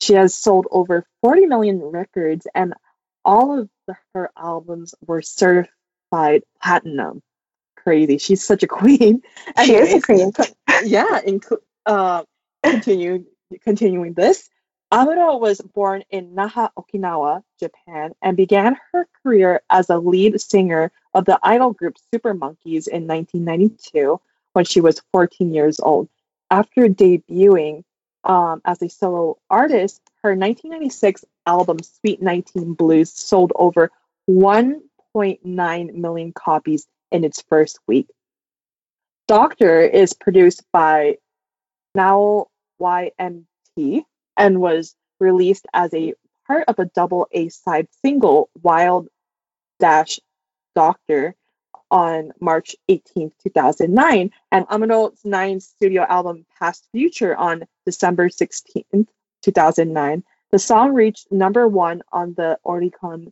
[0.00, 2.74] She has sold over 40 million records, and
[3.24, 7.22] all of the, her albums were certified platinum.
[7.76, 8.18] Crazy.
[8.18, 9.22] She's such a queen.
[9.56, 10.32] Anyways, she is a queen.
[10.84, 11.20] yeah.
[11.24, 11.56] Inc-
[11.86, 12.24] uh,
[12.64, 13.26] continue,
[13.62, 14.50] continuing this.
[14.92, 20.92] Amuro was born in Naha, Okinawa, Japan, and began her career as a lead singer
[21.14, 24.20] of the idol group Super Monkeys in 1992
[24.52, 26.10] when she was 14 years old.
[26.50, 27.84] After debuting
[28.22, 33.90] um, as a solo artist, her 1996 album Sweet 19 Blues sold over
[34.28, 38.08] 1.9 million copies in its first week.
[39.26, 41.16] Doctor is produced by
[41.94, 42.48] Nao
[42.78, 44.04] YMT
[44.36, 46.14] and was released as a
[46.46, 49.08] part of a double A side single, Wild
[49.78, 50.20] Dash
[50.74, 51.34] Doctor,
[51.90, 59.06] on March 18, 2009, and Amuro's ninth studio album, Past Future, on December 16,
[59.42, 60.24] 2009.
[60.50, 63.30] The song reached number one on the Oricon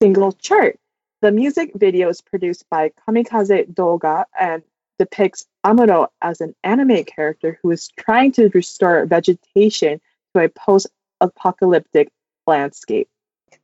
[0.00, 0.78] single chart.
[1.20, 4.62] The music video is produced by Kamikaze Doga and
[4.98, 10.00] depicts Amuro as an anime character who is trying to restore vegetation
[10.34, 12.08] to a post-apocalyptic
[12.46, 13.08] landscape.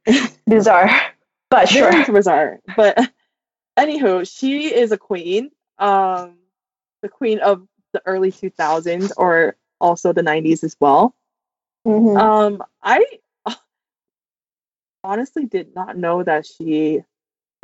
[0.47, 0.91] bizarre,
[1.51, 1.91] but sure.
[1.91, 2.99] Very bizarre, but
[3.79, 6.37] anywho, she is a queen, um,
[7.03, 11.15] the queen of the early 2000s or also the 90s as well.
[11.87, 12.17] Mm-hmm.
[12.17, 13.05] Um, I
[15.05, 17.03] honestly did not know that she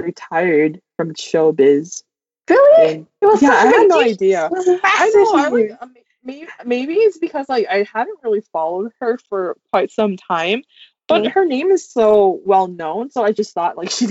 [0.01, 2.03] retired from showbiz.
[2.49, 3.07] Really?
[3.41, 4.51] Yeah, I had no idea.
[4.53, 5.35] I know.
[5.35, 9.91] I was amazed maybe maybe it's because like I hadn't really followed her for quite
[9.91, 10.63] some time,
[11.09, 11.33] but Mm.
[11.33, 14.07] her name is so well known, so I just thought like she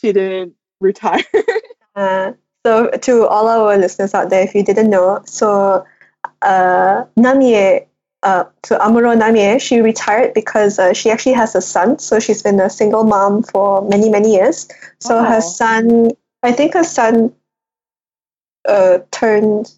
[0.00, 1.24] she didn't retire.
[1.94, 2.32] Uh,
[2.64, 5.84] so to all our listeners out there, if you didn't know, so
[6.42, 7.86] uh, Namie,
[8.22, 11.98] uh, to Amuro Namie, she retired because uh, she actually has a son.
[11.98, 14.68] So she's been a single mom for many many years.
[15.00, 15.24] So Oh.
[15.24, 16.10] her son,
[16.42, 17.34] I think her son,
[18.68, 19.72] uh, turned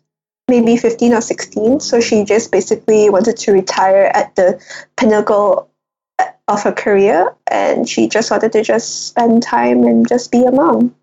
[0.50, 1.80] maybe fifteen or sixteen.
[1.80, 4.62] So she just basically wanted to retire at the
[4.96, 5.70] pinnacle
[6.46, 10.52] of her career, and she just wanted to just spend time and just be a
[10.52, 10.94] mom.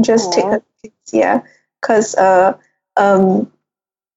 [0.00, 1.42] Just take her kids, yeah.
[1.80, 2.56] Because uh
[2.96, 3.52] um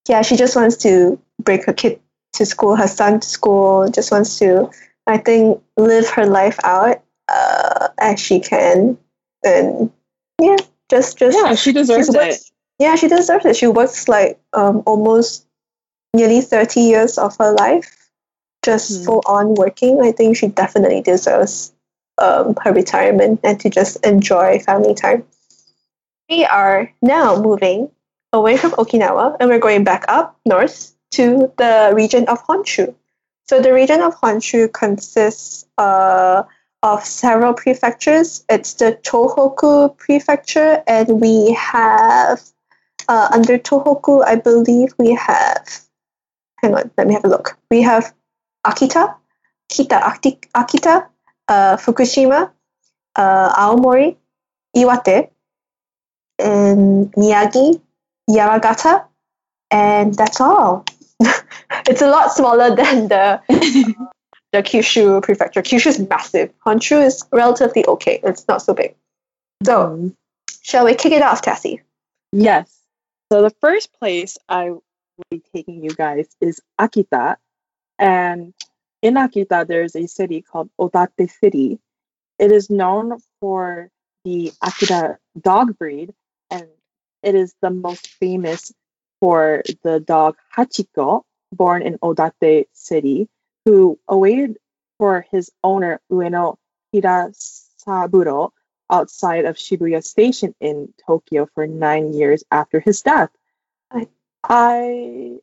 [0.08, 2.00] yeah she just wants to bring her kid
[2.34, 4.70] to school her son to school just wants to
[5.08, 8.98] i think live her life out uh as she can.
[9.44, 9.92] And
[10.42, 10.58] yeah
[10.90, 12.49] just just yeah, she deserves it.
[12.80, 15.46] Yeah she deserves it she works like um almost
[16.14, 18.10] nearly 30 years of her life
[18.64, 19.06] just Hmm.
[19.06, 21.74] full on working i think she definitely deserves
[22.18, 25.24] um, her retirement and to just enjoy family time
[26.30, 27.90] we are now moving
[28.34, 32.94] away from Okinawa and we're going back up north to the region of Honshu.
[33.48, 36.44] So the region of Honshu consists uh,
[36.84, 38.46] of several prefectures.
[38.48, 42.42] It's the Tohoku prefecture, and we have
[43.10, 45.82] uh, under Tohoku, I believe we have.
[46.62, 47.58] Hang on, let me have a look.
[47.72, 48.14] We have
[48.66, 49.16] Akita,
[49.70, 50.00] Kita
[50.56, 51.08] Akita,
[51.48, 52.52] uh, Fukushima,
[53.16, 54.16] uh, Aomori,
[54.78, 55.30] Iwate,
[56.38, 57.82] and Miyagi,
[58.30, 59.06] Yamagata,
[59.72, 60.86] and that's all.
[61.88, 63.42] it's a lot smaller than the
[64.52, 65.62] the Kyushu prefecture.
[65.62, 66.52] Kyushu is massive.
[66.66, 68.20] Honshu is relatively okay.
[68.24, 68.96] It's not so big.
[69.64, 70.16] So, Um,
[70.62, 71.82] shall we kick it off, Tassie?
[72.32, 72.79] Yes.
[73.32, 74.84] So the first place I will
[75.30, 77.36] be taking you guys is Akita.
[78.00, 78.54] And
[79.02, 81.80] in Akita, there's a city called Odate City.
[82.40, 83.90] It is known for
[84.26, 86.14] the Akita dog breed,
[86.50, 86.68] and
[87.22, 88.74] it is the most famous
[89.20, 93.28] for the dog Hachiko, born in Odate City,
[93.66, 94.58] who awaited
[94.98, 96.58] for his owner Ueno
[96.96, 98.52] Hirasaburo
[98.90, 103.30] outside of Shibuya Station in Tokyo for nine years after his death.
[103.92, 104.08] I,
[104.44, 105.38] I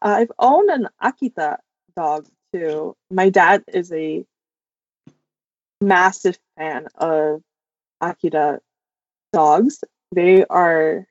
[0.00, 1.58] I've owned an Akita
[1.96, 2.96] dog too.
[3.10, 4.24] My dad is a
[5.80, 7.42] massive fan of
[8.02, 8.60] Akita
[9.32, 9.82] dogs.
[10.12, 11.06] They are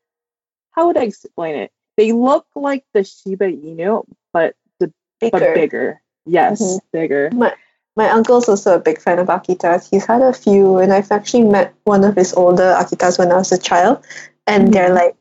[0.72, 1.72] how would I explain it?
[1.98, 6.02] They look like the Shiba Inu, but the but bigger.
[6.26, 6.80] Yes, Mhm.
[6.91, 7.30] bigger.
[7.32, 7.56] My
[7.98, 9.90] my uncle's also a big fan of Akitas.
[9.90, 13.36] He's had a few, and I've actually met one of his older Akitas when I
[13.36, 14.06] was a child,
[14.45, 15.15] and they're like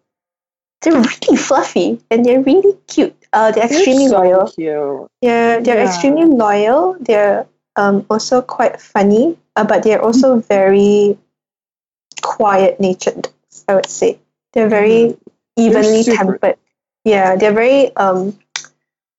[0.82, 3.16] they're really fluffy and they're really cute.
[3.32, 4.46] Uh, they're They're extremely so loyal.
[4.52, 5.10] cute.
[5.22, 5.88] They're they're Yeah.
[5.88, 6.96] extremely loyal.
[7.00, 7.46] They're
[7.76, 11.18] um, also quite funny, uh, but they're also very
[12.22, 13.28] quiet natured.
[13.68, 14.18] I would say
[14.52, 15.16] they're very
[15.56, 16.56] evenly super- tempered.
[17.04, 18.36] Yeah, they're very um,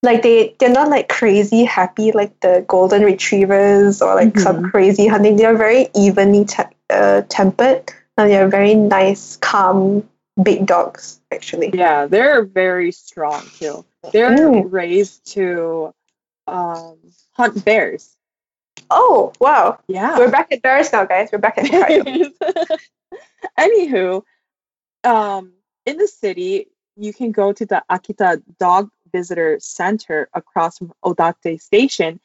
[0.03, 5.07] like they they're not like crazy happy like the golden retrievers or like some crazy
[5.07, 5.35] hunting.
[5.37, 10.07] They're very evenly te- uh, tempered and they're very nice, calm,
[10.41, 11.71] big dogs actually.
[11.73, 13.85] Yeah, they're very strong too.
[14.13, 14.71] They're Mm.
[14.71, 15.93] raised to
[16.47, 16.97] um,
[17.33, 18.15] hunt bears.
[18.89, 20.17] Oh wow, Yeah.
[20.17, 21.29] we're back at bears now, guys.
[21.31, 21.69] We're back at
[22.05, 22.27] bears.
[23.59, 24.23] Anywho,
[25.03, 25.53] um,
[25.85, 31.61] in the city, you can go to the Akita Dog Visitor Center across from Odate
[31.61, 32.19] Station,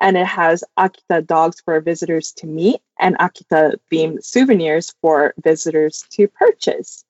[0.00, 6.04] and it has Akita dogs for visitors to meet and Akita themed souvenirs for visitors
[6.10, 7.04] to purchase.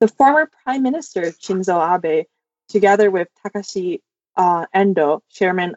[0.00, 2.26] The former Prime Minister Shinzo Abe,
[2.68, 4.00] together with Takashi
[4.36, 5.74] uh, Endo, chairman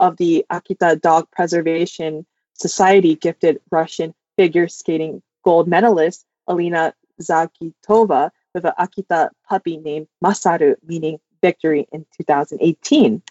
[0.00, 8.64] of the Akita Dog Preservation Society, gifted Russian figure skating gold medalist Alina Zagitova with
[8.64, 13.22] an Akita puppy named Masaru, meaning victory in 2018.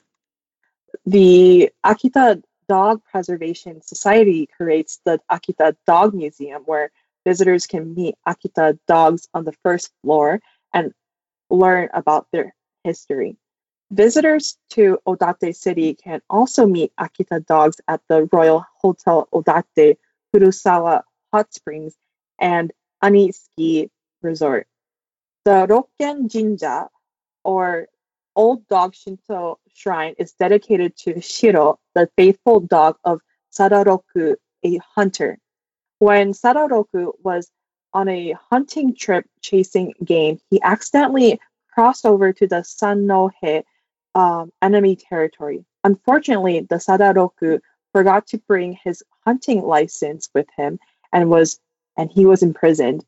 [1.06, 6.92] The Akita Dog Preservation Society creates the Akita Dog Museum, where
[7.26, 10.40] visitors can meet Akita dogs on the first floor
[10.74, 10.94] and
[11.50, 13.38] learn about their history.
[13.92, 19.98] Visitors to Odate City can also meet Akita dogs at the Royal Hotel Odate,
[20.32, 21.02] Furusawa
[21.34, 21.96] Hot Springs,
[22.40, 22.72] and
[23.02, 23.90] Ani Ski
[24.22, 24.68] Resort.
[25.46, 26.90] The Rokken Jinja,
[27.44, 27.88] or
[28.40, 33.20] Old Dog Shinto Shrine, is dedicated to Shiro, the faithful dog of
[33.52, 35.40] Sadaroku, a hunter.
[35.98, 37.52] When Sadaroku was
[37.94, 41.42] on a hunting trip chasing game, he accidentally
[41.74, 43.64] crossed over to the Sannohe
[44.16, 45.66] um, enemy territory.
[45.84, 47.60] Unfortunately, the Sadaroku
[47.92, 50.80] forgot to bring his hunting license with him
[51.12, 51.60] and was
[51.98, 53.04] and he was imprisoned.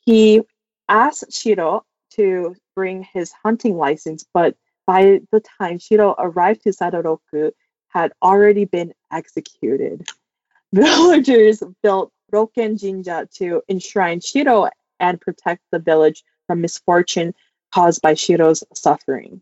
[0.00, 0.42] He
[0.88, 1.84] asked Shiro
[2.16, 7.52] to bring his hunting license, but by the time Shiro arrived to Sadaroku,
[7.88, 10.06] had already been executed.
[10.72, 17.34] Villagers built Roken Jinja to enshrine Shiro and protect the village from misfortune
[17.72, 19.40] caused by Shiro's suffering.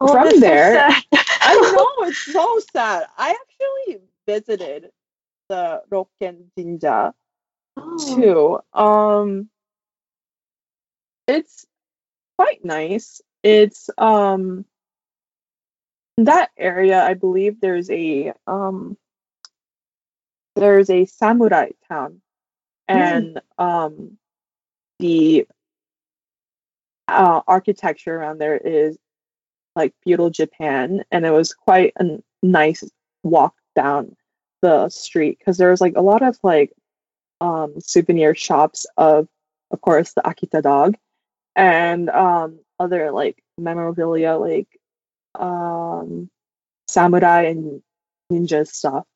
[0.00, 1.02] Oh, From so there- sad.
[1.44, 3.06] I know it's so sad.
[3.16, 4.90] I actually visited
[5.48, 7.14] the Roken Jinja
[7.76, 8.62] Oh.
[8.74, 8.78] too.
[8.78, 9.48] Um,
[11.26, 11.64] it's
[12.36, 13.22] quite nice.
[13.42, 14.64] It's um
[16.16, 17.02] in that area.
[17.02, 18.96] I believe there's a um
[20.56, 22.20] there's a samurai town,
[22.88, 24.18] and um
[24.98, 25.46] the
[27.08, 28.96] uh, architecture around there is
[29.76, 32.84] like feudal Japan, and it was quite a n- nice
[33.22, 34.16] walk down
[34.62, 35.38] the street.
[35.38, 36.72] Because there was like a lot of like
[37.40, 39.28] um souvenir shops of
[39.70, 40.96] of course the Akita dog.
[41.56, 44.68] And um other like memorabilia like
[45.38, 46.28] um
[46.88, 47.82] samurai and
[48.30, 49.06] ninja stuff.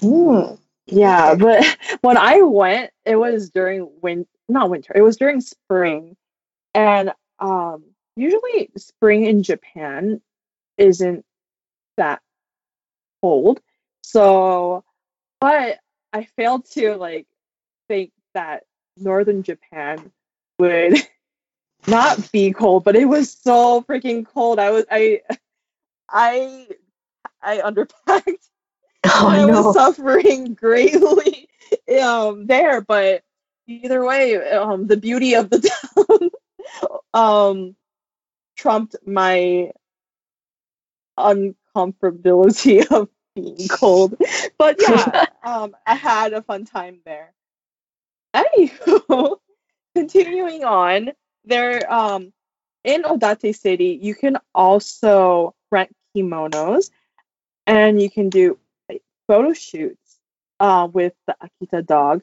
[0.00, 0.58] Mm.
[0.86, 1.64] Yeah, but
[2.02, 6.16] when I went, it was during win not winter, it was during spring.
[6.74, 7.84] And um
[8.16, 10.20] usually spring in Japan
[10.76, 11.24] isn't
[11.96, 12.20] that
[13.22, 13.60] cold.
[14.02, 14.84] So
[15.40, 15.78] but
[16.12, 17.26] I failed to like
[17.88, 18.64] think that
[18.96, 20.12] northern Japan
[20.58, 20.94] would
[21.88, 24.58] not be cold, but it was so freaking cold.
[24.58, 25.20] I was I
[26.08, 26.68] I
[27.42, 28.48] I underpacked
[29.04, 29.46] Oh I no.
[29.46, 31.48] was suffering greatly
[32.02, 33.22] um there, but
[33.66, 35.60] either way, um the beauty of the
[35.96, 36.30] town
[37.14, 37.76] um
[38.56, 39.72] trumped my
[41.18, 44.16] uncomfortability of being cold.
[44.58, 47.34] But yeah, um I had a fun time there.
[48.34, 49.38] Anywho,
[49.94, 51.12] continuing on,
[51.44, 52.32] there um
[52.84, 56.90] in Odate City, you can also rent kimonos
[57.66, 58.58] and you can do
[59.26, 60.18] photo shoots
[60.60, 62.22] uh, with the Akita dog,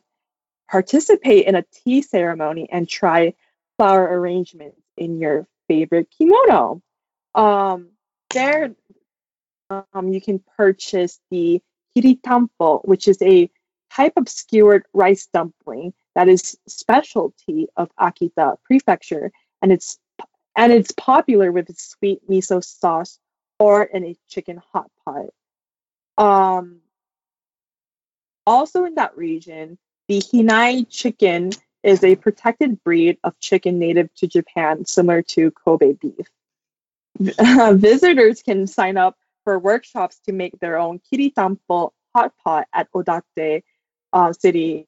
[0.69, 3.33] participate in a tea ceremony, and try
[3.77, 6.81] flower arrangements in your favorite kimono.
[7.33, 7.89] Um,
[8.29, 8.75] there,
[9.69, 11.61] um, you can purchase the
[11.97, 13.49] kiritampo, which is a
[13.91, 19.31] type of skewered rice dumpling that is specialty of Akita Prefecture,
[19.61, 19.97] and it's
[20.55, 23.19] and it's popular with its sweet miso sauce
[23.59, 25.27] or in a chicken hot pot.
[26.17, 26.81] Um,
[28.45, 29.77] also in that region,
[30.07, 31.51] the Hinai chicken
[31.83, 36.27] is a protected breed of chicken native to Japan, similar to Kobe beef.
[37.19, 43.63] Visitors can sign up for workshops to make their own kiritampo hot pot at Odate
[44.13, 44.87] uh, City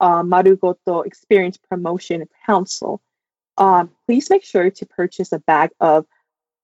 [0.00, 3.00] uh, Marugoto Experience Promotion Council.
[3.56, 6.06] Um, please make sure to purchase a bag of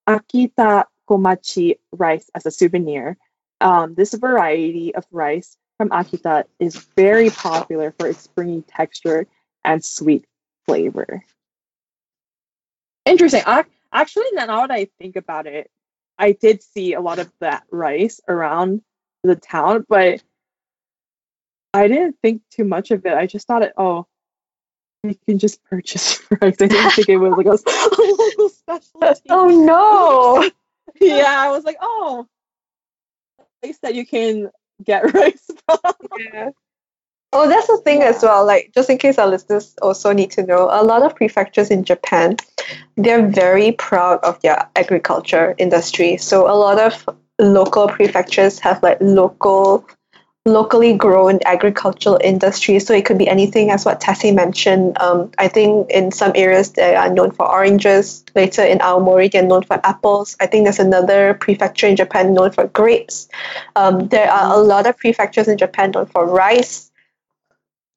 [0.09, 3.17] Akita Komachi rice as a souvenir.
[3.61, 9.27] Um, this variety of rice from Akita is very popular for its springy texture
[9.65, 10.25] and sweet
[10.67, 11.25] flavor.
[13.05, 13.43] Interesting.
[13.47, 15.69] Ac- Actually, now that I think about it,
[16.17, 18.83] I did see a lot of that rice around
[19.25, 20.23] the town, but
[21.73, 23.15] I didn't think too much of it.
[23.15, 24.07] I just thought it, oh,
[25.03, 26.39] you can just purchase rice.
[26.43, 27.51] I didn't think it was like a
[28.03, 29.29] local specialty.
[29.31, 30.51] Oh no.
[31.01, 32.27] Yeah, I was like, oh,
[33.63, 34.51] place that you can
[34.85, 35.79] get rice from.
[37.33, 38.45] Oh, that's the thing as well.
[38.45, 41.85] Like, just in case our listeners also need to know, a lot of prefectures in
[41.85, 42.37] Japan,
[42.97, 46.17] they're very proud of their agriculture industry.
[46.17, 49.87] So a lot of local prefectures have like local,
[50.47, 52.79] locally grown agricultural industry.
[52.79, 54.97] So it could be anything, as what Tassie mentioned.
[54.99, 58.25] Um, I think in some areas they are known for oranges.
[58.35, 60.37] Later in Aomori, they're known for apples.
[60.41, 63.29] I think there's another prefecture in Japan known for grapes.
[63.77, 66.91] Um, there are a lot of prefectures in Japan known for rice.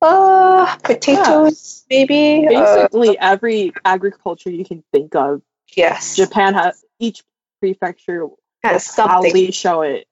[0.01, 2.45] Uh, potatoes, maybe.
[2.45, 2.49] Uh,
[2.89, 5.41] Basically, every agriculture you can think of,
[5.77, 6.17] yes.
[6.17, 7.23] Japan has each
[7.61, 8.27] prefecture
[8.63, 9.31] has something.
[9.31, 10.07] proudly show it.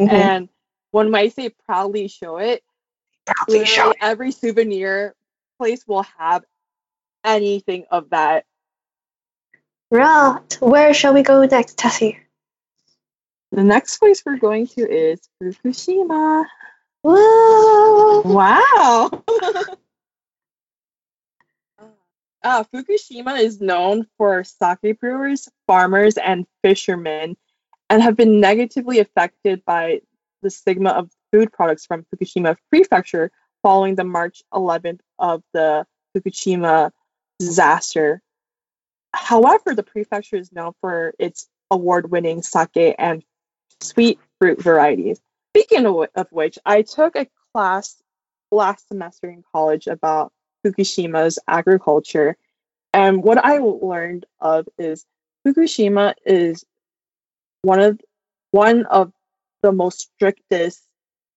[0.00, 0.10] Mhm.
[0.10, 0.48] And
[0.94, 2.62] when I say proudly show it,
[3.26, 5.16] Proudly show literally every souvenir
[5.58, 6.44] place will have
[7.24, 8.44] anything of that.
[9.90, 10.40] Right.
[10.60, 12.20] Where shall we go next, Tessie?
[13.50, 16.44] The next place we're going to is Fukushima.
[17.02, 18.22] Whoa.
[18.24, 19.10] Wow.
[22.44, 27.36] uh, Fukushima is known for sake brewers, farmers, and fishermen,
[27.90, 30.00] and have been negatively affected by
[30.44, 36.92] the stigma of food products from Fukushima Prefecture following the March 11th of the Fukushima
[37.40, 38.22] disaster.
[39.12, 43.24] However, the prefecture is known for its award-winning sake and
[43.80, 45.20] sweet fruit varieties.
[45.56, 47.96] Speaking of, of which, I took a class
[48.52, 50.32] last semester in college about
[50.64, 52.36] Fukushima's agriculture,
[52.92, 55.04] and what I learned of is
[55.46, 56.64] Fukushima is
[57.62, 58.00] one of
[58.50, 59.12] one of
[59.64, 60.82] the most strictest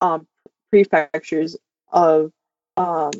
[0.01, 0.27] um,
[0.69, 1.55] prefectures
[1.93, 2.33] of
[2.75, 3.11] um,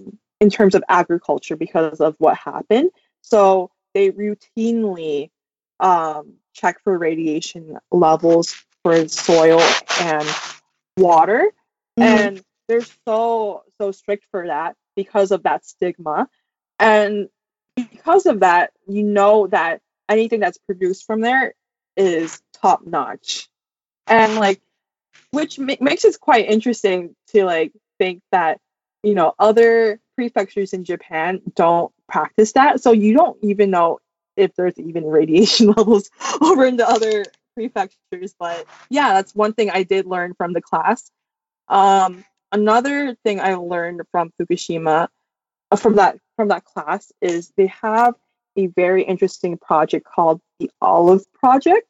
[0.42, 2.92] in terms of agriculture because of what happened.
[3.22, 5.32] So they routinely
[5.80, 8.54] um, check for radiation levels
[8.84, 9.62] for soil
[10.02, 10.28] and
[10.98, 11.52] water,
[11.98, 12.04] Mhm.
[12.04, 16.28] and they're so so strict for that because of that stigma,
[16.80, 17.30] and
[17.78, 21.54] because of that, you know that anything that's produced from there
[21.96, 23.48] is top notch,
[24.06, 24.62] and like
[25.32, 28.60] which ma- makes it quite interesting to like think that
[29.04, 34.00] you know other prefectures in Japan don't practice that, so you don't even know
[34.36, 36.10] if there's even radiation levels
[36.42, 37.26] over in the other
[37.56, 38.36] prefectures.
[38.40, 41.10] But yeah, that's one thing I did learn from the class.
[41.68, 45.08] Um, another thing I learned from Fukushima,
[45.72, 48.16] uh, from that from that class, is they have
[48.56, 51.88] a very interesting project called the Olive Project,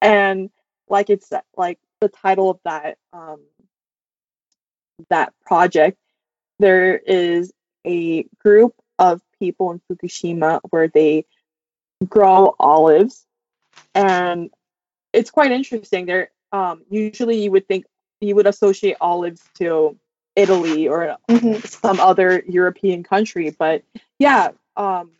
[0.00, 0.50] and
[0.88, 3.40] like it's like the title of that um,
[5.10, 5.98] that project,
[6.58, 7.52] there is
[7.86, 11.24] a group of people in Fukushima where they
[12.08, 13.24] grow olives,
[13.94, 14.50] and
[15.12, 16.06] it's quite interesting.
[16.06, 17.86] There, um, usually you would think
[18.20, 19.96] you would associate olives to
[20.34, 21.66] Italy or Mhm.
[21.66, 23.82] some other European country, but
[24.18, 25.12] yeah, um,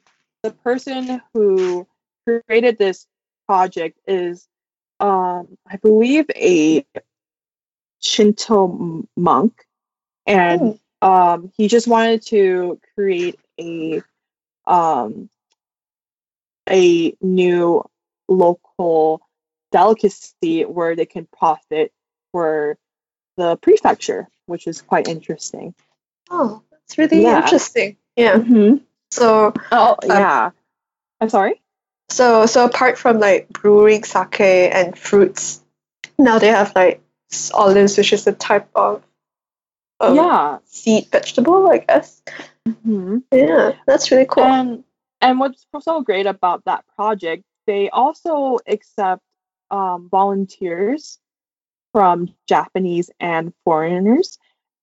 [0.43, 1.87] the person who
[2.25, 3.07] created this
[3.47, 4.47] project is,
[5.01, 6.85] um, I believe, a
[8.01, 9.65] Shinto monk,
[10.27, 14.03] and um, he just wanted to create a
[14.67, 15.29] um,
[16.69, 17.85] a new
[18.29, 19.23] local
[19.73, 21.93] delicacy where they can profit
[22.33, 22.79] for
[23.37, 25.75] the prefecture, which is quite interesting.
[26.31, 27.43] Oh, that's really Yeah.
[27.43, 27.97] interesting.
[28.17, 28.37] Yeah.
[28.37, 28.77] Mm-hmm.
[29.11, 30.51] So Oh, Um, yeah.
[31.21, 31.61] I'm sorry.
[32.11, 35.63] So so apart from like brewing sake and fruits,
[36.19, 37.03] now they have like
[37.53, 39.03] olives, which is a type of
[40.01, 40.59] of yeah.
[40.65, 42.23] seed vegetable, I guess.
[42.67, 44.45] hmm Yeah, that's really cool.
[44.45, 44.85] And
[45.21, 49.23] and what's so great about that project, they also accept
[49.71, 51.19] um, volunteers
[51.93, 54.39] from Japanese and foreigners,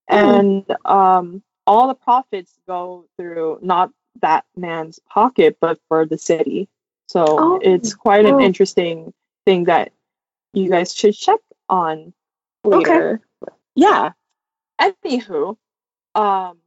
[0.07, 3.91] and um, all the profits go through not
[4.21, 6.69] that man's pocket, but for the city.
[7.07, 8.39] So Oh, it's quite an oh.
[8.39, 9.13] interesting
[9.45, 9.91] thing that
[10.53, 12.13] you guys should check on
[12.65, 12.77] Okay.
[12.77, 13.21] later.
[13.75, 14.11] Yeah.
[14.81, 15.57] Anywho,
[16.15, 16.57] um,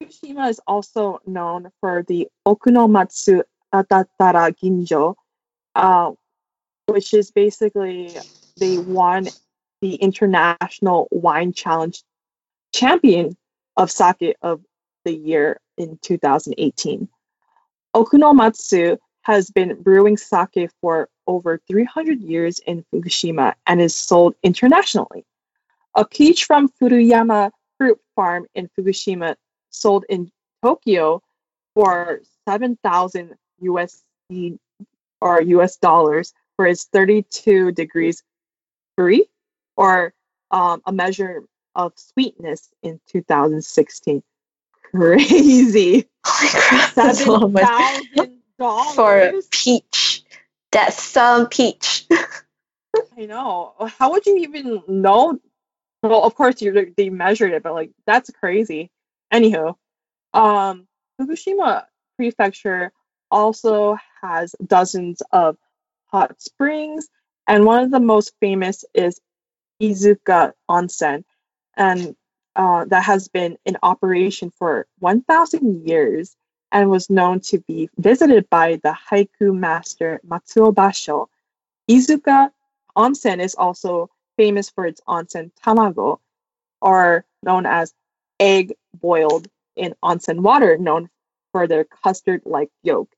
[0.00, 3.42] Fukushima is also known for the Okunomatsu
[3.72, 5.14] Adatara Ginjo,
[5.74, 6.12] uh,
[6.86, 8.16] which is basically
[8.56, 9.28] they won
[9.80, 12.02] the International Wine Challenge
[12.72, 13.36] champion
[13.76, 14.62] of sake of
[15.04, 17.08] the year in 2018.
[17.94, 25.24] Okunomatsu has been brewing sake for over 300 years in Fukushima and is sold internationally.
[25.94, 29.36] A peach from Furuyama Fruit Farm in Fukushima
[29.70, 30.30] sold in
[30.62, 31.22] Tokyo
[31.74, 34.58] for 7,000 USD
[35.20, 38.22] or US dollars for its 32 degrees
[38.98, 39.28] Brix
[39.76, 40.12] or
[40.50, 41.44] um, a measure
[41.74, 44.22] of sweetness in 2016.
[44.90, 46.08] Crazy.
[46.26, 50.22] Holy crap, that's a lot $7,000 For peach.
[50.70, 52.06] That's some peach.
[53.16, 53.74] I know.
[53.98, 55.38] How would you even know?
[56.02, 58.90] Well, of course you they measured it, but like that's crazy.
[59.32, 59.76] Anywho,
[60.34, 60.86] um,
[61.18, 61.84] Fukushima
[62.16, 62.92] Prefecture
[63.30, 65.56] also has dozens of
[66.06, 67.08] hot springs,
[67.46, 69.20] and one of the most famous is
[69.80, 71.24] Iizaka Onsen,
[71.76, 72.14] and
[72.56, 76.36] uh, that has been in operation for 1,000 years
[76.72, 81.26] and was known to be visited by the haiku master Matsuo Basho.
[81.88, 82.50] Iizaka
[82.96, 86.18] onsen is also famous for its onsen tamago,
[86.80, 87.92] or known as
[88.38, 91.08] egg boiled in onsen water, known
[91.52, 93.08] for their custard-like yolk,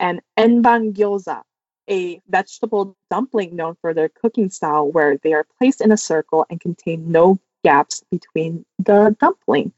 [0.00, 1.42] and enban gyoza,
[1.90, 6.46] a vegetable dumpling known for their cooking style, where they are placed in a circle
[6.48, 9.72] and contain no gaps between the dumpling.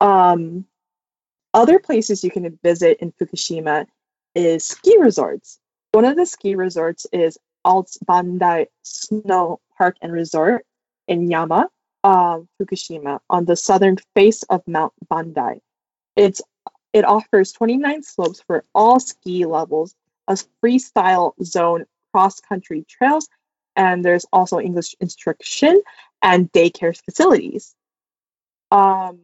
[0.00, 0.64] Um,
[1.52, 3.86] other places you can visit in Fukushima
[4.34, 5.58] is ski resorts.
[5.92, 10.64] One of the ski resorts is Alt Bandai Snow Park and Resort
[11.08, 11.68] in Yama,
[12.04, 15.60] uh, Fukushima, on the southern face of Mount Bandai.
[16.16, 16.40] It's
[16.92, 19.94] it offers 29 slopes for all ski levels,
[20.26, 23.28] a freestyle zone cross country trails,
[23.76, 25.82] and there's also English instruction
[26.22, 27.74] and daycare facilities.
[28.70, 29.20] Um,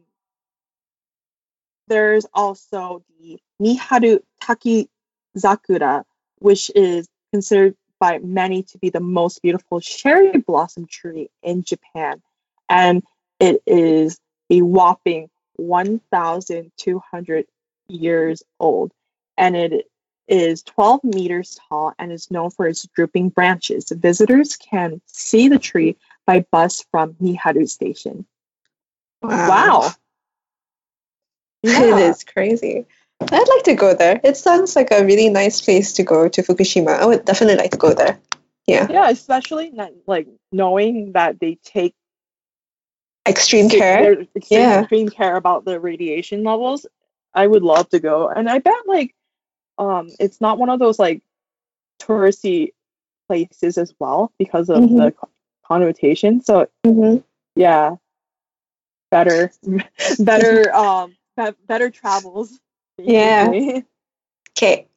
[1.87, 6.03] there's also the Miharu Takizakura,
[6.39, 12.21] which is considered by many to be the most beautiful cherry blossom tree in Japan.
[12.69, 13.03] And
[13.39, 14.19] it is
[14.49, 17.45] a whopping 1,200
[17.87, 18.91] years old.
[19.37, 19.89] And it
[20.27, 23.89] is 12 meters tall and is known for its drooping branches.
[23.89, 25.95] Visitors can see the tree
[26.25, 28.25] by bus from Miharu Station.
[29.21, 29.87] Wow.
[29.87, 29.97] It
[31.63, 31.97] Yeah.
[32.09, 32.85] is crazy.
[33.21, 34.19] I'd like to go there.
[34.23, 36.99] It sounds like a really nice place to go to Fukushima.
[36.99, 38.19] I would definitely like to go there.
[38.67, 38.87] Yeah.
[38.89, 41.95] Yeah, especially not, like knowing that they take
[43.27, 44.21] Extreme care.
[44.35, 44.79] extreme, Yeah.
[44.81, 46.85] extreme care about the radiation levels.
[47.33, 49.13] I would love to go, and I bet like
[49.77, 51.21] um it's not one of those like
[52.01, 52.71] touristy
[53.27, 54.97] places as well because of Mhm.
[54.97, 55.13] the
[55.65, 56.41] connotation.
[56.41, 57.17] So hmm
[57.55, 57.97] yeah,
[59.11, 59.51] better,
[60.19, 62.59] better, um, be- better travels.
[62.97, 63.81] Yeah.
[64.57, 64.87] Okay.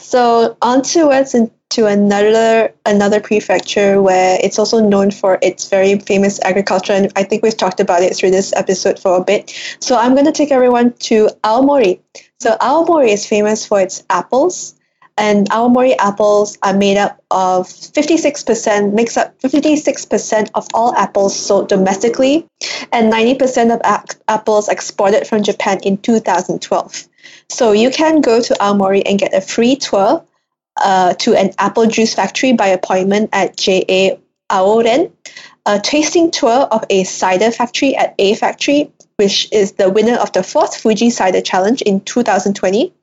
[0.00, 6.40] So on towards into another another prefecture where it's also known for its very famous
[6.42, 9.50] agriculture, and I think we've talked about it through this episode for a bit.
[9.80, 12.00] So I'm going to take everyone to Aomori.
[12.40, 14.74] So Aomori is famous for its apples,
[15.20, 21.68] and Aomori apples are made up of 56% makes up 56% of all apples sold
[21.68, 22.46] domestically,
[22.90, 23.82] and 90% of
[24.26, 27.06] apples exported from Japan in 2012.
[27.50, 30.24] So you can go to Aomori and get a free tour
[30.80, 34.16] uh, to an apple juice factory by appointment at JA
[34.50, 35.12] Aoren,
[35.66, 40.32] a tasting tour of a cider factory at A Factory, which is the winner of
[40.32, 42.94] the fourth Fuji Cider Challenge in 2020.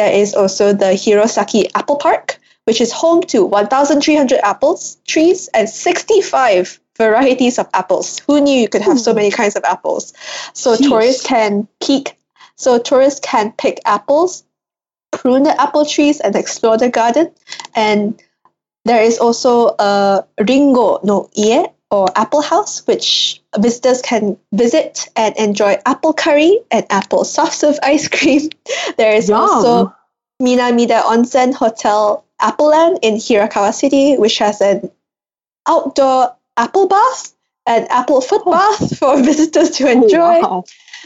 [0.00, 5.68] There is also the Hirosaki Apple Park, which is home to 1,300 apples, trees, and
[5.68, 8.18] 65 varieties of apples.
[8.20, 10.14] Who knew you could have so many kinds of apples?
[10.54, 10.88] So Sheesh.
[10.88, 12.16] tourists can peek.
[12.56, 14.42] So tourists can pick apples,
[15.10, 17.32] prune the apple trees, and explore the garden.
[17.74, 18.18] And
[18.86, 25.36] there is also a Ringo no Ie or Apple House, which visitors can visit and
[25.36, 28.50] enjoy apple curry and apple soft serve ice cream.
[28.96, 29.40] There is Yum.
[29.40, 29.94] also
[30.40, 34.90] Minamida Onsen Hotel Appleland in Hirakawa City, which has an
[35.66, 37.34] outdoor apple bath
[37.66, 40.38] and apple foot bath for visitors to enjoy.
[40.38, 40.64] Oh, wow.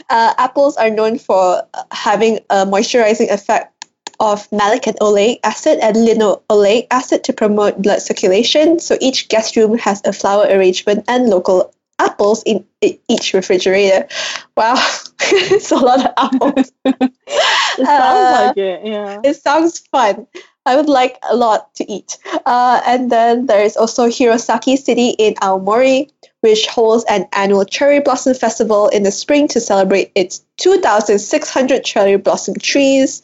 [0.09, 3.71] Uh, apples are known for uh, having a moisturizing effect
[4.19, 8.79] of malic and oleic acid and linoleic acid to promote blood circulation.
[8.79, 14.07] So each guest room has a flower arrangement and local apples in each refrigerator.
[14.57, 14.75] Wow,
[15.19, 16.71] it's a lot of apples.
[17.77, 18.85] It sounds Uh, like it.
[18.85, 19.19] Yeah.
[19.23, 20.27] it sounds fun.
[20.65, 22.17] I would like a lot to eat.
[22.45, 26.09] Uh, and then there is also Hirosaki City in Aomori,
[26.41, 32.15] which holds an annual cherry blossom festival in the spring to celebrate its 2,600 cherry
[32.17, 33.21] blossom trees.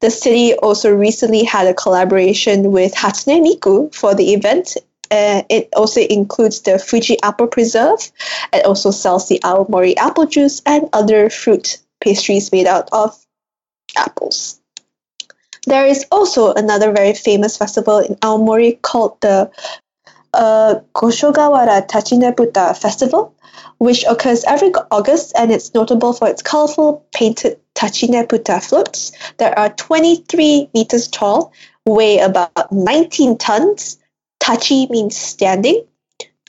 [0.00, 4.76] The city also recently had a collaboration with Hatsune Miku for the event.
[5.10, 8.12] Uh, it also includes the Fuji Apple Preserve
[8.52, 13.16] and also sells the Aomori apple juice and other fruit pastries made out of
[13.96, 14.60] apples.
[15.66, 19.50] There is also another very famous festival in Aomori called the
[20.32, 23.34] uh, Goshogawara Tachinebuta Festival,
[23.78, 29.70] which occurs every August and it's notable for its colorful painted Tachinebuta floats that are
[29.70, 31.52] 23 meters tall,
[31.86, 33.98] weigh about 19 tons.
[34.40, 35.84] Tachi means standing,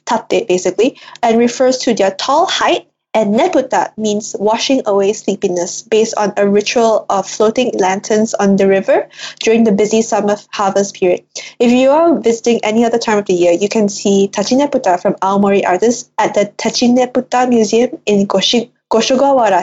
[0.05, 6.15] tate basically, and refers to their tall height and neputa means washing away sleepiness based
[6.15, 9.09] on a ritual of floating lanterns on the river
[9.41, 11.23] during the busy summer harvest period.
[11.59, 15.15] If you are visiting any other time of the year, you can see Tachineputa from
[15.15, 18.71] Aomori artists at the Tachineputa Museum in Goshi-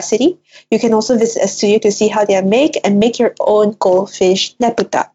[0.01, 0.39] City.
[0.71, 3.75] You can also visit a studio to see how they make and make your own
[3.79, 5.09] goldfish neputa.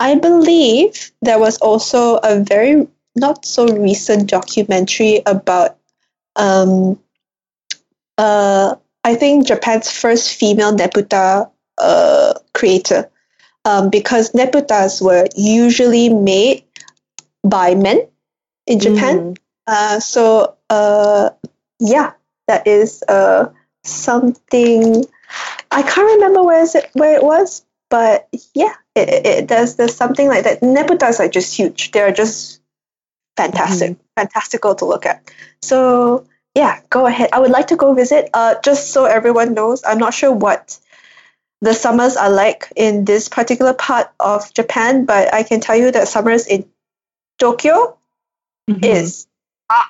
[0.00, 5.76] I believe there was also a very not so recent documentary about
[6.36, 6.98] um,
[8.16, 13.10] uh, I think Japan's first female neputa uh, creator,
[13.64, 16.64] um, because neputas were usually made
[17.44, 18.08] by men
[18.66, 19.36] in Japan.
[19.66, 21.30] Uh, so uh,
[21.78, 22.12] yeah,
[22.48, 23.48] that is uh,
[23.84, 25.04] something
[25.70, 29.94] I can't remember where is it where it was, but yeah, it, it, there's there's
[29.96, 30.60] something like that.
[30.60, 31.90] Nebutas are just huge.
[31.92, 32.60] They're just
[33.36, 35.30] fantastic, fantastical to look at.
[35.62, 37.30] So yeah, go ahead.
[37.32, 38.30] I would like to go visit.
[38.34, 40.78] Uh, just so everyone knows, I'm not sure what
[41.60, 45.90] the summers are like in this particular part of Japan, but I can tell you
[45.92, 46.68] that summers in
[47.38, 47.96] Tokyo
[48.68, 48.84] Mhm.
[48.84, 49.26] is
[49.70, 49.86] hot.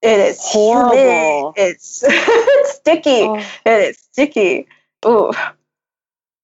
[0.00, 1.52] It is Horrible.
[1.54, 1.68] humid.
[1.68, 3.22] It's it's sticky.
[3.22, 4.66] Oh, It is sticky.
[5.06, 5.32] Ooh.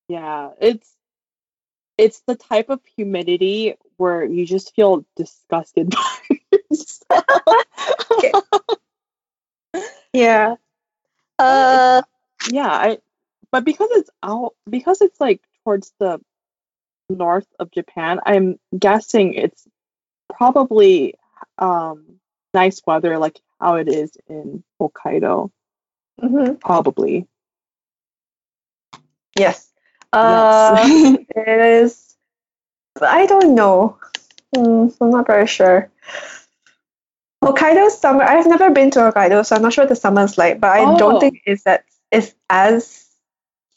[0.08, 0.88] yeah, it's
[1.98, 6.38] it's the type of humidity where you just feel disgusted by
[6.70, 7.66] yourself.
[10.12, 10.54] Yeah.
[11.40, 12.02] Uh.
[12.50, 12.98] yeah, I
[13.52, 16.20] but because it's out because it's like towards the
[17.10, 19.66] north of Japan, I'm guessing it's
[20.34, 21.14] probably
[21.58, 22.20] um
[22.54, 25.50] nice weather like how it is in Hokkaido.
[26.20, 26.60] mhm.
[26.60, 27.28] Probably.
[29.38, 29.67] Yes.
[30.12, 30.74] Uh.
[30.86, 31.18] yes.
[31.36, 32.16] it is.
[33.00, 33.98] I don't know.
[34.54, 35.90] Hmm, I'm not very sure.
[37.44, 38.24] Hokkaido summer.
[38.24, 40.60] I've never been to Hokkaido, so I'm not sure what the summer's like.
[40.60, 40.98] But I Oh.
[40.98, 43.06] don't think it's that it's as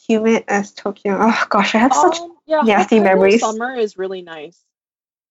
[0.08, 1.18] humid as Tokyo.
[1.20, 2.20] Oh gosh, I have such.
[2.20, 3.42] Um, yeah, nasty Hokkaido memories.
[3.42, 4.60] Summer is really nice.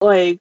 [0.01, 0.41] Like,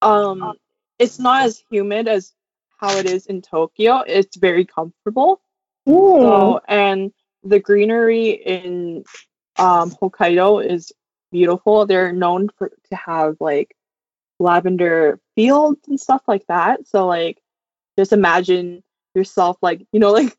[0.00, 0.54] um,
[0.98, 2.32] it's not as humid as
[2.78, 4.02] how it is in Tokyo.
[4.06, 5.40] It's very comfortable.
[5.88, 6.20] Mm.
[6.20, 7.12] So, and
[7.42, 9.04] the greenery in
[9.58, 10.92] um, Hokkaido is
[11.30, 11.86] beautiful.
[11.86, 13.76] They're known for to have like
[14.38, 16.86] lavender fields and stuff like that.
[16.86, 17.38] So, like,
[17.98, 18.82] just imagine
[19.14, 20.36] yourself like you know, like,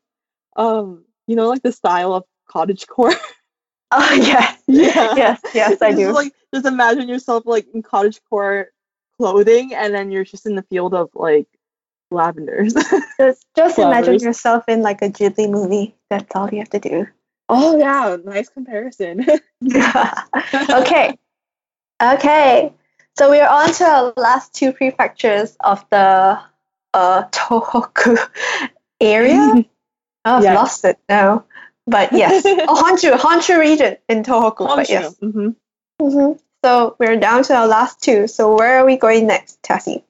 [0.56, 3.14] um, you know, like the style of cottage core.
[3.96, 5.14] Oh yes, yeah.
[5.14, 6.12] yes, yes, I Just, do.
[6.12, 8.70] Like, just imagine yourself like in cottage core
[9.18, 11.46] clothing, and then you're just in the field of like
[12.10, 12.74] lavenders.
[13.18, 15.94] Just, just imagine yourself in like a Ghibli movie.
[16.10, 17.06] That's all you have to do.
[17.48, 19.26] Oh yeah, nice comparison.
[20.70, 21.18] okay.
[22.02, 22.72] Okay.
[23.16, 26.40] So we're on to our last two prefectures of the
[26.94, 28.18] uh, Tohoku
[29.00, 29.64] area.
[30.26, 30.54] Oh, I've Yes.
[30.56, 31.44] lost it now.
[31.86, 34.66] But yes, oh, Honshu, Honshu region in Tohoku.
[34.66, 35.14] But yes.
[35.18, 35.50] hmm
[36.00, 36.32] hmm
[36.64, 38.26] So we're down to our last two.
[38.26, 40.02] So where are we going next, Tassie?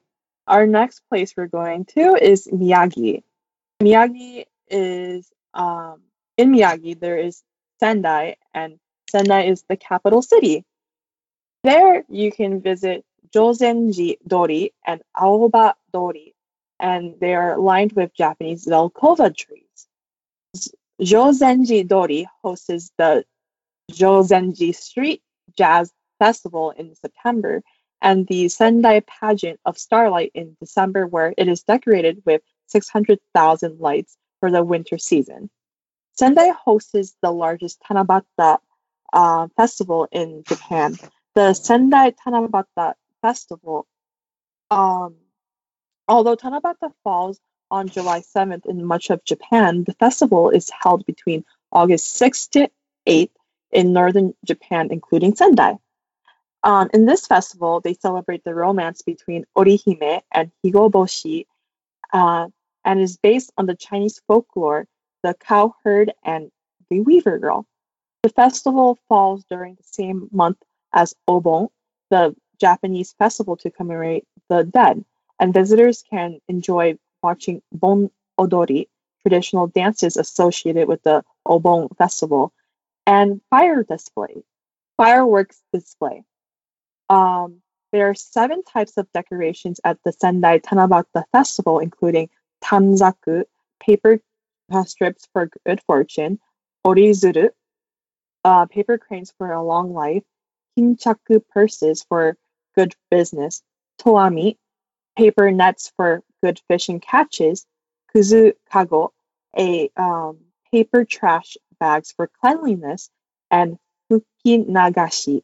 [0.47, 3.23] Our next place we're going to is Miyagi.
[3.83, 6.01] Miyagi is um
[6.37, 7.43] in Miyagi there is
[7.81, 8.79] Sendai, and
[9.09, 10.63] Sendai is the capital city.
[11.63, 16.35] There you can visit Jozenji Dori and Aoba Dori,
[16.79, 19.87] and they are lined with Japanese Zelkova trees.
[21.01, 23.25] Jozenji Dori hosts the
[23.91, 25.21] Jozenji Street
[25.57, 27.61] Jazz Festival in September
[28.01, 34.17] and the Sendai pageant of starlight in December, where it is decorated with 600,000 lights
[34.39, 35.49] for the winter season.
[36.17, 38.59] Sendai hosts the largest Tanabata
[39.11, 40.95] uh, festival in Japan.
[41.33, 43.85] The Sendai Tanabata Festival,
[44.71, 45.15] um,
[46.07, 47.39] although Tanabata falls
[47.69, 52.69] on July 7th in much of Japan, the festival is held between August 6th to
[53.07, 53.31] 8th
[53.71, 55.77] in northern Japan, including Sendai.
[56.63, 61.45] Um, in this festival, they celebrate the romance between Orihime and Hikoboshi,
[62.13, 62.47] uh,
[62.83, 64.87] and is based on the Chinese folklore,
[65.25, 66.51] the cowherd and
[66.91, 67.65] the weaver girl.
[68.21, 70.61] The festival falls during the same month
[70.93, 71.69] as Obon,
[72.11, 75.03] the Japanese festival to commemorate the dead,
[75.39, 78.87] and visitors can enjoy watching Bon Odori,
[79.23, 82.53] traditional dances associated with the Obon festival,
[83.07, 84.43] and fire display,
[84.95, 86.23] fireworks display.
[87.09, 87.61] Um,
[87.91, 92.29] there are seven types of decorations at the Sendai Tanabata Festival, including
[92.63, 93.45] tanzaku,
[93.79, 94.19] paper
[94.71, 96.39] uh, strips for good fortune,
[96.85, 97.49] orizuru,
[98.43, 100.23] uh, paper cranes for a long life,
[100.77, 102.37] kinchaku purses for
[102.75, 103.61] good business,
[103.99, 104.57] toami,
[105.17, 107.65] paper nets for good fishing catches,
[108.13, 109.09] kuzu kago,
[109.57, 110.39] a um,
[110.71, 113.09] paper trash bags for cleanliness,
[113.49, 113.77] and
[114.11, 115.41] fuki nagashi,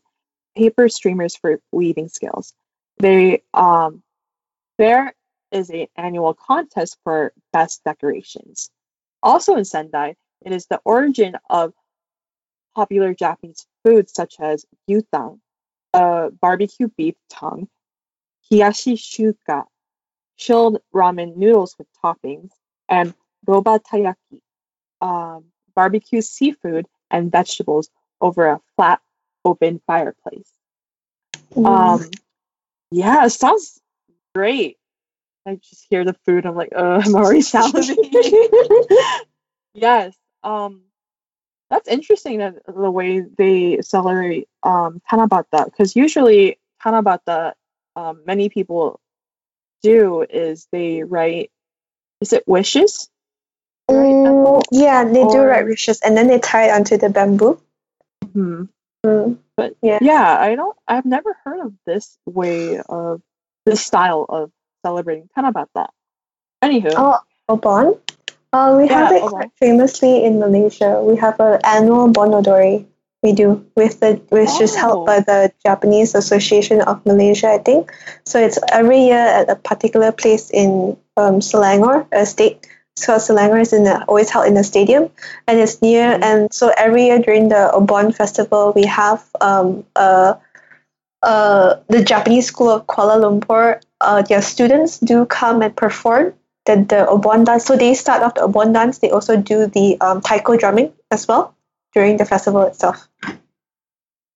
[0.56, 2.53] paper streamers for weaving skills.
[2.99, 4.03] They um,
[4.77, 5.14] there
[5.52, 8.69] is an annual contest for best decorations.
[9.23, 11.73] Also in Sendai, it is the origin of
[12.76, 15.39] popular Japanese foods such as gyutan,
[15.93, 17.68] uh, barbecue beef tongue,
[18.52, 19.65] hiyashi chuka,
[20.38, 22.52] chilled ramen noodles with toppings,
[22.89, 23.14] and
[23.48, 24.41] robatayaki,
[25.02, 25.45] um,
[25.76, 27.89] barbecue seafood and vegetables
[28.19, 29.02] over a flat
[29.43, 30.52] open fireplace.
[31.53, 31.65] Mm.
[31.65, 32.10] Um,
[32.91, 33.80] yeah, it sounds
[34.34, 34.77] great.
[35.45, 36.45] I just hear the food.
[36.45, 38.88] I'm like, uh, I'm already salivating.
[39.73, 40.15] yes.
[40.43, 40.84] Um,
[41.69, 47.53] that's interesting that the way they celebrate um, Tanabata because usually Tanabata,
[47.95, 48.99] um, many people
[49.81, 51.51] do is they write.
[52.19, 53.09] Is it wishes?
[53.89, 57.59] Mm, yeah, they do write wishes and then they tie it onto the bamboo.
[58.26, 58.69] Mhm.
[59.05, 59.39] Mm.
[59.57, 59.99] But Yeah.
[60.01, 60.38] yeah.
[60.39, 60.77] I don't.
[60.88, 63.22] I've never heard of this way of
[63.65, 64.51] this style of
[64.86, 65.88] celebrating Tanabata.
[66.64, 67.98] Anywho, Oh, Obon?
[68.53, 69.49] Uh, we have it Obon.
[69.60, 71.02] famously in Malaysia.
[71.02, 72.86] We have an annual Bonodori.
[73.24, 74.80] We do with the which is Oh.
[74.80, 77.91] held by the Japanese Association of Malaysia, I think.
[78.26, 82.66] So it's every year at a particular place in um, Selangor, a state.
[82.98, 85.12] So Selangor is in always held in a stadium,
[85.48, 86.18] and it's near.
[86.18, 86.24] Mhm.
[86.24, 90.34] And so every year during the Obon festival, we have um, uh,
[91.23, 93.81] uh, the Japanese School of Kuala Lumpur.
[93.99, 96.34] Uh, their students do come and perform
[96.65, 97.65] the, the Obon dance.
[97.65, 98.98] So they start off the Obon dance.
[98.99, 101.56] They also do the um, taiko drumming as well
[101.93, 103.07] during the festival itself.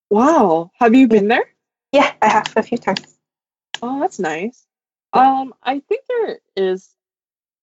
[0.10, 1.46] wow, have you been there?
[1.92, 3.02] Yeah, I have a few times.
[3.82, 4.66] Oh, that's nice.
[5.14, 6.90] Um, I think there is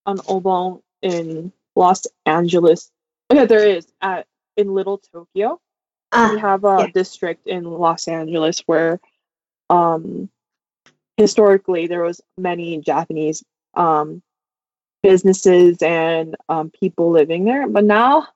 [0.07, 2.91] an Obon in Los Angeles.
[3.33, 4.27] Yeah, there is at
[4.57, 5.61] in Little Tokyo.
[6.13, 6.87] We Ah, have a yeah.
[6.93, 9.01] district in Los Angeles where,
[9.71, 10.29] um,
[11.17, 13.45] historically there was many Japanese
[13.75, 14.23] um
[15.03, 18.29] businesses and um people living there, but now,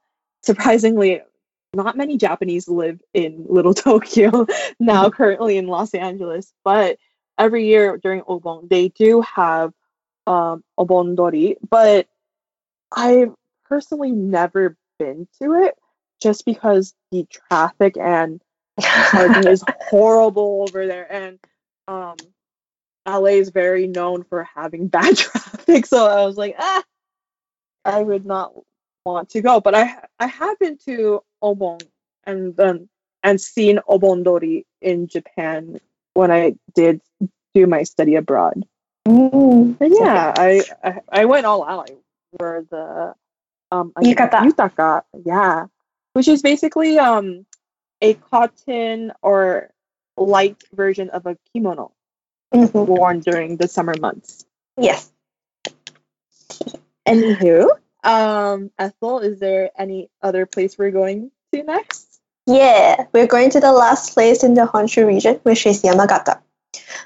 [0.42, 1.20] surprisingly,
[1.74, 4.46] not many Japanese live in Little Tokyo
[4.80, 5.10] now.
[5.10, 6.98] Currently in Los Angeles, but
[7.38, 9.72] every year during Obon they do have
[10.26, 12.06] um Obondori, but
[12.94, 13.34] I've
[13.66, 15.76] personally never been to it
[16.20, 18.40] just because the traffic and
[18.80, 21.38] parking is horrible over there and
[21.88, 22.16] um
[23.06, 26.82] LA is very known for having bad traffic so I was like ah
[27.84, 28.52] I would not
[29.04, 31.80] want to go but I I have been to Obon
[32.24, 32.88] and then
[33.22, 35.80] and seen Obondori in Japan
[36.14, 37.00] when I did
[37.54, 38.62] do my study abroad.
[39.06, 41.90] Mm, yeah I, I I went all out.
[41.90, 41.94] I
[42.38, 43.14] wore the
[43.72, 45.02] um Yukata.
[45.24, 45.66] yeah
[46.12, 47.46] which is basically um
[48.00, 49.70] a cotton or
[50.16, 51.92] light version of a kimono
[52.54, 52.86] mhm.
[52.86, 54.44] worn during the summer months.
[54.78, 55.10] yes.
[57.06, 57.68] Anywho,
[58.02, 62.20] um, Ethel, is there any other place we're going to next?
[62.46, 66.40] Yeah, we're going to the last place in the Honshu region, which is Yamagata.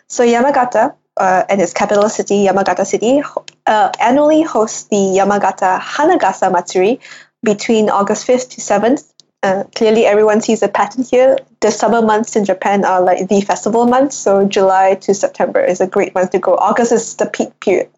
[0.09, 3.23] So Yamagata uh, and its capital city, Yamagata City,
[3.67, 7.01] uh, annually hosts the Yamagata Hanagasa Matsuri
[7.43, 9.13] between August 5th to 7th.
[9.43, 11.39] Uh, clearly, everyone sees a pattern here.
[11.61, 15.81] The summer months in Japan are like the festival months, so July to September is
[15.81, 16.57] a great month to go.
[16.57, 17.89] August is the peak period.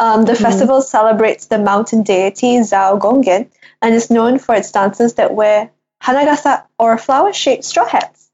[0.00, 3.48] Um, the festival celebrates the mountain deity Zao Gongen
[3.82, 5.70] and is known for its dancers that wear
[6.02, 8.30] hanagasa or flower-shaped straw hats.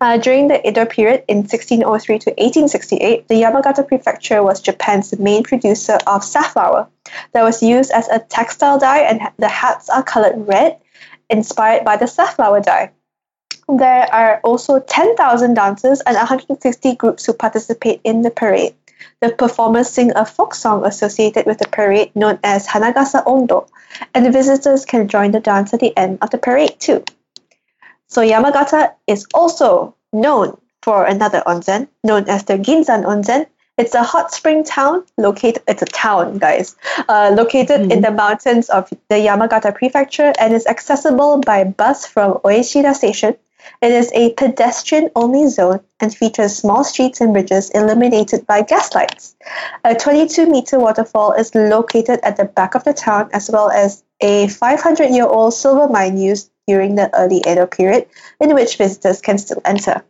[0.00, 5.42] Uh, during the Edo period in 1603 to 1868, the Yamagata prefecture was Japan's main
[5.42, 6.88] producer of safflower
[7.32, 10.76] that was used as a textile dye, and the hats are colored red,
[11.30, 12.92] inspired by the safflower dye.
[13.68, 18.74] There are also 10,000 dancers and 160 groups who participate in the parade.
[19.20, 23.66] The performers sing a folk song associated with the parade known as Hanagasa Ondo,
[24.14, 27.04] and the visitors can join the dance at the end of the parade too.
[28.08, 33.46] So Yamagata is also known for another onsen known as the Ginzan Onsen.
[33.78, 35.62] It's a hot spring town located.
[35.68, 36.76] It's a town, guys,
[37.10, 42.38] uh, located in the mountains of the Yamagata prefecture and is accessible by bus from
[42.42, 43.36] Oishida Station.
[43.82, 49.36] It is a pedestrian-only zone and features small streets and bridges illuminated by gas lights.
[49.84, 54.46] A 22-meter waterfall is located at the back of the town, as well as a
[54.46, 58.06] 500-year-old silver mine used during the early Edo period,
[58.40, 60.02] in which visitors can still enter.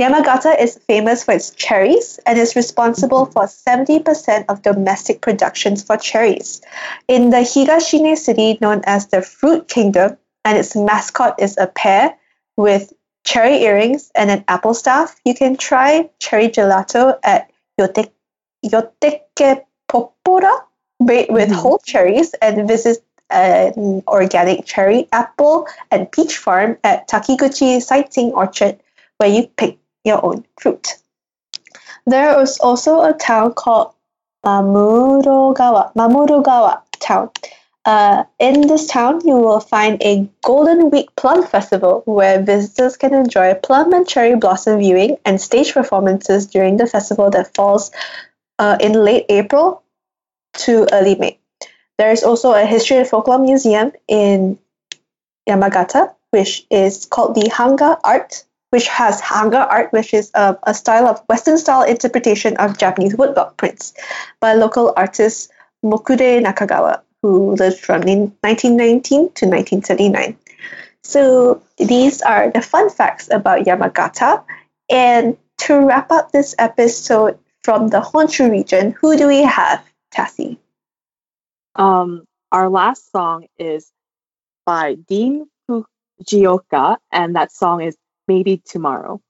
[0.00, 5.96] Yamagata is famous for its cherries and is responsible for 70% of domestic productions for
[5.96, 6.62] cherries.
[7.08, 10.16] In the Higashine city known as the Fruit Kingdom,
[10.46, 12.16] and its mascot is a pear
[12.56, 12.92] with
[13.24, 18.12] cherry earrings and an apple staff, you can try cherry gelato at Yote-
[18.64, 20.60] Yoteke Popora
[21.00, 21.58] made with mm-hmm.
[21.58, 28.78] whole cherries and visit an organic cherry, apple, and peach farm at Takiguchi Sightseeing Orchard
[29.18, 30.96] where you pick your own fruit.
[32.06, 33.94] There is also a town called
[34.44, 37.30] Mamurogawa, Mamurogawa town.
[37.84, 43.14] Uh, in this town, you will find a Golden Week Plum Festival where visitors can
[43.14, 47.92] enjoy plum and cherry blossom viewing and stage performances during the festival that falls
[48.58, 49.82] uh, in late April
[50.54, 51.38] to early May.
[51.98, 54.58] There is also a history and folklore museum in
[55.48, 60.74] Yamagata which is called the Hanga art, which has Hanga art, which is a, a
[60.74, 63.94] style of Western style interpretation of Japanese woodblock prints
[64.40, 65.50] by local artist
[65.84, 69.02] Mokude Nakagawa, who lived from 1919
[69.34, 70.36] to 1979.
[71.02, 74.42] So these are the fun facts about Yamagata.
[74.88, 80.58] And to wrap up this episode from the Honshu region, who do we have, Tassie?
[81.76, 83.90] Um, our last song is
[84.64, 87.96] by Dean Fujioka, and that song is
[88.28, 89.20] Maybe Tomorrow.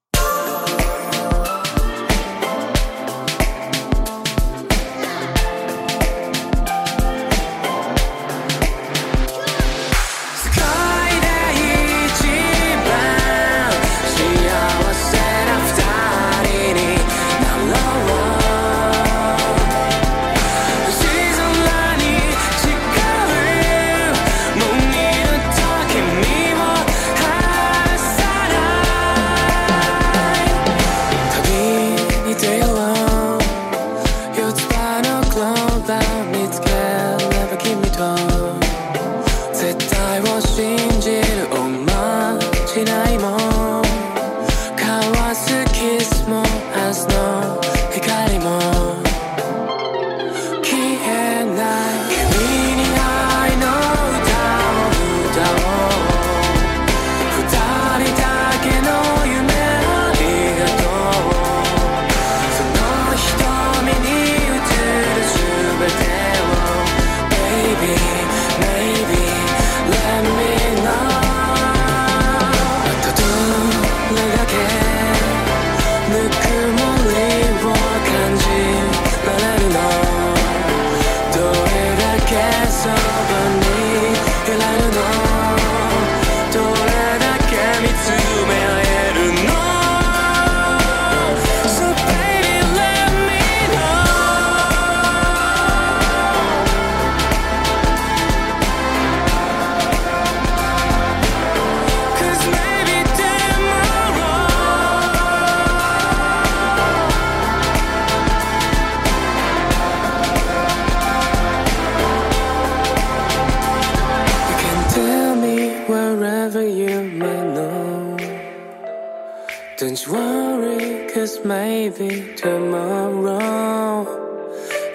[121.36, 124.06] worry cause maybe tomorrow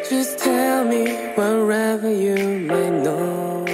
[0.08, 3.64] Just tell me wherever you may know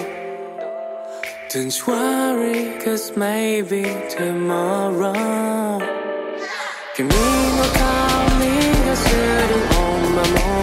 [1.51, 5.81] Don't you worry, cause maybe tomorrow
[6.95, 7.79] 君の香
[8.41, 8.45] り
[8.87, 10.56] がするお守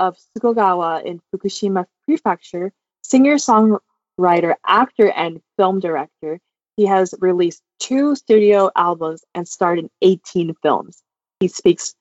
[0.00, 2.72] of Sukagawa in Fukushima Prefecture,
[3.02, 6.40] singer, songwriter, actor, and film director,
[6.76, 11.02] he has released two studio albums and starred in 18 films.
[11.38, 11.94] He speaks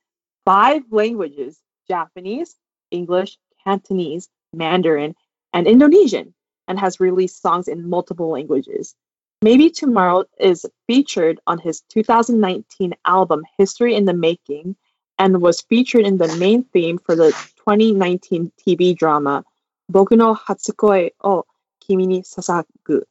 [0.46, 1.60] five languages
[1.90, 2.56] Japanese,
[2.90, 5.14] English, Cantonese, Mandarin,
[5.52, 6.34] and Indonesian,
[6.70, 8.96] and has released songs in multiple languages.
[9.42, 14.78] Maybe Tomorrow is featured on his 2019 album History in the Making
[15.20, 17.32] and was featured in the main theme for the
[17.66, 19.46] 2019 TV drama
[19.92, 21.46] Boku no Hatsukoi o
[21.82, 23.04] Kimi ni Sasagu.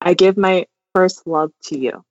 [0.00, 2.04] I give my first love to you.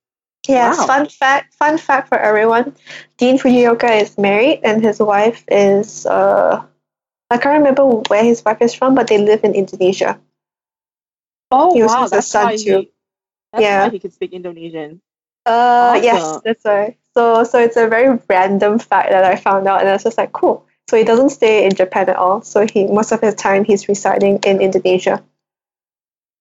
[0.48, 0.86] Yes, Wow.
[0.86, 1.54] fun fact.
[1.56, 2.76] Fun fact for everyone:
[3.18, 6.64] Dean Fujioka is married, and his wife is uh,
[7.32, 10.20] I can't remember where his wife is from, but they live in Indonesia.
[11.52, 12.72] Oh He was wow, that's son, why too.
[12.82, 12.92] he.
[13.54, 13.86] That's Yeah.
[13.86, 15.02] why he could speak Indonesian.
[15.46, 16.98] Uh, yes, that's right.
[17.18, 20.18] So, so it's a very random fact that I found out, and I was just
[20.18, 20.66] like, cool.
[20.88, 22.42] So he doesn't stay in Japan at all.
[22.42, 25.24] So he most of his time he's residing in Indonesia.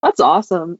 [0.02, 0.78] That's awesome.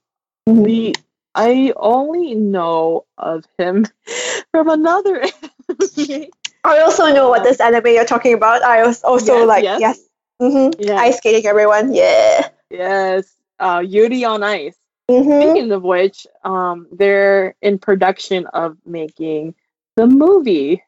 [0.48, 0.64] Mhm.
[0.64, 0.96] The
[1.34, 3.86] I only know of him
[4.52, 6.28] from another anime.
[6.64, 8.62] I also know what this anime you're talking about.
[8.62, 9.80] I was also Yes, like, yes.
[9.80, 9.98] yes,
[10.40, 10.96] hmm Yeah.
[10.98, 12.48] ice skating, everyone, yeah.
[12.70, 14.76] Yes, uh, Yuri on Ice.
[15.10, 19.54] hmm Speaking of which, um, they're in production of making
[19.96, 20.82] the movie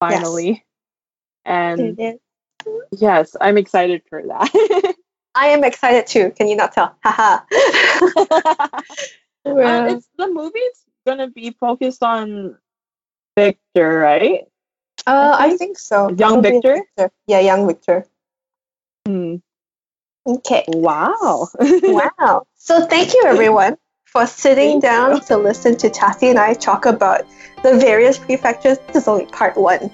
[0.00, 0.64] finally,
[1.44, 1.98] and
[2.92, 4.94] yes, I'm excited for that.
[5.34, 6.30] I am excited too.
[6.30, 6.96] Can you not tell?
[7.04, 7.44] Haha.
[9.46, 12.56] Uh, Well, it's the movie's gonna be focused on
[13.36, 14.46] Victor, right?
[15.06, 16.08] uh, I think think so.
[16.08, 17.10] Young Probably Victor?
[17.26, 18.06] Yeah, young Victor.
[19.06, 19.36] Hmm.
[20.26, 20.64] Okay.
[20.68, 21.48] Wow.
[21.60, 22.46] wow.
[22.56, 23.76] So thank you everyone
[24.14, 27.26] for sitting down to listen to Tassie and I talk about
[27.64, 28.78] the various prefectures.
[28.86, 29.90] This is only part one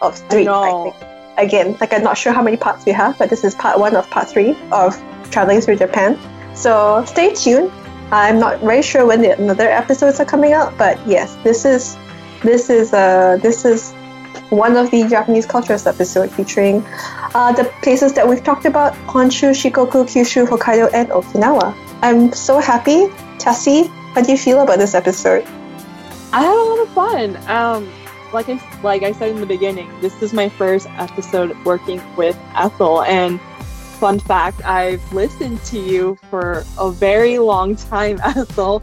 [0.00, 0.92] of three, I, know.
[0.92, 0.96] think.
[1.36, 3.96] Again, like I'm not sure how many parts we have, but this is part one
[3.96, 4.96] of part three of
[5.32, 6.16] traveling through Japan.
[6.54, 7.72] So stay tuned.
[8.12, 11.96] I'm not very sure when the other episodes are coming out, but yes, this is
[12.44, 13.92] this is uh this is
[14.50, 16.84] one of the Japanese cultures episode featuring
[17.34, 21.74] uh, the places that we've talked about Honshu, Shikoku, Kyushu, Hokkaido, and Okinawa.
[22.00, 23.08] I'm so happy.
[23.38, 25.44] Tassie, how do you feel about this episode?
[26.32, 27.36] I had a lot of fun.
[27.48, 27.92] Um,
[28.32, 32.36] like I like I said in the beginning, this is my first episode working with
[32.54, 33.40] Ethel, and
[34.00, 38.82] fun fact, I've listened to you for a very long time, Ethel.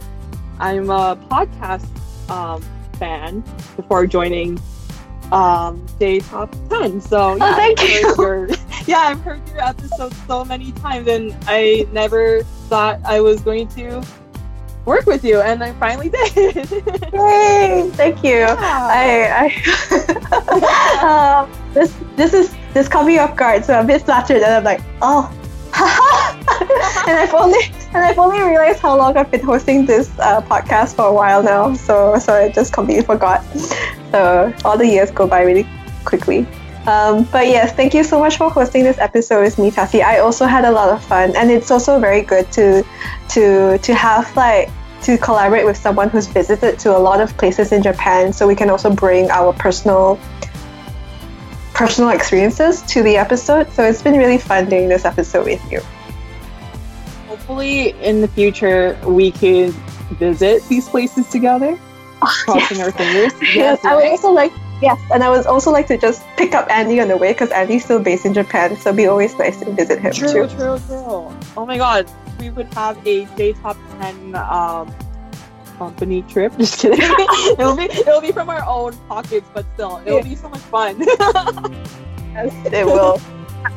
[0.58, 1.86] I'm a podcast
[2.30, 2.62] um,
[2.98, 3.40] fan
[3.76, 4.58] before joining
[5.30, 7.00] um, J Top Ten.
[7.00, 8.14] So yeah, Oh, thank I've you.
[8.18, 8.48] Your,
[8.86, 13.68] yeah, I've heard your episodes so many times, and I never thought I was going
[13.68, 14.02] to
[14.84, 16.70] work with you, and I finally did.
[17.12, 17.90] Yay!
[17.94, 18.46] Thank you.
[18.48, 24.02] I, I um, this this is this caught me off guard, so I'm a bit
[24.02, 25.30] flattered, and I'm like, oh,
[27.08, 27.60] and I've only
[27.94, 31.42] and I've only realized how long I've been hosting this uh, podcast for a while
[31.42, 31.74] now.
[31.74, 33.42] So so I just completely forgot.
[34.10, 35.66] So all the years go by really
[36.04, 36.46] quickly.
[36.86, 40.02] Um, but yes, thank you so much for hosting this episode with me, Tassie.
[40.02, 42.84] I also had a lot of fun, and it's also very good to
[43.30, 44.68] to to have like
[45.02, 48.54] to collaborate with someone who's visited to a lot of places in Japan, so we
[48.54, 50.18] can also bring our personal
[51.72, 53.72] personal experiences to the episode.
[53.72, 55.80] So it's been really fun doing this episode with you.
[57.28, 59.72] Hopefully, in the future, we could
[60.20, 61.78] visit these places together.
[62.20, 63.32] Crossing our fingers.
[63.54, 64.52] Yes, I would also like
[64.82, 67.50] yes, and I would also like to just pick up Andy on the way because
[67.50, 70.56] Andy's still based in Japan, so it'd be always nice to visit him True, too.
[70.56, 71.32] true, true.
[71.56, 74.92] Oh my god, we would have a J Top 10 um,
[75.78, 76.52] company trip.
[76.58, 76.98] Just kidding.
[77.58, 81.04] it'll be it'll be from our own pockets, but still, it'll be so much fun.
[82.34, 83.20] Yes, it will.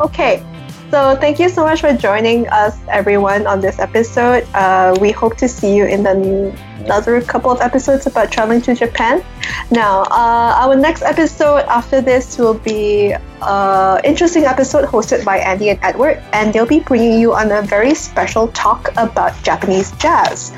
[0.02, 0.44] okay.
[0.90, 4.48] So thank you so much for joining us, everyone, on this episode.
[4.54, 6.56] Uh, we hope to see you in the
[6.88, 9.22] another couple of episodes about traveling to Japan.
[9.70, 15.70] Now, uh, our next episode after this will be an interesting episode hosted by Andy
[15.70, 20.54] and Edward, and they'll be bringing you on a very special talk about Japanese jazz.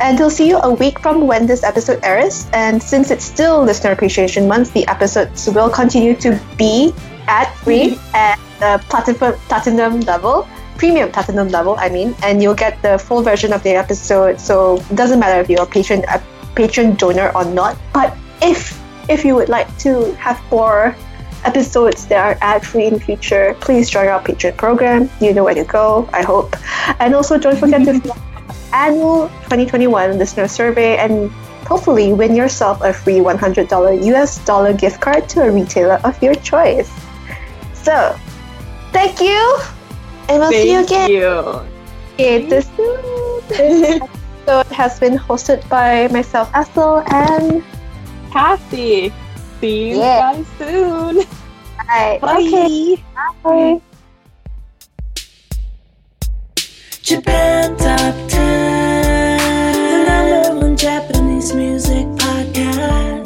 [0.00, 2.48] And they'll see you a week from when this episode airs.
[2.54, 6.94] And since it's still Listener Appreciation Month, the episodes will continue to be
[7.26, 8.16] ad free mm-hmm.
[8.16, 11.76] at the platinum platinum level, premium platinum level.
[11.78, 14.40] I mean, and you'll get the full version of the episode.
[14.40, 16.22] So it doesn't matter if you're a patron a
[16.54, 17.76] patron donor or not.
[17.92, 18.78] But if
[19.08, 20.96] if you would like to have more
[21.44, 25.08] episodes that are ad free in future, please join our Patreon program.
[25.20, 26.08] You know where to go.
[26.12, 26.56] I hope,
[27.00, 28.16] and also don't forget to fill
[28.72, 31.30] annual 2021 listener survey and
[31.66, 36.34] hopefully win yourself a free $100 US dollar gift card to a retailer of your
[36.34, 36.90] choice.
[37.86, 38.18] So,
[38.90, 39.38] thank you,
[40.28, 41.10] and we'll see you Thank again.
[41.10, 41.30] you.
[42.18, 42.66] Okay, this,
[43.46, 47.62] this episode has been hosted by myself, Ethel, and
[48.32, 49.12] Kathy.
[49.60, 50.34] See you Yeah.
[50.34, 51.22] guys soon.
[51.86, 52.18] I.
[52.18, 52.42] Bye.
[52.42, 52.98] Okay,
[53.44, 53.80] bye.
[57.06, 58.34] Japan Top 10,
[59.86, 63.25] the number one Japanese music podcast.